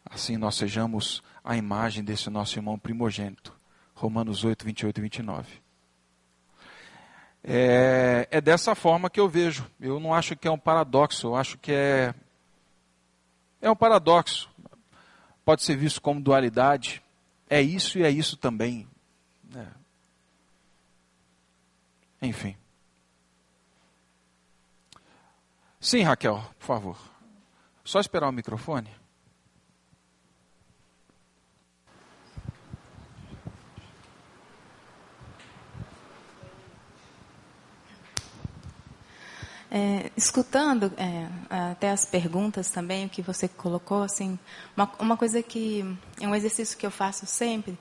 assim 0.02 0.38
nós 0.38 0.54
sejamos 0.54 1.22
a 1.44 1.58
imagem 1.58 2.02
desse 2.02 2.30
nosso 2.30 2.58
irmão 2.58 2.78
primogênito. 2.78 3.63
Romanos 3.94 4.44
8, 4.44 4.64
28 4.64 4.98
e 4.98 5.00
29. 5.00 5.64
É, 7.42 8.26
é 8.30 8.40
dessa 8.40 8.74
forma 8.74 9.10
que 9.10 9.20
eu 9.20 9.28
vejo. 9.28 9.70
Eu 9.80 10.00
não 10.00 10.14
acho 10.14 10.34
que 10.34 10.48
é 10.48 10.50
um 10.50 10.58
paradoxo, 10.58 11.28
eu 11.28 11.36
acho 11.36 11.58
que 11.58 11.72
é, 11.72 12.14
é 13.60 13.70
um 13.70 13.76
paradoxo. 13.76 14.50
Pode 15.44 15.62
ser 15.62 15.76
visto 15.76 16.00
como 16.00 16.20
dualidade. 16.20 17.02
É 17.48 17.60
isso 17.60 17.98
e 17.98 18.02
é 18.02 18.10
isso 18.10 18.36
também. 18.36 18.88
É, 19.54 19.66
enfim. 22.22 22.56
Sim, 25.78 26.02
Raquel, 26.02 26.42
por 26.58 26.66
favor. 26.66 26.98
Só 27.84 28.00
esperar 28.00 28.30
o 28.30 28.32
microfone. 28.32 28.90
É, 39.76 40.12
escutando 40.16 40.92
é, 40.96 41.26
até 41.72 41.90
as 41.90 42.04
perguntas 42.04 42.70
também, 42.70 43.06
o 43.06 43.08
que 43.08 43.20
você 43.20 43.48
colocou, 43.48 44.04
assim, 44.04 44.38
uma, 44.76 44.88
uma 45.00 45.16
coisa 45.16 45.42
que 45.42 45.84
é 46.20 46.28
um 46.28 46.32
exercício 46.32 46.78
que 46.78 46.86
eu 46.86 46.92
faço 46.92 47.26
sempre 47.26 47.76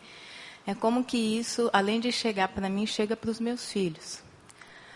é 0.66 0.74
como 0.74 1.04
que 1.04 1.18
isso, 1.18 1.70
além 1.72 2.00
de 2.00 2.12
chegar 2.12 2.48
para 2.48 2.68
mim, 2.68 2.88
chega 2.88 3.16
para 3.16 3.30
os 3.30 3.40
meus 3.40 3.72
filhos. 3.72 4.24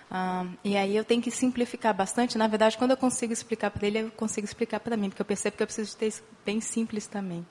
Ah, 0.10 0.48
e 0.64 0.76
aí 0.76 0.96
eu 0.96 1.06
tenho 1.06 1.22
que 1.22 1.30
simplificar 1.30 1.94
bastante. 1.94 2.36
Na 2.36 2.48
verdade, 2.48 2.76
quando 2.80 2.92
eu 2.92 2.98
consigo 2.98 3.32
explicar 3.32 3.70
para 3.70 3.86
ele, 3.86 4.00
eu 4.00 4.10
consigo 4.10 4.46
explicar 4.46 4.80
para 4.80 4.98
mim, 4.98 5.10
porque 5.10 5.22
eu 5.22 5.26
percebo 5.26 5.56
que 5.56 5.62
eu 5.62 5.68
preciso 5.68 5.96
ter 5.98 6.08
isso 6.08 6.24
bem 6.44 6.60
simples 6.60 7.06
também. 7.06 7.46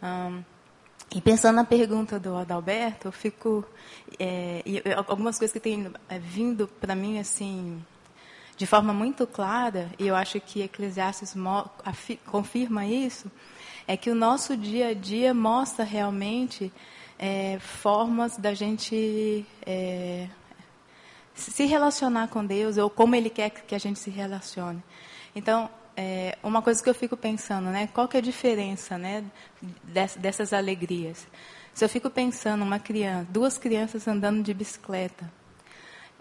Ah, 0.00 0.38
e 1.12 1.20
pensando 1.20 1.56
na 1.56 1.64
pergunta 1.64 2.20
do 2.20 2.36
Adalberto, 2.36 3.08
eu 3.08 3.12
fico. 3.12 3.64
É, 4.16 4.62
algumas 5.08 5.38
coisas 5.38 5.52
que 5.52 5.58
têm 5.58 5.90
é, 6.08 6.20
vindo 6.20 6.68
para 6.68 6.94
mim 6.94 7.18
assim 7.18 7.82
de 8.60 8.66
forma 8.66 8.92
muito 8.92 9.26
clara, 9.26 9.88
e 9.98 10.06
eu 10.06 10.14
acho 10.14 10.38
que 10.38 10.60
Eclesiastes 10.60 11.34
confirma 12.26 12.84
isso, 12.84 13.32
é 13.88 13.96
que 13.96 14.10
o 14.10 14.14
nosso 14.14 14.54
dia 14.54 14.88
a 14.88 14.92
dia 14.92 15.32
mostra 15.32 15.82
realmente 15.82 16.70
é, 17.18 17.58
formas 17.58 18.36
da 18.36 18.52
gente 18.52 19.46
é, 19.64 20.28
se 21.34 21.64
relacionar 21.64 22.28
com 22.28 22.44
Deus 22.44 22.76
ou 22.76 22.90
como 22.90 23.16
Ele 23.16 23.30
quer 23.30 23.48
que 23.48 23.74
a 23.74 23.78
gente 23.78 23.98
se 23.98 24.10
relacione. 24.10 24.82
Então, 25.34 25.70
é, 25.96 26.36
uma 26.42 26.60
coisa 26.60 26.82
que 26.82 26.90
eu 26.90 26.94
fico 26.94 27.16
pensando, 27.16 27.70
né? 27.70 27.88
Qual 27.94 28.06
que 28.06 28.18
é 28.18 28.20
a 28.20 28.22
diferença, 28.22 28.98
né? 28.98 29.24
Dessas 30.18 30.52
alegrias. 30.52 31.26
Se 31.72 31.82
eu 31.82 31.88
fico 31.88 32.10
pensando 32.10 32.62
uma 32.62 32.78
criança, 32.78 33.26
duas 33.30 33.56
crianças 33.56 34.06
andando 34.06 34.42
de 34.42 34.52
bicicleta, 34.52 35.39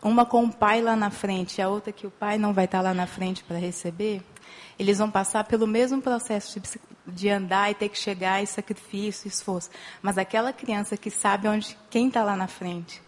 uma 0.02 0.26
com 0.26 0.46
o 0.46 0.54
pai 0.54 0.82
lá 0.82 0.96
na 0.96 1.10
frente 1.10 1.58
e 1.58 1.62
a 1.62 1.70
outra 1.70 1.92
que 1.92 2.08
o 2.08 2.12
pai 2.12 2.38
não 2.38 2.54
vai 2.54 2.66
estar 2.66 2.82
lá 2.82 2.94
na 2.94 3.06
frente 3.06 3.44
para 3.44 3.58
receber, 3.58 4.22
eles 4.78 4.98
vão 4.98 5.12
passar 5.12 5.44
pelo 5.44 5.68
mesmo 5.68 6.02
processo 6.02 6.60
de, 6.60 6.70
de 7.06 7.30
andar 7.30 7.70
e 7.70 7.76
ter 7.76 7.90
que 7.90 7.98
chegar 7.98 8.42
e 8.42 8.48
sacrifício, 8.48 9.28
esforço. 9.28 9.70
Mas 10.02 10.18
aquela 10.18 10.54
criança 10.54 10.96
que 10.96 11.10
sabe 11.10 11.48
onde 11.48 11.78
quem 11.90 12.08
está 12.08 12.24
lá 12.24 12.36
na 12.36 12.48
frente 12.48 13.02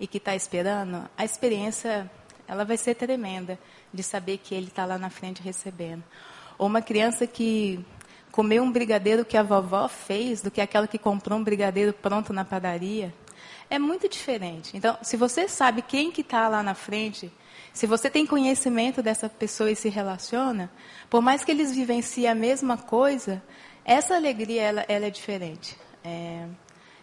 e 0.00 0.06
que 0.06 0.18
está 0.18 0.34
esperando, 0.34 1.08
a 1.16 1.24
experiência 1.24 2.10
ela 2.48 2.64
vai 2.64 2.76
ser 2.76 2.94
tremenda 2.96 3.58
de 3.94 4.02
saber 4.02 4.38
que 4.38 4.54
ele 4.54 4.66
está 4.66 4.84
lá 4.84 4.98
na 4.98 5.10
frente 5.10 5.40
recebendo. 5.40 6.02
Ou 6.58 6.66
uma 6.66 6.82
criança 6.82 7.26
que 7.26 7.84
comer 8.32 8.60
um 8.60 8.72
brigadeiro 8.72 9.24
que 9.24 9.36
a 9.36 9.42
vovó 9.42 9.86
fez 9.88 10.42
do 10.42 10.50
que 10.50 10.60
aquela 10.60 10.88
que 10.88 10.98
comprou 10.98 11.38
um 11.38 11.44
brigadeiro 11.44 11.92
pronto 11.92 12.32
na 12.32 12.44
padaria, 12.44 13.14
é 13.72 13.78
muito 13.78 14.06
diferente. 14.06 14.76
Então, 14.76 14.98
se 15.00 15.16
você 15.16 15.48
sabe 15.48 15.80
quem 15.80 16.12
que 16.12 16.20
está 16.20 16.46
lá 16.46 16.62
na 16.62 16.74
frente, 16.74 17.32
se 17.72 17.86
você 17.86 18.10
tem 18.10 18.26
conhecimento 18.26 19.02
dessa 19.02 19.30
pessoa 19.30 19.70
e 19.70 19.74
se 19.74 19.88
relaciona, 19.88 20.70
por 21.08 21.22
mais 21.22 21.42
que 21.42 21.50
eles 21.50 21.74
vivenciem 21.74 22.28
a 22.28 22.34
mesma 22.34 22.76
coisa, 22.76 23.42
essa 23.82 24.14
alegria 24.14 24.60
ela, 24.60 24.84
ela 24.86 25.06
é 25.06 25.10
diferente. 25.10 25.78
É, 26.04 26.46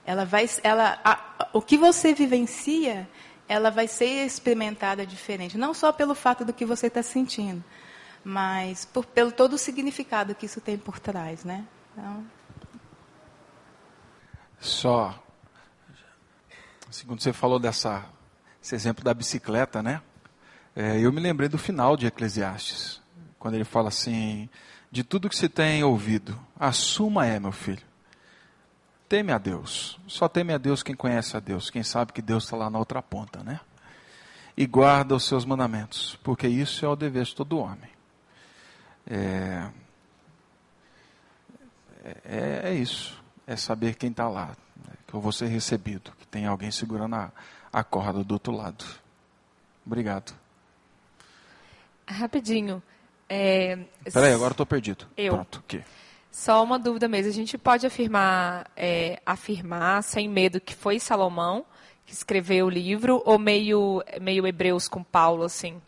ela 0.06 0.26
vai, 0.26 0.48
ela, 0.62 1.00
a, 1.04 1.50
o 1.54 1.60
que 1.60 1.76
você 1.76 2.14
vivencia, 2.14 3.10
ela 3.48 3.72
vai 3.72 3.88
ser 3.88 4.24
experimentada 4.24 5.08
diferente, 5.08 5.58
não 5.58 5.74
só 5.74 5.92
pelo 5.92 6.14
fato 6.14 6.46
do 6.46 6.54
que 6.54 6.66
você 6.66 6.86
está 6.86 7.02
sentindo, 7.02 7.64
mas 8.24 8.86
por, 8.86 9.08
pelo 9.08 9.32
todo 9.32 9.54
o 9.54 9.58
significado 9.58 10.36
que 10.36 10.46
isso 10.46 10.62
tem 10.62 10.78
por 10.78 11.00
trás, 11.00 11.44
né? 11.44 11.66
Então... 11.94 12.24
Só, 14.60 15.18
segundo 16.92 17.22
você 17.22 17.34
falou 17.34 17.60
dessa, 17.60 18.06
esse 18.62 18.76
exemplo 18.76 19.04
da 19.04 19.14
bicicleta, 19.14 19.82
né? 19.82 20.02
É, 20.76 21.00
eu 21.00 21.12
me 21.12 21.20
lembrei 21.20 21.50
do 21.50 21.58
final 21.58 21.98
de 21.98 22.06
Eclesiastes, 22.06 23.02
quando 23.38 23.56
ele 23.56 23.64
fala 23.64 23.90
assim: 23.90 24.50
de 24.92 25.04
tudo 25.04 25.30
que 25.30 25.36
se 25.36 25.50
tem 25.50 25.84
ouvido, 25.84 26.40
assuma 26.60 27.26
é, 27.26 27.40
meu 27.40 27.52
filho. 27.52 27.88
Teme 29.08 29.32
a 29.32 29.38
Deus. 29.38 30.00
Só 30.08 30.28
teme 30.28 30.54
a 30.54 30.58
Deus 30.58 30.84
quem 30.84 30.96
conhece 30.96 31.36
a 31.36 31.40
Deus, 31.40 31.70
quem 31.70 31.82
sabe 31.82 32.14
que 32.14 32.22
Deus 32.22 32.44
está 32.44 32.56
lá 32.56 32.70
na 32.70 32.78
outra 32.78 33.02
ponta, 33.02 33.44
né? 33.44 33.60
E 34.56 34.66
guarda 34.68 35.16
os 35.16 35.24
seus 35.24 35.46
mandamentos, 35.46 36.18
porque 36.24 36.48
isso 36.48 36.86
é 36.86 36.90
o 36.90 36.96
dever 36.96 37.24
de 37.24 37.36
todo 37.36 37.58
homem. 37.58 37.90
É, 39.10 39.70
é, 42.24 42.62
é 42.66 42.74
isso. 42.74 43.22
É 43.48 43.56
saber 43.56 43.96
quem 43.96 44.12
está 44.12 44.28
lá. 44.28 44.56
Né? 44.86 44.94
Que 45.08 45.14
eu 45.14 45.22
vou 45.22 45.32
ser 45.32 45.48
recebido. 45.48 46.12
Tem 46.32 46.46
alguém 46.46 46.72
segurando 46.72 47.16
a, 47.16 47.32
a 47.72 47.84
corda 47.84 48.24
do 48.24 48.34
outro 48.34 48.54
lado. 48.54 48.86
Obrigado. 49.86 50.34
Rapidinho. 52.08 52.82
É... 53.28 53.78
Peraí, 54.12 54.34
agora 54.34 54.52
estou 54.52 54.66
perdido. 54.66 55.06
Eu. 55.16 55.34
Pronto, 55.34 55.64
que? 55.68 55.84
Só 56.32 56.64
uma 56.64 56.80
dúvida 56.80 57.08
mesmo. 57.08 57.32
A 57.32 57.34
gente 57.34 57.58
pode 57.58 57.86
afirmar, 57.86 58.70
é, 58.76 59.22
afirmar 59.26 60.04
sem 60.04 60.28
medo 60.28 60.62
que 60.62 60.76
foi 60.76 61.00
Salomão 61.00 61.66
que 62.10 62.14
escreveu 62.14 62.66
o 62.66 62.70
livro 62.70 63.22
ou 63.24 63.38
meio, 63.38 64.04
meio 64.20 64.48
hebreus 64.48 64.88
com 64.88 65.04
Paulo, 65.04 65.44
assim? 65.44 65.80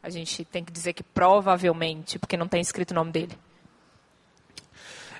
A 0.00 0.08
gente 0.08 0.44
tem 0.44 0.64
que 0.64 0.70
dizer 0.70 0.92
que 0.92 1.02
provavelmente, 1.02 2.16
porque 2.16 2.36
não 2.36 2.46
tem 2.46 2.60
escrito 2.60 2.92
o 2.92 2.94
nome 2.94 3.10
dele. 3.10 3.36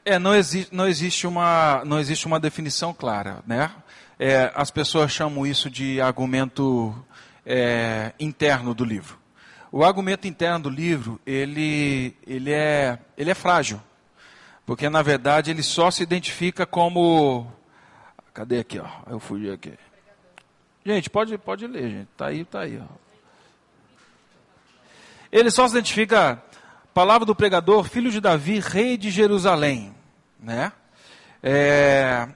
É, 0.04 0.16
não, 0.16 0.32
exi 0.32 0.68
não, 0.70 0.86
existe, 0.86 1.26
uma, 1.26 1.82
não 1.84 1.98
existe 1.98 2.26
uma 2.26 2.38
definição 2.38 2.94
clara, 2.94 3.42
né? 3.46 3.72
É, 4.18 4.52
as 4.54 4.70
pessoas 4.70 5.10
chamam 5.10 5.46
isso 5.46 5.68
de 5.68 6.00
argumento 6.00 6.94
é, 7.44 8.12
interno 8.18 8.74
do 8.74 8.84
livro. 8.84 9.18
O 9.72 9.84
argumento 9.84 10.28
interno 10.28 10.60
do 10.60 10.70
livro, 10.70 11.20
ele, 11.26 12.16
ele, 12.26 12.52
é, 12.52 12.98
ele 13.18 13.30
é 13.30 13.34
frágil. 13.34 13.80
Porque, 14.64 14.88
na 14.88 15.02
verdade, 15.02 15.50
ele 15.50 15.62
só 15.62 15.90
se 15.90 16.02
identifica 16.02 16.64
como... 16.64 17.50
Cadê 18.32 18.60
aqui, 18.60 18.78
ó? 18.78 18.86
Eu 19.08 19.20
fugi 19.20 19.50
aqui. 19.50 19.74
Gente, 20.86 21.10
pode, 21.10 21.36
pode 21.38 21.66
ler, 21.66 21.90
gente. 21.90 22.08
Tá 22.16 22.26
aí, 22.26 22.44
tá 22.44 22.60
aí, 22.60 22.78
ó. 22.80 23.04
Ele 25.30 25.50
só 25.50 25.66
se 25.66 25.74
identifica, 25.74 26.40
palavra 26.94 27.26
do 27.26 27.34
pregador, 27.34 27.84
filho 27.84 28.10
de 28.10 28.20
Davi, 28.20 28.60
rei 28.60 28.96
de 28.96 29.10
Jerusalém. 29.10 29.94
Né? 30.38 30.70
É, 31.42 32.28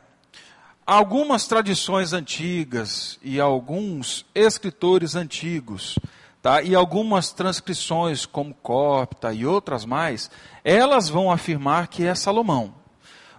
algumas 0.89 1.47
tradições 1.47 2.14
antigas 2.14 3.18
e 3.22 3.39
alguns 3.39 4.24
escritores 4.34 5.14
antigos, 5.14 5.99
tá? 6.41 6.62
e 6.62 6.74
algumas 6.74 7.30
transcrições, 7.30 8.24
como 8.24 8.55
Copta 8.55 9.30
e 9.34 9.45
outras 9.45 9.84
mais, 9.84 10.30
elas 10.64 11.11
vão 11.11 11.30
afirmar 11.30 11.89
que 11.89 12.07
é 12.07 12.14
Salomão. 12.14 12.74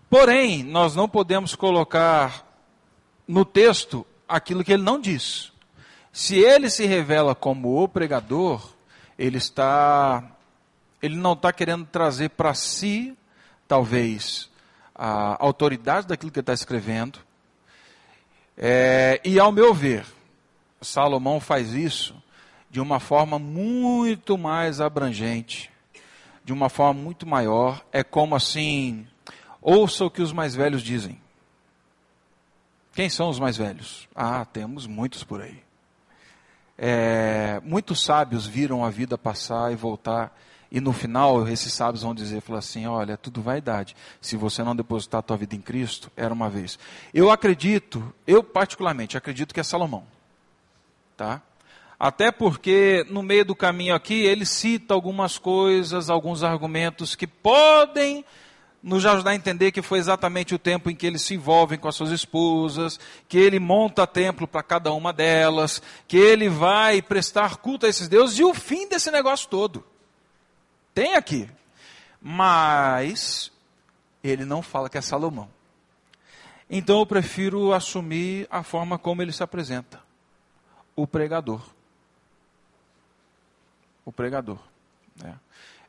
Porém, 0.07 0.61
nós 0.63 0.95
não 0.95 1.09
podemos 1.09 1.55
colocar 1.55 2.45
no 3.27 3.43
texto 3.43 4.05
aquilo 4.27 4.63
que 4.63 4.73
ele 4.73 4.83
não 4.83 5.01
diz. 5.01 5.51
Se 6.13 6.37
ele 6.37 6.69
se 6.69 6.85
revela 6.85 7.33
como 7.33 7.81
o 7.81 7.87
pregador, 7.87 8.69
ele 9.17 9.39
está, 9.39 10.23
ele 11.01 11.15
não 11.15 11.33
está 11.33 11.51
querendo 11.51 11.87
trazer 11.87 12.29
para 12.29 12.53
si, 12.53 13.17
talvez, 13.67 14.51
a 14.93 15.43
autoridade 15.43 16.05
daquilo 16.05 16.31
que 16.31 16.41
está 16.41 16.53
escrevendo. 16.53 17.27
É, 18.61 19.21
e 19.23 19.39
ao 19.39 19.53
meu 19.53 19.73
ver, 19.73 20.05
Salomão 20.81 21.39
faz 21.39 21.73
isso 21.73 22.13
de 22.69 22.81
uma 22.81 22.99
forma 22.99 23.39
muito 23.39 24.37
mais 24.37 24.81
abrangente, 24.81 25.71
de 26.43 26.51
uma 26.51 26.67
forma 26.67 27.01
muito 27.01 27.25
maior. 27.25 27.81
É 27.89 28.03
como 28.03 28.35
assim, 28.35 29.07
ouça 29.61 30.03
o 30.03 30.11
que 30.11 30.21
os 30.21 30.33
mais 30.33 30.53
velhos 30.53 30.81
dizem. 30.81 31.19
Quem 32.93 33.09
são 33.09 33.29
os 33.29 33.39
mais 33.39 33.55
velhos? 33.55 34.09
Ah, 34.13 34.43
temos 34.43 34.85
muitos 34.85 35.23
por 35.23 35.41
aí. 35.41 35.63
É, 36.77 37.61
muitos 37.63 38.03
sábios 38.03 38.45
viram 38.45 38.83
a 38.83 38.89
vida 38.89 39.17
passar 39.17 39.71
e 39.71 39.75
voltar, 39.75 40.37
e 40.71 40.79
no 40.79 40.93
final 40.93 41.47
esses 41.47 41.73
sábios 41.73 42.03
vão 42.03 42.13
dizer, 42.13 42.41
falar 42.41 42.59
assim, 42.59 42.85
olha, 42.85 43.17
tudo 43.17 43.41
vaidade. 43.41 43.95
Se 44.21 44.35
você 44.35 44.63
não 44.63 44.75
depositar 44.75 45.19
a 45.19 45.23
tua 45.23 45.37
vida 45.37 45.55
em 45.55 45.61
Cristo, 45.61 46.11
era 46.15 46.33
uma 46.33 46.49
vez. 46.49 46.77
Eu 47.13 47.31
acredito, 47.31 48.13
eu 48.27 48.43
particularmente 48.43 49.17
acredito 49.17 49.53
que 49.53 49.59
é 49.59 49.63
Salomão. 49.63 50.03
Tá? 51.17 51.41
Até 51.99 52.31
porque 52.31 53.05
no 53.09 53.23
meio 53.23 53.43
do 53.43 53.55
caminho 53.55 53.95
aqui 53.95 54.21
ele 54.21 54.45
cita 54.45 54.93
algumas 54.93 55.37
coisas, 55.37 56.09
alguns 56.09 56.43
argumentos 56.43 57.15
que 57.15 57.27
podem 57.27 58.23
nos 58.81 59.05
ajudar 59.05 59.31
a 59.31 59.35
entender 59.35 59.71
que 59.71 59.81
foi 59.81 59.99
exatamente 59.99 60.55
o 60.55 60.59
tempo 60.59 60.89
em 60.89 60.95
que 60.95 61.05
eles 61.05 61.21
se 61.21 61.33
envolvem 61.33 61.77
com 61.77 61.89
as 61.89 61.95
suas 61.95 62.11
esposas, 62.11 62.97
que 63.27 63.37
ele 63.37 63.59
monta 63.59 64.07
templo 64.07 64.47
para 64.47 64.63
cada 64.63 64.93
uma 64.93 65.11
delas, 65.11 65.81
que 66.07 66.15
ele 66.15 66.47
vai 66.47 67.01
prestar 67.01 67.57
culto 67.57 67.85
a 67.85 67.89
esses 67.89 68.07
deuses 68.07 68.39
e 68.39 68.43
o 68.43 68.53
fim 68.53 68.87
desse 68.87 69.11
negócio 69.11 69.49
todo. 69.49 69.83
Tem 70.99 71.15
aqui. 71.15 71.49
Mas 72.21 73.53
ele 74.21 74.43
não 74.43 74.61
fala 74.61 74.89
que 74.89 74.97
é 74.97 75.01
Salomão. 75.01 75.49
Então 76.69 76.99
eu 76.99 77.05
prefiro 77.05 77.71
assumir 77.71 78.45
a 78.51 78.63
forma 78.63 78.99
como 78.99 79.21
ele 79.21 79.31
se 79.31 79.41
apresenta. 79.41 80.01
O 80.97 81.07
pregador. 81.07 81.61
O 84.03 84.11
pregador. 84.11 84.59
Né? 85.15 85.39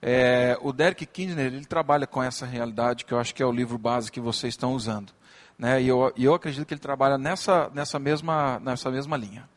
É, 0.01 0.57
o 0.63 0.73
Derek 0.73 1.05
Kindner 1.05 1.47
ele 1.47 1.67
trabalha 1.67 2.07
com 2.07 2.23
essa 2.23 2.47
realidade 2.47 3.05
que 3.05 3.13
eu 3.13 3.19
acho 3.19 3.35
que 3.35 3.43
é 3.43 3.47
o 3.47 3.51
livro 3.51 3.77
base 3.77 4.13
que 4.13 4.21
vocês 4.21 4.55
estão 4.55 4.75
usando, 4.75 5.13
né? 5.59 5.83
E 5.83 5.89
eu, 5.89 6.13
eu 6.17 6.35
acredito 6.35 6.65
que 6.65 6.73
ele 6.73 6.81
trabalha 6.81 7.19
nessa 7.19 7.69
nessa 7.75 7.99
mesma 7.99 8.61
nessa 8.61 8.89
mesma 8.93 9.17
linha. 9.17 9.49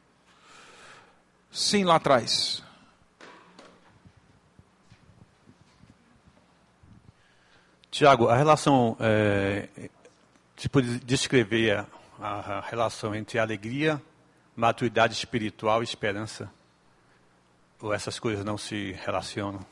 Sim, 1.51 1.83
lá 1.83 1.97
atrás. 1.97 2.63
Tiago, 7.93 8.27
a 8.27 8.35
relação, 8.35 8.97
é, 8.99 9.69
tipo, 10.55 10.81
descrever 10.81 11.85
a, 12.19 12.57
a 12.57 12.59
relação 12.61 13.13
entre 13.13 13.37
alegria, 13.37 14.01
maturidade 14.55 15.13
espiritual 15.13 15.81
e 15.81 15.83
esperança, 15.83 16.51
ou 17.79 17.93
essas 17.93 18.17
coisas 18.17 18.43
não 18.43 18.57
se 18.57 18.93
relacionam? 19.05 19.63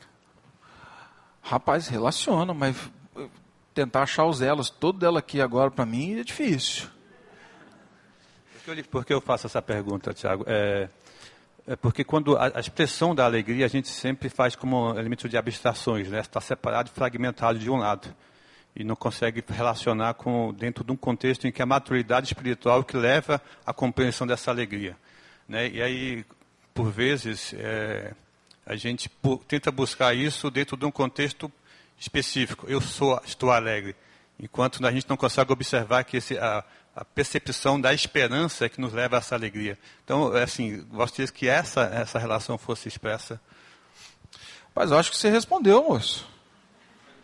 Rapaz, 1.42 1.88
relaciona, 1.88 2.54
mas 2.54 2.76
tentar 3.74 4.04
achar 4.04 4.24
os 4.24 4.40
elos, 4.40 4.70
todo 4.70 5.00
dela 5.00 5.18
aqui 5.18 5.40
agora 5.40 5.72
para 5.72 5.84
mim 5.84 6.20
é 6.20 6.22
difícil. 6.22 6.88
Por 8.88 9.04
que 9.04 9.12
eu 9.12 9.20
faço 9.20 9.48
essa 9.48 9.60
pergunta, 9.60 10.14
Tiago? 10.14 10.44
É, 10.46 10.88
é, 11.66 11.76
porque 11.76 12.02
quando 12.02 12.36
a, 12.36 12.52
a, 12.56 12.60
expressão 12.60 13.14
da 13.14 13.24
alegria 13.24 13.64
a 13.64 13.68
gente 13.68 13.88
sempre 13.88 14.28
faz 14.28 14.56
como 14.56 14.98
elemento 14.98 15.28
de 15.28 15.36
abstrações, 15.36 16.08
né? 16.08 16.20
Está 16.20 16.40
separado 16.40 16.90
e 16.92 16.94
fragmentado 16.94 17.58
de 17.58 17.70
um 17.70 17.76
lado 17.76 18.12
e 18.74 18.82
não 18.82 18.96
consegue 18.96 19.44
relacionar 19.48 20.14
com 20.14 20.52
dentro 20.52 20.82
de 20.82 20.90
um 20.90 20.96
contexto 20.96 21.46
em 21.46 21.52
que 21.52 21.62
a 21.62 21.66
maturidade 21.66 22.26
espiritual 22.26 22.82
que 22.82 22.96
leva 22.96 23.40
à 23.64 23.72
compreensão 23.72 24.26
dessa 24.26 24.50
alegria, 24.50 24.96
né? 25.48 25.68
E 25.68 25.80
aí, 25.80 26.24
por 26.74 26.90
vezes, 26.90 27.54
é, 27.56 28.12
a 28.66 28.74
gente 28.74 29.08
tenta 29.46 29.70
buscar 29.70 30.14
isso 30.14 30.50
dentro 30.50 30.76
de 30.76 30.84
um 30.84 30.90
contexto 30.90 31.50
específico. 31.98 32.66
Eu 32.68 32.80
sou, 32.80 33.20
estou 33.24 33.50
alegre. 33.52 33.94
Enquanto 34.40 34.84
a 34.84 34.90
gente 34.90 35.08
não 35.08 35.16
consegue 35.16 35.52
observar 35.52 36.02
que 36.02 36.16
esse, 36.16 36.36
a, 36.38 36.64
a, 36.94 37.04
percepção 37.04 37.80
da 37.80 37.92
esperança 37.92 38.68
que 38.68 38.80
nos 38.80 38.92
leva 38.92 39.16
a 39.16 39.18
essa 39.18 39.34
alegria. 39.34 39.78
Então, 40.04 40.36
é 40.36 40.42
assim, 40.42 40.84
gostaria 40.90 41.30
que 41.30 41.48
essa, 41.48 41.82
essa 41.82 42.18
relação 42.18 42.58
fosse 42.58 42.88
expressa. 42.88 43.40
Mas 44.74 44.90
eu 44.90 44.98
acho 44.98 45.10
que 45.10 45.16
você 45.16 45.28
respondeu, 45.28 45.84
moço. 45.84 46.26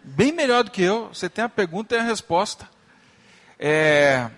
bem 0.03 0.33
melhor 0.33 0.65
do 0.65 0.71
que 0.71 0.83
eu. 0.83 1.09
Você 1.09 1.29
tem 1.29 1.45
a 1.45 1.49
pergunta 1.49 1.95
e 1.95 1.99
a 1.99 2.03
resposta. 2.03 2.69
É, 3.59 4.31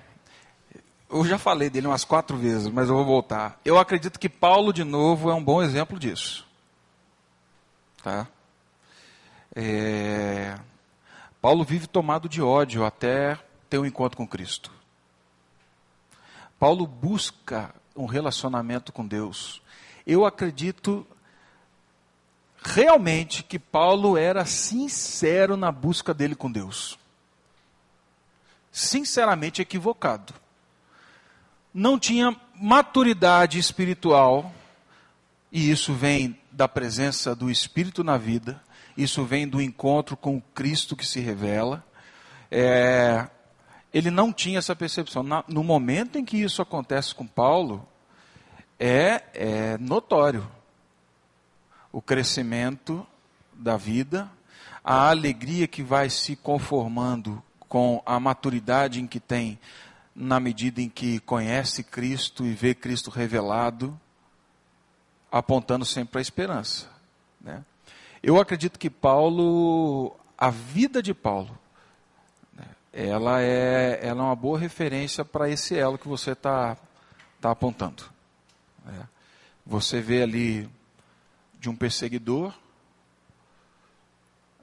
eu 1.10 1.24
já 1.24 1.38
falei 1.38 1.68
dele 1.68 1.88
umas 1.88 2.04
quatro 2.04 2.36
vezes, 2.36 2.68
mas 2.68 2.88
eu 2.88 2.94
vou 2.94 3.04
voltar. 3.04 3.58
Eu 3.64 3.78
acredito 3.78 4.18
que 4.18 4.28
Paulo, 4.28 4.72
de 4.72 4.84
novo, 4.84 5.30
é 5.30 5.34
um 5.34 5.42
bom 5.42 5.62
exemplo 5.62 5.98
disso. 5.98 6.46
Tá? 8.02 8.26
É, 9.54 10.56
Paulo 11.42 11.64
vive 11.64 11.86
tomado 11.86 12.28
de 12.28 12.40
ódio 12.40 12.84
até 12.84 13.36
ter 13.68 13.78
um 13.78 13.84
encontro 13.84 14.16
com 14.16 14.26
Cristo. 14.26 14.79
Paulo 16.60 16.86
busca 16.86 17.74
um 17.96 18.04
relacionamento 18.04 18.92
com 18.92 19.06
Deus. 19.06 19.62
Eu 20.06 20.26
acredito 20.26 21.06
realmente 22.62 23.42
que 23.42 23.58
Paulo 23.58 24.18
era 24.18 24.44
sincero 24.44 25.56
na 25.56 25.72
busca 25.72 26.12
dele 26.12 26.34
com 26.34 26.52
Deus. 26.52 26.98
Sinceramente 28.70 29.62
equivocado. 29.62 30.34
Não 31.72 31.98
tinha 31.98 32.38
maturidade 32.54 33.58
espiritual, 33.58 34.52
e 35.50 35.70
isso 35.70 35.94
vem 35.94 36.38
da 36.52 36.68
presença 36.68 37.34
do 37.34 37.50
Espírito 37.50 38.04
na 38.04 38.18
vida, 38.18 38.62
isso 38.98 39.24
vem 39.24 39.48
do 39.48 39.62
encontro 39.62 40.14
com 40.14 40.42
Cristo 40.54 40.94
que 40.94 41.06
se 41.06 41.20
revela. 41.20 41.82
É, 42.50 43.26
ele 43.92 44.10
não 44.10 44.32
tinha 44.32 44.58
essa 44.58 44.74
percepção. 44.76 45.24
no 45.48 45.64
momento 45.64 46.18
em 46.18 46.24
que 46.24 46.36
isso 46.36 46.62
acontece 46.62 47.14
com 47.14 47.26
Paulo, 47.26 47.86
é, 48.78 49.22
é 49.34 49.78
notório 49.78 50.48
o 51.92 52.00
crescimento 52.00 53.06
da 53.52 53.76
vida, 53.76 54.30
a 54.82 55.10
alegria 55.10 55.66
que 55.66 55.82
vai 55.82 56.08
se 56.08 56.36
conformando 56.36 57.42
com 57.68 58.02
a 58.06 58.18
maturidade 58.18 59.00
em 59.00 59.06
que 59.06 59.20
tem, 59.20 59.58
na 60.14 60.40
medida 60.40 60.80
em 60.80 60.88
que 60.88 61.20
conhece 61.20 61.84
Cristo 61.84 62.44
e 62.44 62.52
vê 62.52 62.74
Cristo 62.74 63.10
revelado, 63.10 63.98
apontando 65.30 65.84
sempre 65.84 66.12
para 66.12 66.20
a 66.20 66.22
esperança. 66.22 66.88
Né? 67.40 67.64
Eu 68.22 68.40
acredito 68.40 68.78
que 68.78 68.90
Paulo, 68.90 70.16
a 70.36 70.50
vida 70.50 71.02
de 71.02 71.14
Paulo, 71.14 71.59
ela, 72.92 73.40
é, 73.40 74.00
ela 74.02 74.20
é 74.20 74.24
uma 74.24 74.36
boa 74.36 74.58
referência 74.58 75.24
para 75.24 75.48
esse 75.48 75.76
elo 75.76 75.98
que 75.98 76.08
você 76.08 76.32
está 76.32 76.76
tá 77.40 77.50
apontando. 77.50 78.04
Né? 78.84 79.08
Você 79.64 80.00
vê 80.00 80.22
ali 80.22 80.68
de 81.58 81.68
um 81.68 81.76
perseguidor 81.76 82.52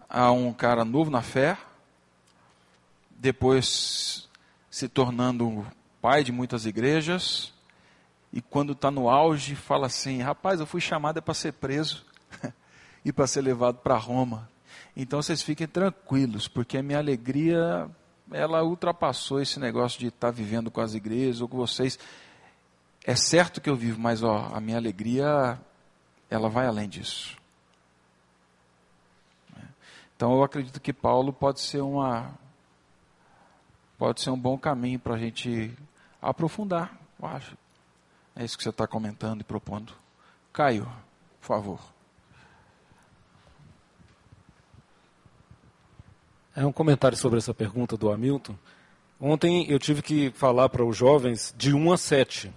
a 0.09 0.31
um 0.31 0.53
cara 0.53 0.83
novo 0.83 1.09
na 1.11 1.21
fé, 1.21 1.57
depois 3.11 4.27
se 4.69 4.87
tornando 4.87 5.65
pai 6.01 6.23
de 6.23 6.31
muitas 6.31 6.65
igrejas, 6.65 7.53
e 8.31 8.41
quando 8.41 8.73
está 8.73 8.91
no 8.91 9.09
auge, 9.09 9.55
fala 9.55 9.87
assim: 9.87 10.21
rapaz, 10.21 10.59
eu 10.59 10.65
fui 10.65 10.81
chamado 10.81 11.17
é 11.17 11.21
para 11.21 11.33
ser 11.33 11.53
preso 11.53 12.05
e 13.03 13.11
para 13.11 13.27
ser 13.27 13.41
levado 13.41 13.77
para 13.77 13.97
Roma. 13.97 14.49
Então 14.95 15.21
vocês 15.21 15.41
fiquem 15.41 15.67
tranquilos, 15.67 16.47
porque 16.47 16.77
a 16.77 16.83
minha 16.83 16.99
alegria 16.99 17.89
ela 18.31 18.63
ultrapassou 18.63 19.41
esse 19.41 19.59
negócio 19.59 19.99
de 19.99 20.07
estar 20.07 20.27
tá 20.27 20.31
vivendo 20.31 20.69
com 20.69 20.81
as 20.81 20.93
igrejas 20.93 21.41
ou 21.41 21.47
com 21.47 21.57
vocês. 21.57 21.97
É 23.03 23.15
certo 23.15 23.61
que 23.61 23.69
eu 23.69 23.75
vivo, 23.75 23.99
mas 23.99 24.23
ó, 24.23 24.49
a 24.53 24.59
minha 24.59 24.77
alegria 24.77 25.59
ela 26.29 26.49
vai 26.49 26.67
além 26.67 26.89
disso. 26.89 27.37
Então 30.15 30.33
eu 30.33 30.43
acredito 30.43 30.81
que 30.81 30.91
Paulo 30.91 31.31
pode 31.31 31.61
ser 31.61 31.81
uma 31.81 32.33
pode 33.97 34.21
ser 34.21 34.29
um 34.29 34.37
bom 34.37 34.57
caminho 34.57 34.99
para 34.99 35.15
a 35.15 35.17
gente 35.17 35.75
aprofundar, 36.21 36.97
eu 37.19 37.27
acho. 37.27 37.57
É 38.35 38.43
isso 38.43 38.57
que 38.57 38.63
você 38.63 38.69
está 38.69 38.87
comentando 38.87 39.41
e 39.41 39.43
propondo. 39.43 39.93
Caio, 40.53 40.85
por 41.39 41.47
favor. 41.47 41.96
É 46.57 46.65
um 46.65 46.71
comentário 46.71 47.15
sobre 47.15 47.37
essa 47.37 47.53
pergunta 47.53 47.95
do 47.95 48.11
Hamilton. 48.11 48.55
Ontem 49.21 49.69
eu 49.69 49.77
tive 49.77 50.01
que 50.01 50.31
falar 50.31 50.67
para 50.69 50.83
os 50.83 50.97
jovens 50.97 51.53
de 51.55 51.71
1 51.71 51.91
a 51.91 51.97
7. 51.97 52.51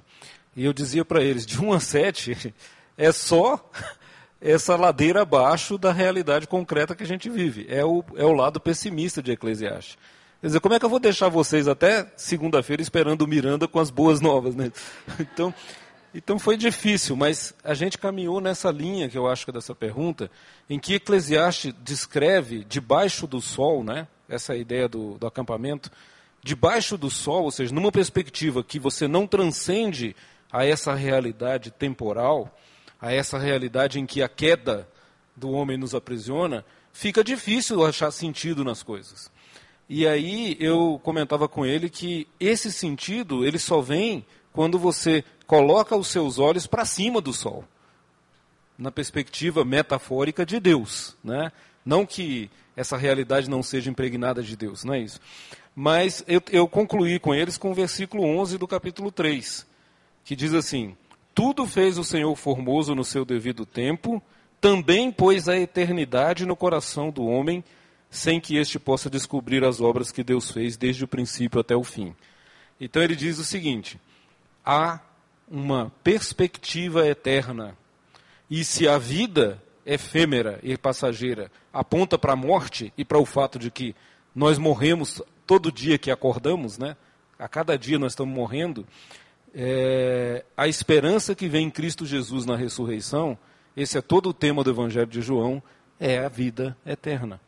E 0.57 0.65
eu 0.65 0.73
dizia 0.73 1.05
para 1.05 1.23
eles, 1.23 1.45
de 1.45 1.63
1 1.63 1.71
a 1.75 1.79
7 1.79 2.55
é 2.97 3.13
só 3.13 3.63
essa 4.41 4.75
ladeira 4.75 5.21
abaixo 5.21 5.77
da 5.77 5.93
realidade 5.93 6.49
concreta 6.49 6.95
que 6.95 7.03
a 7.03 7.07
gente 7.07 7.29
vive. 7.29 7.67
É 7.69 7.85
o, 7.85 8.03
é 8.17 8.25
o 8.25 8.33
lado 8.33 8.59
pessimista 8.59 9.23
de 9.23 9.33
Eclesiastes. 9.33 9.99
Quer 10.41 10.47
dizer, 10.47 10.61
como 10.61 10.75
é 10.75 10.79
que 10.79 10.87
eu 10.87 10.91
vou 10.91 10.99
deixar 10.99 11.29
vocês 11.29 11.69
até 11.69 12.11
segunda-feira 12.17 12.81
esperando 12.81 13.21
o 13.21 13.29
Miranda 13.29 13.69
com 13.69 13.79
as 13.79 13.91
boas 13.91 14.23
novas? 14.23 14.57
Né? 14.57 14.73
Então, 15.21 15.53
então 16.15 16.39
foi 16.39 16.57
difícil, 16.57 17.15
mas 17.15 17.55
a 17.63 17.75
gente 17.75 17.97
caminhou 17.97 18.41
nessa 18.41 18.71
linha 18.71 19.09
que 19.09 19.17
eu 19.17 19.29
acho 19.29 19.45
que 19.45 19.51
é 19.51 19.55
dessa 19.55 19.75
pergunta, 19.75 20.31
em 20.69 20.79
que 20.79 20.95
Eclesiastes 20.95 21.73
descreve 21.83 22.65
debaixo 22.65 23.27
do 23.27 23.41
sol, 23.41 23.85
né? 23.85 24.09
essa 24.29 24.57
ideia 24.57 24.89
do, 24.89 25.19
do 25.19 25.27
acampamento, 25.27 25.91
debaixo 26.43 26.97
do 26.97 27.11
sol, 27.11 27.45
ou 27.45 27.51
seja, 27.51 27.75
numa 27.75 27.93
perspectiva 27.93 28.65
que 28.65 28.79
você 28.79 29.07
não 29.07 29.27
transcende 29.27 30.17
a 30.51 30.65
essa 30.65 30.95
realidade 30.95 31.71
temporal, 31.71 32.57
a 33.01 33.13
essa 33.13 33.39
realidade 33.39 33.99
em 33.99 34.07
que 34.07 34.23
a 34.23 34.29
queda 34.29 34.89
do 35.37 35.51
homem 35.51 35.77
nos 35.77 35.95
aprisiona, 35.95 36.65
fica 36.93 37.23
difícil 37.23 37.85
achar 37.85 38.11
sentido 38.11 38.65
nas 38.65 38.83
coisas. 38.83 39.31
E 39.89 40.07
aí 40.07 40.57
eu 40.61 41.01
comentava 41.03 41.49
com 41.49 41.67
ele 41.67 41.91
que 41.91 42.27
esse 42.39 42.71
sentido 42.71 43.45
ele 43.45 43.59
só 43.59 43.81
vem 43.81 44.25
quando 44.53 44.79
você 44.79 45.25
coloca 45.47 45.97
os 45.97 46.09
seus 46.09 46.39
olhos 46.39 46.67
para 46.67 46.85
cima 46.85 47.21
do 47.21 47.33
sol, 47.33 47.65
na 48.79 48.91
perspectiva 48.91 49.65
metafórica 49.65 50.45
de 50.47 50.59
Deus, 50.59 51.17
né? 51.23 51.53
Não 51.85 52.07
que 52.07 52.51
essa 52.77 52.97
realidade 52.97 53.49
não 53.49 53.63
seja 53.63 53.91
impregnada 53.91 54.43
de 54.43 54.57
Deus, 54.57 54.85
não 54.85 54.95
é 54.95 55.01
isso. 55.01 55.21
Mas 55.75 56.25
eu, 56.27 56.43
eu 56.51 56.67
concluí 56.67 57.19
com 57.19 57.35
eles 57.35 57.59
com 57.59 57.71
o 57.71 57.75
versículo 57.75 58.25
11 58.25 58.59
do 58.59 58.67
capítulo 58.67 59.13
3, 59.13 59.67
que 60.25 60.35
diz 60.35 60.55
assim: 60.55 60.97
tudo 61.35 61.67
fez 61.67 61.97
o 61.97 62.05
Senhor 62.05 62.35
formoso 62.37 62.95
no 62.95 63.05
seu 63.05 63.25
devido 63.25 63.65
tempo, 63.65 64.23
também 64.61 65.11
pôs 65.11 65.49
a 65.49 65.57
eternidade 65.57 66.45
no 66.45 66.57
coração 66.57 67.11
do 67.11 67.25
homem, 67.25 67.65
sem 68.11 68.41
que 68.41 68.57
este 68.57 68.79
possa 68.79 69.09
descobrir 69.09 69.65
as 69.65 69.81
obras 69.81 70.11
que 70.11 70.25
Deus 70.25 70.51
fez 70.51 70.77
desde 70.77 71.05
o 71.05 71.09
princípio 71.09 71.61
até 71.61 71.75
o 71.75 71.85
fim. 71.85 72.15
Então 72.81 73.03
ele 73.03 73.15
diz 73.15 73.39
o 73.39 73.45
seguinte: 73.45 73.99
há 74.65 75.01
uma 75.49 75.93
perspectiva 76.03 77.07
eterna. 77.07 77.77
E 78.49 78.65
se 78.65 78.89
a 78.89 78.99
vida 78.99 79.63
efêmera 79.85 80.61
e 80.63 80.77
passageira 80.77 81.51
aponta 81.73 82.19
para 82.19 82.35
a 82.35 82.37
morte 82.37 82.93
e 82.97 83.05
para 83.05 83.19
o 83.19 83.25
fato 83.25 83.59
de 83.59 83.71
que 83.71 83.95
nós 84.35 84.59
morremos 84.59 85.23
todo 85.47 85.73
dia 85.73 85.99
que 85.99 86.11
acordamos, 86.11 86.79
né? 86.79 86.97
A 87.39 87.49
cada 87.49 87.77
dia 87.77 87.99
nós 87.99 88.13
estamos 88.13 88.35
morrendo 88.35 88.87
é, 89.55 90.45
a 90.57 90.69
esperança 90.69 91.35
que 91.35 91.49
vem 91.49 91.67
em 91.67 91.71
Cristo 91.71 92.07
Jesus 92.07 92.47
na 92.47 92.57
ressurreição, 92.57 93.37
esse 93.77 93.99
é 93.99 94.01
todo 94.01 94.29
o 94.29 94.35
tema 94.35 94.63
do 94.63 94.71
Evangelho 94.71 95.07
de 95.07 95.21
João, 95.21 95.63
é 95.99 96.19
a 96.19 96.29
vida 96.29 96.77
eterna. 96.85 97.41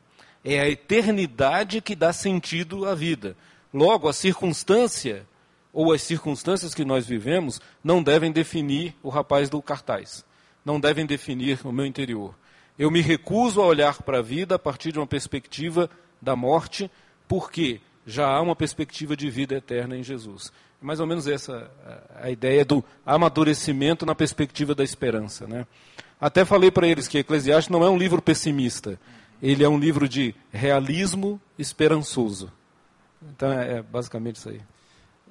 É 0.44 0.60
a 0.60 0.68
eternidade 0.68 1.80
que 1.80 1.94
dá 1.94 2.12
sentido 2.12 2.86
à 2.86 2.94
vida. 2.94 3.36
Logo, 3.72 4.08
a 4.08 4.12
circunstância, 4.12 5.26
ou 5.72 5.92
as 5.92 6.02
circunstâncias 6.02 6.74
que 6.74 6.84
nós 6.84 7.06
vivemos, 7.06 7.60
não 7.82 8.02
devem 8.02 8.30
definir 8.30 8.94
o 9.02 9.08
rapaz 9.08 9.48
do 9.48 9.62
cartaz. 9.62 10.24
Não 10.64 10.78
devem 10.78 11.06
definir 11.06 11.58
o 11.64 11.72
meu 11.72 11.86
interior. 11.86 12.34
Eu 12.78 12.90
me 12.90 13.00
recuso 13.00 13.60
a 13.60 13.66
olhar 13.66 14.02
para 14.02 14.18
a 14.18 14.22
vida 14.22 14.56
a 14.56 14.58
partir 14.58 14.92
de 14.92 14.98
uma 14.98 15.06
perspectiva 15.06 15.88
da 16.20 16.36
morte, 16.36 16.90
porque 17.26 17.80
já 18.06 18.26
há 18.26 18.40
uma 18.40 18.56
perspectiva 18.56 19.16
de 19.16 19.30
vida 19.30 19.54
eterna 19.54 19.96
em 19.96 20.02
Jesus. 20.02 20.52
É 20.80 20.84
mais 20.84 21.00
ou 21.00 21.06
menos 21.06 21.26
essa 21.26 21.70
a, 22.20 22.30
ideia 22.30 22.64
do 22.64 22.84
amadurecimento 23.04 24.04
na 24.04 24.14
perspectiva 24.14 24.74
da 24.74 24.84
esperança. 24.84 25.46
Né? 25.46 25.66
Até 26.20 26.44
falei 26.44 26.70
para 26.70 26.86
eles 26.86 27.08
que 27.08 27.18
Eclesiastes 27.18 27.70
não 27.70 27.84
é 27.84 27.90
um 27.90 27.96
livro 27.96 28.20
pessimista, 28.20 28.98
ele 29.40 29.64
é 29.64 29.68
um 29.68 29.78
livro 29.78 30.08
de 30.08 30.34
realismo 30.52 31.40
esperançoso. 31.58 32.52
Então 33.30 33.52
é, 33.52 33.78
é 33.78 33.82
basicamente 33.82 34.36
isso 34.36 34.48
aí. 34.48 34.60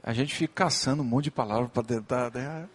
A 0.03 0.13
gente 0.13 0.33
fica 0.33 0.65
caçando 0.65 1.03
um 1.03 1.05
monte 1.05 1.25
de 1.25 1.31
palavras 1.31 1.69
para 1.71 1.83
tentar. 1.83 2.31
Né? 2.33 2.67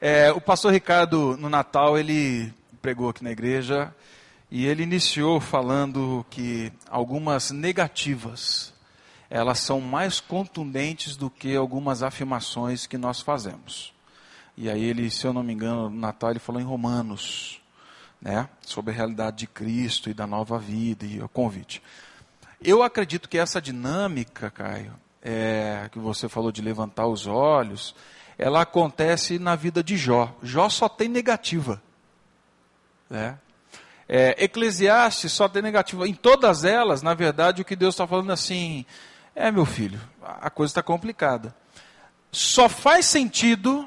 É, 0.00 0.30
o 0.32 0.40
pastor 0.40 0.72
Ricardo, 0.72 1.36
no 1.38 1.48
Natal, 1.48 1.98
ele 1.98 2.52
pregou 2.82 3.08
aqui 3.08 3.24
na 3.24 3.30
igreja 3.30 3.94
e 4.50 4.66
ele 4.66 4.82
iniciou 4.82 5.40
falando 5.40 6.26
que 6.28 6.70
algumas 6.90 7.50
negativas 7.50 8.74
elas 9.30 9.60
são 9.60 9.80
mais 9.80 10.20
contundentes 10.20 11.16
do 11.16 11.30
que 11.30 11.56
algumas 11.56 12.02
afirmações 12.02 12.86
que 12.86 12.98
nós 12.98 13.22
fazemos. 13.22 13.94
E 14.54 14.68
aí 14.68 14.84
ele, 14.84 15.10
se 15.10 15.26
eu 15.26 15.32
não 15.32 15.42
me 15.42 15.54
engano, 15.54 15.88
no 15.88 15.96
Natal 15.98 16.30
ele 16.30 16.38
falou 16.38 16.60
em 16.60 16.64
Romanos, 16.66 17.62
né? 18.20 18.46
sobre 18.60 18.92
a 18.92 18.94
realidade 18.94 19.38
de 19.38 19.46
Cristo 19.46 20.10
e 20.10 20.14
da 20.14 20.26
nova 20.26 20.58
vida 20.58 21.06
e 21.06 21.18
o 21.22 21.30
convite. 21.30 21.82
Eu 22.60 22.82
acredito 22.82 23.26
que 23.26 23.38
essa 23.38 23.58
dinâmica, 23.58 24.50
Caio, 24.50 24.92
é, 25.22 25.88
que 25.92 25.98
você 25.98 26.28
falou 26.28 26.50
de 26.50 26.60
levantar 26.60 27.06
os 27.06 27.26
olhos, 27.26 27.94
ela 28.36 28.62
acontece 28.62 29.38
na 29.38 29.54
vida 29.54 29.82
de 29.82 29.96
Jó. 29.96 30.34
Jó 30.42 30.68
só 30.68 30.88
tem 30.88 31.08
negativa. 31.08 31.80
Né? 33.08 33.38
É, 34.08 34.44
Eclesiastes 34.44 35.32
só 35.32 35.48
tem 35.48 35.62
negativa. 35.62 36.08
Em 36.08 36.14
todas 36.14 36.64
elas, 36.64 37.02
na 37.02 37.14
verdade, 37.14 37.62
o 37.62 37.64
que 37.64 37.76
Deus 37.76 37.94
está 37.94 38.06
falando 38.06 38.30
é 38.30 38.34
assim: 38.34 38.84
é, 39.34 39.50
meu 39.50 39.64
filho, 39.64 40.00
a 40.22 40.50
coisa 40.50 40.70
está 40.70 40.82
complicada. 40.82 41.54
Só 42.30 42.68
faz 42.68 43.06
sentido 43.06 43.86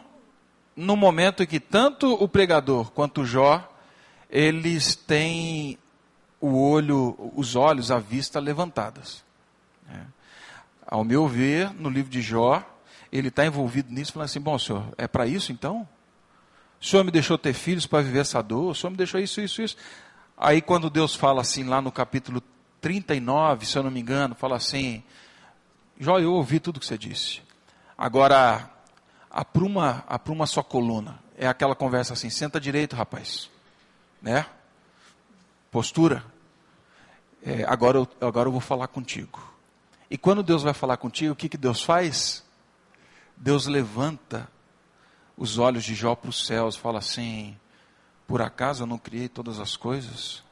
no 0.76 0.96
momento 0.96 1.44
em 1.44 1.48
que 1.48 1.60
tanto 1.60 2.14
o 2.14 2.28
pregador 2.28 2.92
quanto 2.92 3.26
Jó, 3.26 3.68
eles 4.30 4.96
têm 4.96 5.78
o 6.40 6.58
olho, 6.60 7.32
os 7.36 7.56
olhos, 7.56 7.92
a 7.92 7.98
vista 7.98 8.40
levantadas. 8.40 9.24
É. 9.90 10.15
Ao 10.88 11.04
meu 11.04 11.28
ver, 11.28 11.74
no 11.74 11.90
livro 11.90 12.12
de 12.12 12.22
Jó, 12.22 12.64
ele 13.12 13.30
está 13.30 13.46
envolvido 13.46 13.92
nisso, 13.92 14.14
falando 14.14 14.26
assim: 14.26 14.40
bom, 14.40 14.58
senhor, 14.60 14.94
é 14.98 15.08
para 15.08 15.26
isso 15.26 15.52
então? 15.52 15.88
O 16.82 16.86
senhor 16.86 17.04
me 17.04 17.12
deixou 17.12 17.38
ter 17.38 17.54
filhos 17.54 17.88
para 17.88 18.04
viver 18.04 18.20
essa 18.20 18.42
dor? 18.42 18.72
O 18.72 18.76
senhor 18.76 18.92
me 18.92 18.98
deixou 18.98 19.20
isso, 19.20 19.42
isso, 19.42 19.62
isso. 19.62 19.78
Aí, 20.38 20.62
quando 20.62 20.90
Deus 20.90 21.16
fala 21.16 21.42
assim, 21.42 21.64
lá 21.64 21.82
no 21.82 21.92
capítulo 21.92 22.44
39, 22.82 23.66
se 23.66 23.78
eu 23.78 23.84
não 23.84 23.90
me 23.90 24.00
engano, 24.00 24.36
fala 24.36 24.58
assim: 24.58 25.04
Jó, 26.00 26.20
eu 26.20 26.34
ouvi 26.34 26.60
tudo 26.60 26.80
que 26.80 26.86
você 26.86 26.98
disse. 26.98 27.42
Agora, 27.98 28.70
apruma, 29.32 30.04
apruma 30.08 30.46
sua 30.46 30.64
coluna. 30.64 31.20
É 31.38 31.48
aquela 31.48 31.74
conversa 31.74 32.14
assim: 32.14 32.30
senta 32.30 32.60
direito, 32.60 32.96
rapaz. 32.96 33.50
Né? 34.22 34.46
Postura. 35.72 36.24
É, 37.44 37.64
agora, 37.64 37.98
eu, 37.98 38.08
agora 38.22 38.48
eu 38.50 38.52
vou 38.52 38.62
falar 38.62 38.88
contigo. 38.88 39.55
E 40.10 40.18
quando 40.18 40.44
Deus 40.44 40.64
vai 40.64 40.74
falar 40.74 40.98
contigo, 40.98 41.34
o 41.34 41.36
que, 41.36 41.50
que 41.50 41.58
Deus 41.58 41.82
faz? 41.82 42.44
Deus 43.36 43.66
levanta 43.66 44.48
os 45.38 45.58
olhos 45.58 45.84
de 45.84 45.96
Jó 45.96 46.16
para 46.16 46.30
os 46.30 46.46
céus, 46.46 46.76
fala 46.76 47.00
assim: 47.00 47.58
por 48.28 48.42
acaso 48.42 48.84
eu 48.84 48.88
não 48.88 48.98
criei 48.98 49.28
todas 49.28 49.60
as 49.60 49.76
coisas? 49.76 50.44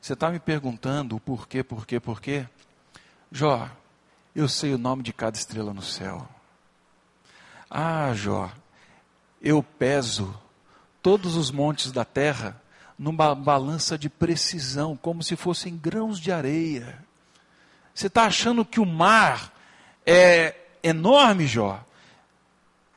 Você 0.00 0.14
está 0.14 0.30
me 0.30 0.38
perguntando 0.38 1.16
o 1.16 1.20
porquê, 1.20 1.62
porquê, 1.62 2.00
porquê? 2.00 2.48
Jó, 3.30 3.70
eu 4.34 4.48
sei 4.48 4.74
o 4.74 4.78
nome 4.78 5.02
de 5.02 5.12
cada 5.12 5.36
estrela 5.36 5.72
no 5.72 5.82
céu. 5.82 6.28
Ah, 7.70 8.12
Jó, 8.14 8.50
eu 9.40 9.62
peso 9.62 10.34
todos 11.00 11.36
os 11.36 11.50
montes 11.50 11.92
da 11.92 12.04
terra 12.04 12.60
numa 12.98 13.34
balança 13.34 13.98
de 13.98 14.08
precisão, 14.08 14.96
como 14.96 15.22
se 15.22 15.36
fossem 15.36 15.76
grãos 15.76 16.18
de 16.18 16.30
areia. 16.30 17.04
Você 17.94 18.06
está 18.06 18.24
achando 18.24 18.64
que 18.64 18.80
o 18.80 18.86
mar 18.86 19.52
é 20.06 20.54
enorme, 20.82 21.46
Jó? 21.46 21.84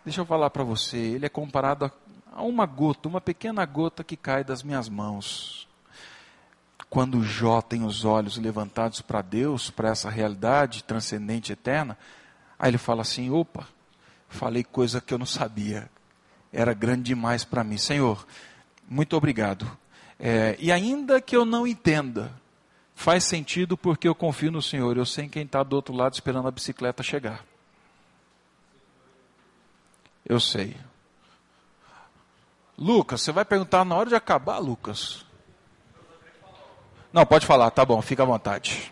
Deixa 0.04 0.22
eu 0.22 0.26
falar 0.26 0.50
para 0.50 0.64
você, 0.64 0.98
ele 0.98 1.26
é 1.26 1.30
comparado 1.30 1.92
a 2.32 2.42
uma 2.44 2.66
gota, 2.66 3.08
uma 3.08 3.22
pequena 3.22 3.66
gota 3.66 4.04
que 4.04 4.16
cai 4.16 4.44
das 4.44 4.62
minhas 4.62 4.88
mãos. 4.88 5.68
Quando 6.90 7.24
Jó 7.24 7.62
tem 7.62 7.84
os 7.84 8.06
olhos 8.06 8.38
levantados 8.38 9.02
para 9.02 9.22
Deus, 9.22 9.70
para 9.70 9.90
essa 9.90 10.10
realidade 10.10 10.84
transcendente 10.84 11.52
eterna, 11.52 11.98
aí 12.58 12.70
ele 12.70 12.78
fala 12.78 13.02
assim: 13.02 13.30
opa, 13.32 13.68
falei 14.30 14.64
coisa 14.64 15.02
que 15.02 15.14
eu 15.14 15.18
não 15.18 15.26
sabia, 15.26 15.90
era 16.54 16.74
grande 16.74 17.04
demais 17.04 17.44
para 17.44 17.64
mim. 17.64 17.78
Senhor, 17.78 18.26
muito 18.88 19.18
obrigado. 19.18 19.70
É, 20.20 20.56
e 20.60 20.72
ainda 20.72 21.20
que 21.20 21.36
eu 21.36 21.44
não 21.44 21.66
entenda, 21.68 22.32
faz 22.96 23.26
sentido 23.26 23.78
porque 23.78 24.08
eu 24.08 24.16
confio 24.16 24.52
no 24.52 24.62
Senhor, 24.62 24.98
eu 24.98 25.06
sei 25.06 25.28
quem 25.28 25.44
está 25.44 25.62
do 25.62 25.76
outro 25.76 25.94
lado 25.94 26.14
esperando 26.14 26.48
a 26.48 26.52
bicicleta 26.52 27.04
chegar. 27.04 27.46
Eu 30.26 30.40
sei. 30.40 30.76
Lucas, 32.78 33.22
você 33.22 33.32
vai 33.32 33.46
perguntar 33.46 33.86
na 33.86 33.96
hora 33.96 34.10
de 34.10 34.16
acabar, 34.16 34.58
Lucas? 34.58 35.24
Não, 37.14 37.26
pode 37.26 37.46
falar, 37.46 37.70
tá 37.72 37.86
bom, 37.86 38.02
fica 38.02 38.24
à 38.24 38.26
vontade. 38.26 38.92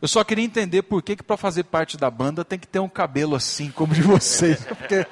Eu 0.00 0.08
só 0.08 0.22
queria 0.24 0.44
entender 0.44 0.82
por 0.82 1.00
que, 1.02 1.16
que 1.16 1.22
para 1.22 1.36
fazer 1.36 1.64
parte 1.64 1.96
da 1.96 2.10
banda 2.10 2.44
tem 2.44 2.58
que 2.58 2.66
ter 2.66 2.80
um 2.80 2.88
cabelo 2.88 3.36
assim 3.36 3.70
como 3.70 3.94
de 3.94 4.02
vocês. 4.02 4.64
Porque... 4.66 5.06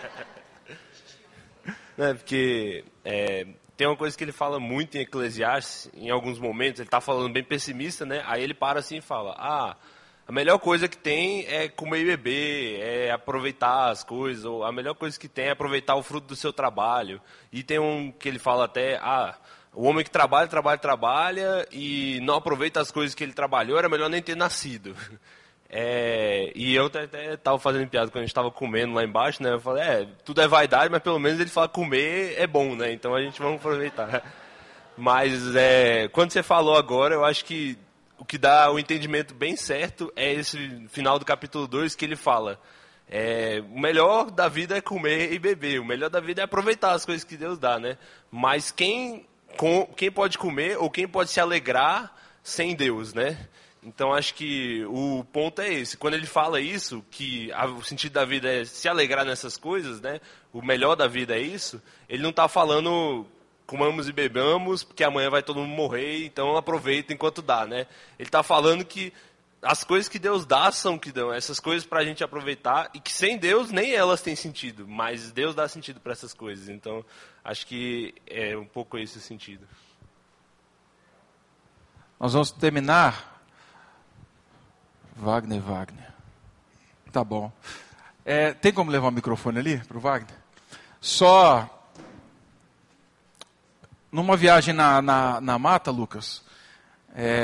É, 1.98 2.14
porque 2.14 2.84
é, 3.04 3.46
tem 3.80 3.86
uma 3.86 3.96
coisa 3.96 4.14
que 4.14 4.22
ele 4.22 4.30
fala 4.30 4.60
muito 4.60 4.98
em 4.98 5.00
Eclesiastes, 5.00 5.90
em 5.94 6.10
alguns 6.10 6.38
momentos, 6.38 6.80
ele 6.80 6.86
está 6.86 7.00
falando 7.00 7.32
bem 7.32 7.42
pessimista, 7.42 8.04
né? 8.04 8.22
Aí 8.26 8.42
ele 8.42 8.52
para 8.52 8.80
assim 8.80 8.98
e 8.98 9.00
fala: 9.00 9.34
Ah, 9.38 9.74
a 10.28 10.30
melhor 10.30 10.58
coisa 10.58 10.86
que 10.86 10.98
tem 10.98 11.46
é 11.46 11.66
comer 11.66 12.00
e 12.00 12.04
beber, 12.04 12.78
é 12.78 13.10
aproveitar 13.10 13.88
as 13.88 14.04
coisas, 14.04 14.44
ou 14.44 14.64
a 14.64 14.70
melhor 14.70 14.94
coisa 14.94 15.18
que 15.18 15.26
tem 15.26 15.46
é 15.46 15.52
aproveitar 15.52 15.94
o 15.94 16.02
fruto 16.02 16.26
do 16.26 16.36
seu 16.36 16.52
trabalho. 16.52 17.22
E 17.50 17.62
tem 17.62 17.78
um 17.78 18.12
que 18.12 18.28
ele 18.28 18.38
fala 18.38 18.66
até: 18.66 18.98
Ah, 18.98 19.34
o 19.72 19.84
homem 19.84 20.04
que 20.04 20.10
trabalha, 20.10 20.46
trabalha, 20.46 20.76
trabalha 20.76 21.66
e 21.72 22.20
não 22.20 22.34
aproveita 22.34 22.82
as 22.82 22.90
coisas 22.90 23.14
que 23.14 23.24
ele 23.24 23.32
trabalhou, 23.32 23.78
era 23.78 23.88
melhor 23.88 24.10
nem 24.10 24.20
ter 24.20 24.36
nascido. 24.36 24.94
É, 25.72 26.50
e 26.56 26.74
eu 26.74 26.86
até 26.86 27.34
estava 27.34 27.56
fazendo 27.58 27.88
piada 27.88 28.10
quando 28.10 28.18
a 28.18 28.22
gente 28.22 28.30
estava 28.30 28.50
comendo 28.50 28.92
lá 28.92 29.04
embaixo, 29.04 29.40
né? 29.40 29.52
Eu 29.52 29.60
falei, 29.60 29.84
é, 29.84 30.08
tudo 30.24 30.40
é 30.40 30.48
vaidade, 30.48 30.90
mas 30.90 31.00
pelo 31.00 31.20
menos 31.20 31.38
ele 31.38 31.48
fala 31.48 31.68
comer 31.68 32.34
é 32.36 32.46
bom, 32.46 32.74
né? 32.74 32.92
Então 32.92 33.14
a 33.14 33.22
gente 33.22 33.40
vamos 33.40 33.60
aproveitar. 33.60 34.22
Mas 34.98 35.54
é, 35.56 36.08
quando 36.08 36.30
você 36.30 36.42
falou 36.42 36.76
agora, 36.76 37.14
eu 37.14 37.24
acho 37.24 37.44
que 37.44 37.78
o 38.18 38.24
que 38.24 38.36
dá 38.36 38.70
o 38.70 38.78
entendimento 38.78 39.32
bem 39.32 39.56
certo 39.56 40.12
é 40.14 40.30
esse 40.30 40.58
final 40.88 41.18
do 41.18 41.24
capítulo 41.24 41.66
2 41.66 41.94
que 41.94 42.04
ele 42.04 42.16
fala. 42.16 42.60
É, 43.08 43.62
o 43.72 43.80
melhor 43.80 44.30
da 44.30 44.46
vida 44.46 44.76
é 44.76 44.80
comer 44.80 45.32
e 45.32 45.38
beber, 45.38 45.80
o 45.80 45.84
melhor 45.84 46.10
da 46.10 46.20
vida 46.20 46.42
é 46.42 46.44
aproveitar 46.44 46.92
as 46.92 47.06
coisas 47.06 47.24
que 47.24 47.36
Deus 47.36 47.58
dá, 47.58 47.78
né? 47.78 47.96
Mas 48.30 48.70
quem, 48.70 49.26
com, 49.56 49.86
quem 49.96 50.10
pode 50.10 50.36
comer 50.36 50.76
ou 50.76 50.90
quem 50.90 51.08
pode 51.08 51.30
se 51.30 51.40
alegrar 51.40 52.14
sem 52.42 52.74
Deus, 52.74 53.14
né? 53.14 53.48
Então 53.82 54.12
acho 54.12 54.34
que 54.34 54.84
o 54.86 55.24
ponto 55.32 55.60
é 55.62 55.72
esse. 55.72 55.96
Quando 55.96 56.14
ele 56.14 56.26
fala 56.26 56.60
isso, 56.60 57.04
que 57.10 57.50
a, 57.52 57.66
o 57.66 57.82
sentido 57.82 58.12
da 58.12 58.24
vida 58.24 58.52
é 58.52 58.64
se 58.64 58.88
alegrar 58.88 59.24
nessas 59.24 59.56
coisas, 59.56 60.00
né? 60.00 60.20
O 60.52 60.60
melhor 60.62 60.96
da 60.96 61.06
vida 61.06 61.34
é 61.34 61.40
isso. 61.40 61.82
Ele 62.08 62.22
não 62.22 62.30
está 62.30 62.46
falando 62.46 63.26
comamos 63.66 64.08
e 64.08 64.12
bebamos, 64.12 64.82
porque 64.82 65.04
amanhã 65.04 65.30
vai 65.30 65.44
todo 65.44 65.60
mundo 65.60 65.76
morrer, 65.76 66.26
então 66.26 66.56
aproveita 66.56 67.12
enquanto 67.12 67.40
dá, 67.40 67.64
né? 67.64 67.86
Ele 68.18 68.28
está 68.28 68.42
falando 68.42 68.84
que 68.84 69.12
as 69.62 69.84
coisas 69.84 70.08
que 70.08 70.18
Deus 70.18 70.44
dá 70.44 70.72
são 70.72 70.98
que 70.98 71.12
dão, 71.12 71.32
essas 71.32 71.60
coisas 71.60 71.86
para 71.86 72.00
a 72.00 72.04
gente 72.04 72.24
aproveitar 72.24 72.90
e 72.94 72.98
que 72.98 73.12
sem 73.12 73.38
Deus 73.38 73.70
nem 73.70 73.92
elas 73.92 74.22
têm 74.22 74.34
sentido, 74.34 74.88
mas 74.88 75.30
Deus 75.30 75.54
dá 75.54 75.68
sentido 75.68 76.00
para 76.00 76.12
essas 76.12 76.34
coisas. 76.34 76.68
Então 76.68 77.04
acho 77.44 77.64
que 77.64 78.12
é 78.26 78.56
um 78.56 78.66
pouco 78.66 78.98
esse 78.98 79.18
o 79.18 79.20
sentido. 79.20 79.66
Nós 82.18 82.32
vamos 82.32 82.50
terminar 82.50 83.39
Wagner, 85.20 85.60
Wagner. 85.60 86.08
Tá 87.12 87.22
bom. 87.22 87.52
É, 88.24 88.54
tem 88.54 88.72
como 88.72 88.90
levar 88.90 89.08
o 89.08 89.12
microfone 89.12 89.58
ali 89.58 89.78
para 89.78 89.98
o 89.98 90.00
Wagner? 90.00 90.34
Só. 90.98 91.68
Numa 94.10 94.36
viagem 94.36 94.74
na, 94.74 95.02
na, 95.02 95.40
na 95.40 95.58
mata, 95.58 95.90
Lucas, 95.90 96.42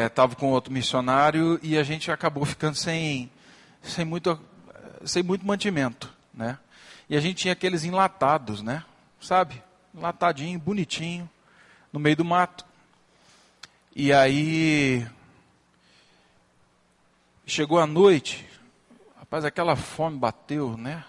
estava 0.07 0.33
é, 0.33 0.37
com 0.37 0.51
outro 0.51 0.73
missionário 0.73 1.61
e 1.63 1.77
a 1.77 1.83
gente 1.83 2.11
acabou 2.11 2.45
ficando 2.47 2.75
sem, 2.75 3.31
sem, 3.83 4.05
muito, 4.05 4.41
sem 5.05 5.23
muito 5.23 5.47
mantimento. 5.47 6.13
Né? 6.33 6.59
E 7.11 7.17
a 7.17 7.21
gente 7.21 7.43
tinha 7.43 7.53
aqueles 7.53 7.85
enlatados, 7.85 8.63
né? 8.63 8.83
Sabe? 9.21 9.63
Enlatadinho, 9.95 10.59
bonitinho, 10.59 11.29
no 11.93 12.01
meio 12.01 12.17
do 12.17 12.25
mato. 12.25 12.65
E 13.95 14.13
aí 14.13 15.07
Chegou 17.49 17.79
a 17.79 17.87
noite, 17.87 18.45
rapaz, 19.17 19.45
aquela 19.45 19.77
fome 19.77 20.19
bateu, 20.19 20.77
né? 20.77 21.05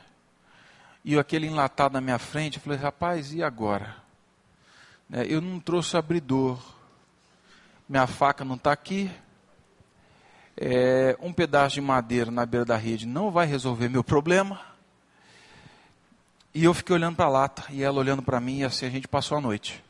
E 1.03 1.17
aquele 1.17 1.47
enlatado 1.47 1.93
na 1.93 1.99
minha 1.99 2.19
frente, 2.19 2.57
eu 2.57 2.61
falei, 2.61 2.77
rapaz, 2.77 3.33
e 3.33 3.41
agora? 3.41 3.95
Né, 5.09 5.25
eu 5.27 5.41
não 5.41 5.59
trouxe 5.59 5.97
abridor, 5.97 6.59
minha 7.89 8.05
faca 8.05 8.45
não 8.45 8.53
está 8.53 8.71
aqui, 8.71 9.09
é, 10.55 11.17
um 11.19 11.33
pedaço 11.33 11.73
de 11.73 11.81
madeira 11.81 12.29
na 12.29 12.45
beira 12.45 12.65
da 12.65 12.77
rede 12.77 13.07
não 13.07 13.31
vai 13.31 13.47
resolver 13.47 13.89
meu 13.89 14.03
problema. 14.03 14.61
E 16.53 16.65
eu 16.65 16.73
fiquei 16.75 16.95
olhando 16.95 17.15
para 17.15 17.25
a 17.25 17.29
lata, 17.29 17.63
e 17.71 17.81
ela 17.81 17.97
olhando 17.97 18.21
para 18.21 18.39
mim, 18.39 18.59
e 18.59 18.63
assim 18.63 18.85
a 18.85 18.91
gente 18.91 19.07
passou 19.07 19.39
a 19.39 19.41
noite. 19.41 19.83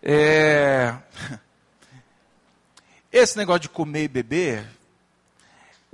É... 0.00 0.96
Esse 3.10 3.36
negócio 3.36 3.62
de 3.62 3.68
comer 3.68 4.04
e 4.04 4.08
beber, 4.08 4.75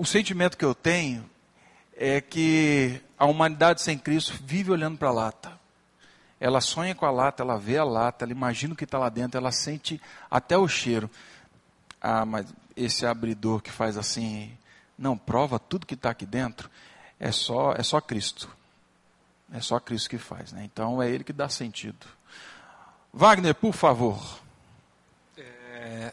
o 0.02 0.04
sentimento 0.04 0.58
que 0.58 0.64
eu 0.64 0.74
tenho 0.74 1.24
é 1.96 2.20
que 2.20 3.00
a 3.16 3.24
humanidade 3.24 3.80
sem 3.80 3.96
Cristo 3.96 4.34
vive 4.42 4.72
olhando 4.72 4.98
para 4.98 5.10
a 5.10 5.12
lata. 5.12 5.60
ela 6.40 6.60
sonha 6.60 6.92
com 6.92 7.06
a 7.06 7.10
lata, 7.12 7.44
ela 7.44 7.56
vê 7.56 7.78
a 7.78 7.84
lata, 7.84 8.24
ela 8.24 8.32
imagina 8.32 8.74
o 8.74 8.76
que 8.76 8.82
está 8.82 8.98
lá 8.98 9.08
dentro, 9.08 9.38
ela 9.38 9.52
sente 9.52 10.02
até 10.28 10.58
o 10.58 10.66
cheiro. 10.66 11.08
Ah, 12.00 12.26
mas 12.26 12.52
esse 12.74 13.06
abridor 13.06 13.62
que 13.62 13.70
faz 13.70 13.96
assim, 13.96 14.50
não, 14.98 15.16
prova 15.16 15.56
tudo 15.60 15.86
que 15.86 15.94
está 15.94 16.10
aqui 16.10 16.26
dentro, 16.26 16.68
é 17.20 17.30
só, 17.30 17.72
é 17.72 17.84
só 17.84 18.00
Cristo. 18.00 18.50
É 19.52 19.60
só 19.60 19.78
Cristo 19.78 20.10
que 20.10 20.18
faz, 20.18 20.50
né? 20.50 20.64
Então 20.64 21.00
é 21.00 21.08
Ele 21.08 21.22
que 21.22 21.32
dá 21.32 21.48
sentido. 21.48 22.04
Wagner, 23.12 23.54
por 23.54 23.72
favor. 23.72 24.20
É, 25.36 26.12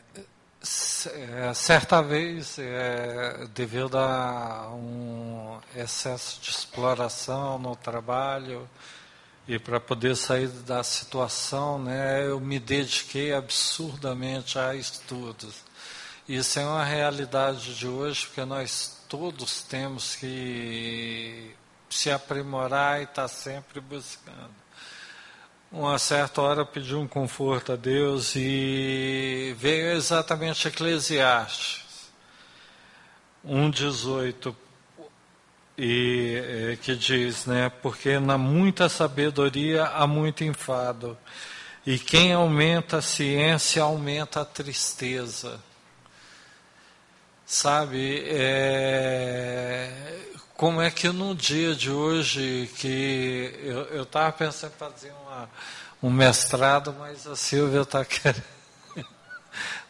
certa 0.61 2.01
vez, 2.01 2.57
é, 2.59 3.47
devido 3.53 3.97
a 3.97 4.69
um 4.73 5.57
excesso 5.75 6.41
de 6.41 6.49
exploração 6.49 7.57
no 7.57 7.75
trabalho 7.75 8.69
e 9.47 9.57
para 9.57 9.79
poder 9.79 10.15
sair 10.15 10.47
da 10.47 10.83
situação, 10.83 11.79
né, 11.79 12.27
eu 12.27 12.39
me 12.39 12.59
dediquei 12.59 13.33
absurdamente 13.33 14.59
a 14.59 14.75
estudos. 14.75 15.63
Isso 16.27 16.59
é 16.59 16.63
uma 16.63 16.83
realidade 16.83 17.73
de 17.75 17.87
hoje, 17.87 18.27
porque 18.27 18.45
nós 18.45 18.99
todos 19.07 19.63
temos 19.63 20.15
que 20.15 21.55
se 21.89 22.11
aprimorar 22.11 22.99
e 22.99 23.03
estar 23.03 23.23
tá 23.23 23.27
sempre 23.27 23.79
buscando. 23.79 24.58
Uma 25.71 25.99
certa 25.99 26.41
hora 26.41 26.65
pedi 26.65 26.95
um 26.95 27.07
conforto 27.07 27.73
a 27.73 27.75
Deus 27.75 28.35
e 28.35 29.55
veio 29.57 29.91
exatamente 29.91 30.67
Eclesiastes 30.67 32.09
1,18 33.45 34.55
e 35.77 36.73
é, 36.73 36.75
que 36.75 36.95
diz, 36.95 37.45
né? 37.45 37.69
Porque 37.81 38.19
na 38.19 38.37
muita 38.37 38.89
sabedoria 38.89 39.85
há 39.85 40.05
muito 40.05 40.43
enfado, 40.43 41.17
e 41.85 41.97
quem 41.97 42.33
aumenta 42.33 42.97
a 42.97 43.01
ciência 43.01 43.81
aumenta 43.81 44.41
a 44.41 44.45
tristeza. 44.45 45.59
Sabe, 47.45 48.23
é, 48.27 49.91
como 50.59 50.81
é 50.81 50.91
que 50.91 51.07
no 51.07 51.33
dia 51.33 51.73
de 51.73 51.89
hoje, 51.89 52.69
que 52.75 53.49
eu 53.93 54.03
estava 54.03 54.29
pensando 54.33 54.73
em 54.73 54.77
fazer 54.77 55.13
uma, 55.25 55.49
um 56.03 56.09
mestrado, 56.09 56.93
mas 56.99 57.25
a 57.25 57.33
Silvia 57.33 57.79
está 57.79 58.03
querendo, 58.03 58.43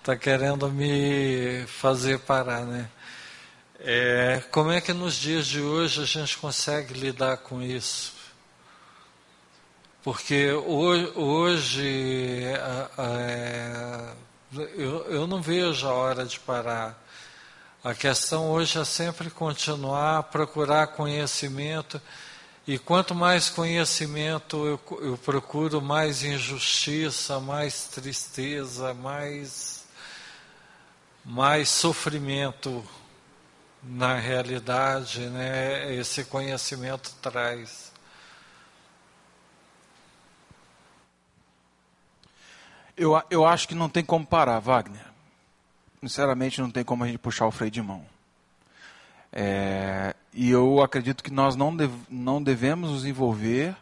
tá 0.04 0.16
querendo 0.16 0.70
me 0.70 1.66
fazer 1.66 2.20
parar, 2.20 2.68
né? 2.68 2.88
É, 3.80 4.44
como 4.52 4.70
é 4.70 4.80
que 4.80 4.94
nos 4.94 5.16
dias 5.16 5.48
de 5.48 5.60
hoje 5.60 6.04
a 6.04 6.06
gente 6.06 6.38
consegue 6.38 6.94
lidar 6.94 7.38
com 7.38 7.64
isso? 7.64 8.14
Porque 10.04 10.52
hoje 10.52 12.44
é, 13.08 14.14
eu, 14.78 15.04
eu 15.06 15.26
não 15.26 15.42
vejo 15.42 15.88
a 15.88 15.94
hora 15.94 16.26
de 16.26 16.40
parar. 16.40 17.09
A 17.82 17.96
questão 17.96 18.52
hoje 18.52 18.78
é 18.78 18.84
sempre 18.84 19.30
continuar 19.30 20.24
procurar 20.24 20.88
conhecimento, 20.88 22.02
e 22.68 22.78
quanto 22.78 23.16
mais 23.16 23.50
conhecimento 23.50 24.66
eu, 24.66 24.80
eu 25.02 25.18
procuro, 25.18 25.82
mais 25.82 26.22
injustiça, 26.22 27.40
mais 27.40 27.86
tristeza, 27.86 28.94
mais, 28.94 29.86
mais 31.24 31.70
sofrimento 31.70 32.84
na 33.82 34.16
realidade, 34.16 35.22
né, 35.28 35.96
esse 35.96 36.26
conhecimento 36.26 37.16
traz. 37.22 37.94
Eu, 42.98 43.24
eu 43.30 43.46
acho 43.46 43.70
que 43.70 43.74
não 43.74 43.88
tem 43.88 44.04
como 44.04 44.26
parar, 44.28 44.60
Wagner. 44.60 45.09
Sinceramente, 46.02 46.62
não 46.62 46.72
tem 46.72 46.84
como 46.84 47.04
a 47.04 47.08
gente 47.08 47.20
puxar 47.20 47.46
o 47.46 47.52
freio 47.52 47.72
de 47.72 47.82
mão. 47.82 48.06
É, 49.32 50.16
e 50.34 50.50
eu 50.50 50.82
acredito 50.82 51.24
que 51.24 51.32
nós 51.32 51.56
não, 51.56 51.76
dev, 51.76 51.92
não 52.10 52.42
devemos 52.42 52.92
nos 52.92 53.06
envolver 53.06 53.76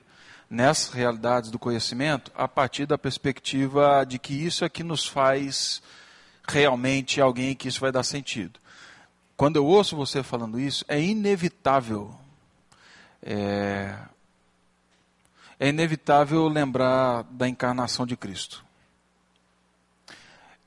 nessas 0.49 0.93
realidades 0.93 1.51
do 1.51 1.59
conhecimento 1.59 2.31
a 2.35 2.47
partir 2.47 2.85
da 2.85 2.97
perspectiva 2.97 4.05
de 4.05 4.17
que 4.17 4.33
isso 4.33 4.65
é 4.65 4.69
que 4.69 4.83
nos 4.83 5.05
faz 5.05 5.81
realmente 6.47 7.19
alguém 7.19 7.55
que 7.55 7.67
isso 7.67 7.79
vai 7.79 7.91
dar 7.91 8.03
sentido. 8.03 8.59
Quando 9.35 9.57
eu 9.57 9.65
ouço 9.65 9.95
você 9.95 10.23
falando 10.23 10.59
isso, 10.59 10.83
é 10.87 10.99
inevitável. 10.99 12.13
É, 13.21 13.95
é 15.59 15.69
inevitável 15.69 16.47
lembrar 16.47 17.23
da 17.29 17.47
encarnação 17.47 18.05
de 18.05 18.15
Cristo. 18.15 18.65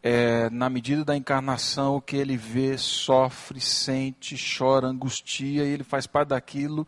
É, 0.03 0.49
na 0.51 0.71
medida 0.71 1.05
da 1.05 1.17
encarnação, 1.17 1.97
o 1.97 2.01
que 2.01 2.17
ele 2.17 2.37
vê, 2.37 2.79
sofre, 2.79 3.61
sente, 3.61 4.37
chora, 4.59 4.87
angustia, 4.87 5.65
e 5.65 5.69
ele 5.69 5.85
faz 5.85 6.07
parte 6.07 6.29
daquilo 6.29 6.87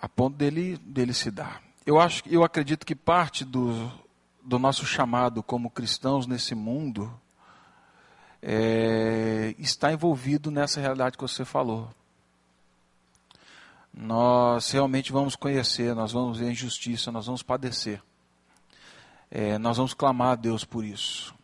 a 0.00 0.08
ponto 0.08 0.36
dele, 0.36 0.76
dele 0.78 1.12
se 1.12 1.30
dar. 1.30 1.62
Eu, 1.84 2.00
acho, 2.00 2.22
eu 2.28 2.44
acredito 2.44 2.86
que 2.86 2.94
parte 2.94 3.44
do, 3.44 3.90
do 4.44 4.58
nosso 4.58 4.86
chamado 4.86 5.42
como 5.42 5.70
cristãos 5.70 6.26
nesse 6.26 6.54
mundo 6.54 7.12
é, 8.42 9.54
está 9.58 9.92
envolvido 9.92 10.50
nessa 10.50 10.80
realidade 10.80 11.16
que 11.16 11.22
você 11.22 11.44
falou. 11.44 11.90
Nós 13.92 14.70
realmente 14.70 15.10
vamos 15.10 15.34
conhecer, 15.34 15.94
nós 15.94 16.12
vamos 16.12 16.38
ver 16.38 16.50
injustiça, 16.50 17.10
nós 17.10 17.26
vamos 17.26 17.42
padecer. 17.42 18.00
É, 19.30 19.58
nós 19.58 19.76
vamos 19.76 19.94
clamar 19.94 20.32
a 20.32 20.34
Deus 20.34 20.64
por 20.64 20.84
isso. 20.84 21.34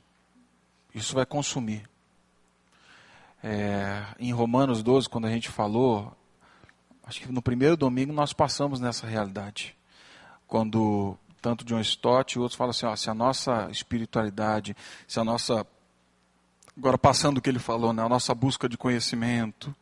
Isso 0.95 1.15
vai 1.15 1.27
consumir. 1.27 1.89
É, 3.43 4.05
em 4.19 4.33
Romanos 4.33 4.83
12, 4.83 5.09
quando 5.09 5.27
a 5.27 5.31
gente 5.31 5.49
falou, 5.51 6.17
acho 7.05 7.21
que 7.21 7.31
no 7.31 7.43
primeiro 7.43 7.77
domingo 7.77 8.13
nós 8.13 8.33
passamos 8.33 8.81
nessa 8.81 9.07
realidade. 9.07 9.77
Quando 10.47 11.17
tanto 11.43 11.65
John 11.65 11.81
Stott 11.81 12.37
e 12.37 12.39
outros 12.39 12.57
falam 12.57 12.71
assim, 12.71 12.87
ó, 12.87 12.97
se 12.97 13.11
a 13.11 13.15
nossa 13.15 13.69
espiritualidade, 13.71 14.75
se 15.07 15.21
a 15.21 15.25
nossa 15.25 15.67
Agora, 16.77 16.99
passando 16.99 17.39
o 17.39 17.41
que 17.41 17.49
ele 17.49 17.61
falou, 17.61 17.93
né, 17.93 18.03
a 18.03 18.09
nossa 18.09 18.35
busca 18.35 18.69
de 18.69 18.77
conhecimento, 18.77 19.75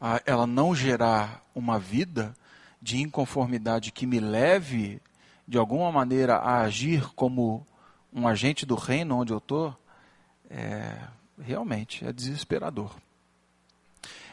a, 0.00 0.20
ela 0.24 0.46
não 0.46 0.74
gerar 0.74 1.44
uma 1.54 1.78
vida 1.78 2.34
de 2.80 3.00
inconformidade 3.02 3.92
que 3.92 4.06
me 4.06 4.18
leve, 4.18 5.02
de 5.46 5.58
alguma 5.58 5.90
maneira, 5.92 6.36
a 6.36 6.60
agir 6.60 7.06
como 7.14 7.66
um 8.12 8.26
agente 8.26 8.64
do 8.64 8.74
reino 8.74 9.18
onde 9.18 9.32
eu 9.32 9.38
estou, 9.38 9.76
é, 10.48 10.98
realmente 11.40 12.04
é 12.04 12.12
desesperador. 12.12 12.94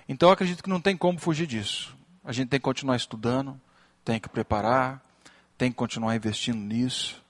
Então, 0.08 0.30
eu 0.30 0.34
acredito 0.34 0.64
que 0.64 0.70
não 0.70 0.82
tem 0.82 0.96
como 0.96 1.20
fugir 1.20 1.48
disso. 1.48 1.96
A 2.24 2.32
gente 2.32 2.50
tem 2.50 2.60
que 2.60 2.64
continuar 2.64 2.96
estudando, 2.96 3.60
tem 4.04 4.20
que 4.20 4.30
preparar, 4.30 5.02
tem 5.58 5.72
que 5.72 5.78
continuar 5.78 6.16
investindo 6.16 6.60
nisso, 6.60 7.24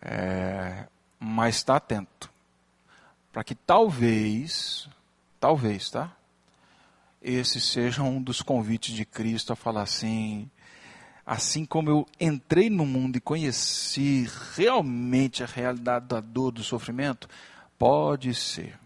é, 0.00 0.86
mas 1.18 1.56
está 1.56 1.76
atento 1.76 2.30
para 3.38 3.44
que 3.44 3.54
talvez, 3.54 4.88
talvez, 5.38 5.90
tá? 5.90 6.12
Esse 7.22 7.60
seja 7.60 8.02
um 8.02 8.20
dos 8.20 8.42
convites 8.42 8.92
de 8.92 9.04
Cristo 9.04 9.52
a 9.52 9.56
falar 9.56 9.82
assim, 9.82 10.50
assim 11.28 11.66
como 11.66 11.90
eu 11.90 12.06
entrei 12.18 12.70
no 12.70 12.86
mundo 12.86 13.16
e 13.16 13.20
conheci 13.20 14.26
realmente 14.56 15.44
a 15.44 15.46
realidade 15.46 16.06
da 16.06 16.20
dor, 16.20 16.50
do 16.50 16.64
sofrimento, 16.64 17.28
pode 17.78 18.34
ser 18.34 18.78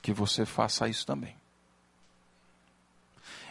que 0.00 0.12
você 0.12 0.46
faça 0.46 0.88
isso 0.88 1.04
também. 1.04 1.34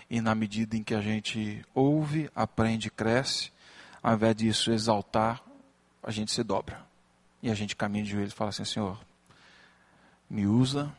E 0.09 0.21
na 0.21 0.33
medida 0.33 0.77
em 0.77 0.81
que 0.81 0.95
a 0.95 1.01
gente 1.01 1.61
ouve, 1.75 2.31
aprende, 2.33 2.89
cresce, 2.89 3.51
ao 4.01 4.13
invés 4.13 4.33
disso 4.37 4.71
exaltar, 4.71 5.43
a 6.01 6.09
gente 6.09 6.31
se 6.31 6.41
dobra. 6.41 6.81
E 7.43 7.51
a 7.51 7.53
gente 7.53 7.75
caminha 7.75 8.05
de 8.05 8.11
joelhos 8.11 8.31
e 8.31 8.35
fala 8.35 8.51
assim, 8.51 8.63
Senhor, 8.63 8.97
me 10.29 10.47
usa, 10.47 10.89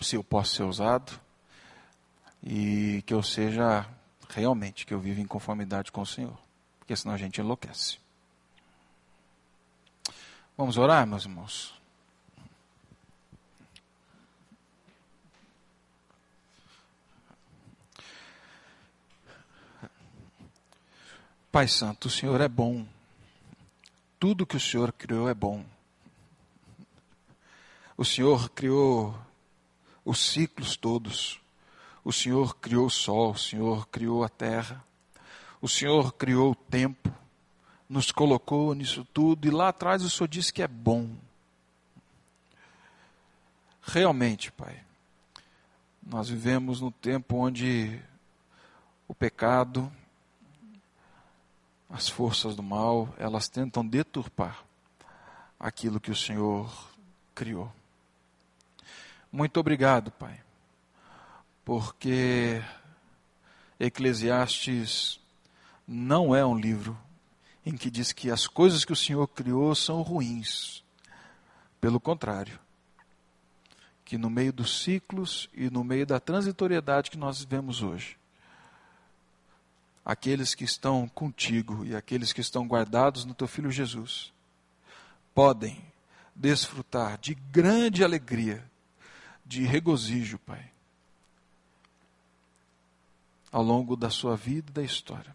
se 0.00 0.16
eu 0.16 0.24
posso 0.24 0.56
ser 0.56 0.64
usado, 0.64 1.12
e 2.42 3.00
que 3.06 3.14
eu 3.14 3.22
seja 3.22 3.86
realmente, 4.28 4.84
que 4.84 4.92
eu 4.92 4.98
viva 4.98 5.20
em 5.20 5.26
conformidade 5.26 5.92
com 5.92 6.00
o 6.00 6.06
Senhor, 6.06 6.36
porque 6.86 6.94
senão 6.94 7.16
a 7.16 7.18
gente 7.18 7.40
enlouquece. 7.40 7.98
Vamos 10.56 10.78
orar, 10.78 11.04
meus 11.04 11.24
irmãos? 11.24 11.74
Pai 21.50 21.66
Santo, 21.66 22.06
o 22.06 22.10
Senhor 22.10 22.40
é 22.40 22.46
bom. 22.46 22.86
Tudo 24.20 24.46
que 24.46 24.56
o 24.56 24.60
Senhor 24.60 24.92
criou 24.92 25.28
é 25.28 25.34
bom. 25.34 25.66
O 27.96 28.04
Senhor 28.04 28.48
criou 28.50 29.18
os 30.04 30.20
ciclos 30.20 30.76
todos. 30.76 31.40
O 32.04 32.12
Senhor 32.12 32.54
criou 32.58 32.86
o 32.86 32.90
sol, 32.90 33.32
o 33.32 33.38
Senhor 33.38 33.88
criou 33.88 34.22
a 34.22 34.28
terra. 34.28 34.86
O 35.66 35.68
Senhor 35.68 36.12
criou 36.12 36.52
o 36.52 36.54
tempo. 36.54 37.12
nos 37.88 38.12
colocou 38.12 38.72
nisso 38.72 39.04
tudo 39.12 39.48
e 39.48 39.50
lá 39.50 39.70
atrás 39.70 40.04
o 40.04 40.08
Senhor 40.08 40.28
disse 40.28 40.52
que 40.52 40.62
é 40.62 40.68
bom. 40.68 41.10
Realmente, 43.82 44.52
Pai, 44.52 44.80
nós 46.00 46.28
vivemos 46.28 46.80
num 46.80 46.92
tempo 46.92 47.38
onde 47.38 48.00
o 49.08 49.14
pecado, 49.14 49.92
as 51.90 52.08
forças 52.08 52.54
do 52.54 52.62
mal, 52.62 53.12
elas 53.18 53.48
tentam 53.48 53.84
deturpar 53.84 54.62
aquilo 55.58 55.98
que 55.98 56.12
o 56.12 56.16
Senhor 56.16 56.72
criou. 57.34 57.72
Muito 59.32 59.58
obrigado, 59.58 60.12
Pai, 60.12 60.40
porque 61.64 62.62
Eclesiastes 63.80 65.25
não 65.86 66.34
é 66.34 66.44
um 66.44 66.58
livro 66.58 66.98
em 67.64 67.76
que 67.76 67.90
diz 67.90 68.12
que 68.12 68.30
as 68.30 68.46
coisas 68.46 68.84
que 68.84 68.92
o 68.92 68.96
Senhor 68.96 69.26
criou 69.28 69.74
são 69.74 70.02
ruins. 70.02 70.84
Pelo 71.80 72.00
contrário, 72.00 72.58
que 74.04 74.16
no 74.16 74.30
meio 74.30 74.52
dos 74.52 74.82
ciclos 74.82 75.48
e 75.52 75.68
no 75.68 75.82
meio 75.82 76.06
da 76.06 76.20
transitoriedade 76.20 77.10
que 77.10 77.18
nós 77.18 77.40
vivemos 77.40 77.82
hoje, 77.82 78.16
aqueles 80.04 80.54
que 80.54 80.64
estão 80.64 81.08
contigo 81.08 81.84
e 81.84 81.94
aqueles 81.94 82.32
que 82.32 82.40
estão 82.40 82.66
guardados 82.66 83.24
no 83.24 83.34
teu 83.34 83.48
filho 83.48 83.70
Jesus 83.70 84.32
podem 85.34 85.84
desfrutar 86.34 87.18
de 87.18 87.34
grande 87.34 88.04
alegria, 88.04 88.64
de 89.44 89.64
regozijo, 89.64 90.38
Pai, 90.38 90.70
ao 93.50 93.62
longo 93.62 93.96
da 93.96 94.10
sua 94.10 94.36
vida 94.36 94.70
e 94.70 94.74
da 94.74 94.82
história. 94.82 95.34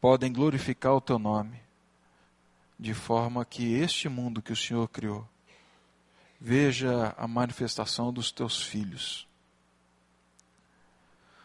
Podem 0.00 0.32
glorificar 0.32 0.94
o 0.94 1.00
teu 1.00 1.18
nome, 1.18 1.60
de 2.78 2.94
forma 2.94 3.44
que 3.44 3.74
este 3.74 4.08
mundo 4.08 4.40
que 4.40 4.52
o 4.52 4.56
Senhor 4.56 4.86
criou 4.88 5.28
veja 6.40 7.14
a 7.16 7.26
manifestação 7.26 8.12
dos 8.12 8.30
teus 8.30 8.62
filhos. 8.62 9.26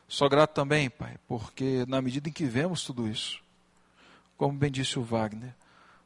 Só 0.08 0.30
grato 0.30 0.54
também, 0.54 0.90
Pai, 0.90 1.18
porque 1.28 1.86
na 1.88 2.02
medida 2.02 2.30
em 2.30 2.32
que 2.32 2.46
vemos 2.46 2.84
tudo 2.84 3.08
isso, 3.08 3.42
como 4.38 4.58
bem 4.58 4.72
disse 4.72 5.00
o 5.00 5.04
Wagner, 5.04 5.56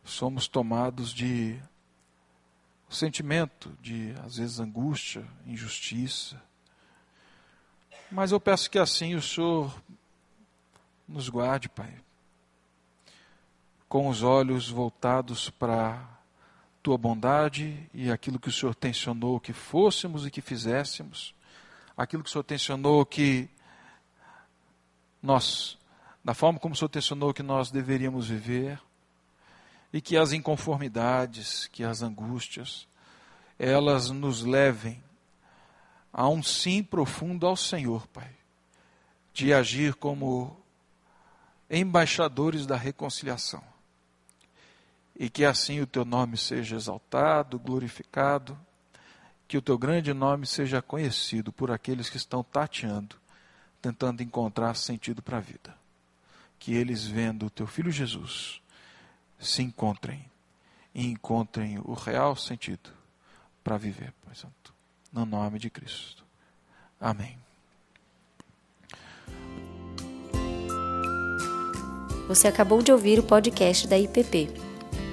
somos 0.06 0.48
tomados 0.48 1.14
de 1.14 1.60
sentimento 2.90 3.78
de, 3.82 4.14
às 4.24 4.38
vezes, 4.38 4.60
angústia, 4.62 5.28
injustiça. 5.46 6.42
Mas 8.10 8.32
eu 8.32 8.40
peço 8.40 8.70
que 8.70 8.80
assim 8.80 9.16
o 9.16 9.22
Senhor 9.22 9.76
nos 11.06 11.28
guarde, 11.28 11.68
Pai, 11.68 11.94
com 13.88 14.10
os 14.10 14.22
olhos 14.22 14.70
voltados 14.70 15.50
para 15.50 16.18
tua 16.84 16.98
bondade 16.98 17.90
e 17.94 18.12
aquilo 18.12 18.40
que 18.40 18.50
o 18.50 18.52
Senhor 18.52 18.76
tensionou 18.76 19.40
que 19.40 19.54
fôssemos 19.54 20.26
e 20.26 20.32
que 20.32 20.42
fizéssemos, 20.42 21.34
aquilo 21.96 22.24
que 22.24 22.30
o 22.30 22.32
Senhor 22.32 22.44
tensionou 22.44 23.06
que 23.06 23.50
nós, 25.22 25.78
da 26.24 26.34
forma 26.34 26.60
como 26.60 26.74
o 26.74 26.78
Senhor 26.78 26.90
tensionou 26.90 27.34
que 27.34 27.44
nós 27.44 27.72
deveríamos 27.72 28.28
viver, 28.28 28.80
e 29.92 30.02
que 30.02 30.18
as 30.18 30.34
inconformidades, 30.34 31.68
que 31.68 31.84
as 31.84 32.02
angústias, 32.02 32.88
elas 33.58 34.10
nos 34.10 34.44
levem 34.44 35.02
a 36.12 36.28
um 36.28 36.44
sim 36.44 36.84
profundo 36.84 37.48
ao 37.48 37.56
Senhor, 37.56 38.06
Pai, 38.08 38.30
de 39.34 39.54
agir 39.54 39.96
como 39.96 40.58
embaixadores 41.70 42.66
da 42.66 42.76
reconciliação 42.76 43.64
e 45.20 45.30
que 45.30 45.44
assim 45.44 45.82
o 45.82 45.88
teu 45.88 46.06
nome 46.06 46.38
seja 46.38 46.76
exaltado, 46.76 47.58
glorificado, 47.58 48.58
que 49.48 49.58
o 49.58 49.62
teu 49.62 49.78
grande 49.78 50.14
nome 50.14 50.46
seja 50.46 50.82
conhecido 50.82 51.52
por 51.52 51.72
aqueles 51.72 52.10
que 52.10 52.18
estão 52.18 52.44
tateando, 52.44 53.16
tentando 53.82 54.22
encontrar 54.22 54.76
sentido 54.76 55.22
para 55.22 55.38
a 55.38 55.42
vida. 55.42 55.76
Que 56.60 56.74
eles, 56.74 57.06
vendo 57.06 57.48
o 57.48 57.50
teu 57.50 57.66
filho 57.66 57.92
Jesus, 57.92 58.62
se 59.40 59.64
encontrem 59.64 60.24
e 60.94 61.08
encontrem 61.08 61.80
o 61.80 61.94
real 61.94 62.36
sentido 62.36 62.92
para 63.64 63.78
viver, 63.78 64.14
Pai 64.24 64.36
Santo. 64.36 64.74
No 65.12 65.26
nome 65.26 65.58
de 65.58 65.70
Cristo. 65.70 66.24
Amém. 67.00 67.38
Você 72.28 72.48
acabou 72.48 72.82
de 72.82 72.92
ouvir 72.92 73.20
o 73.20 73.24
podcast 73.24 73.88
da 73.88 73.98
IPP. 73.98 74.67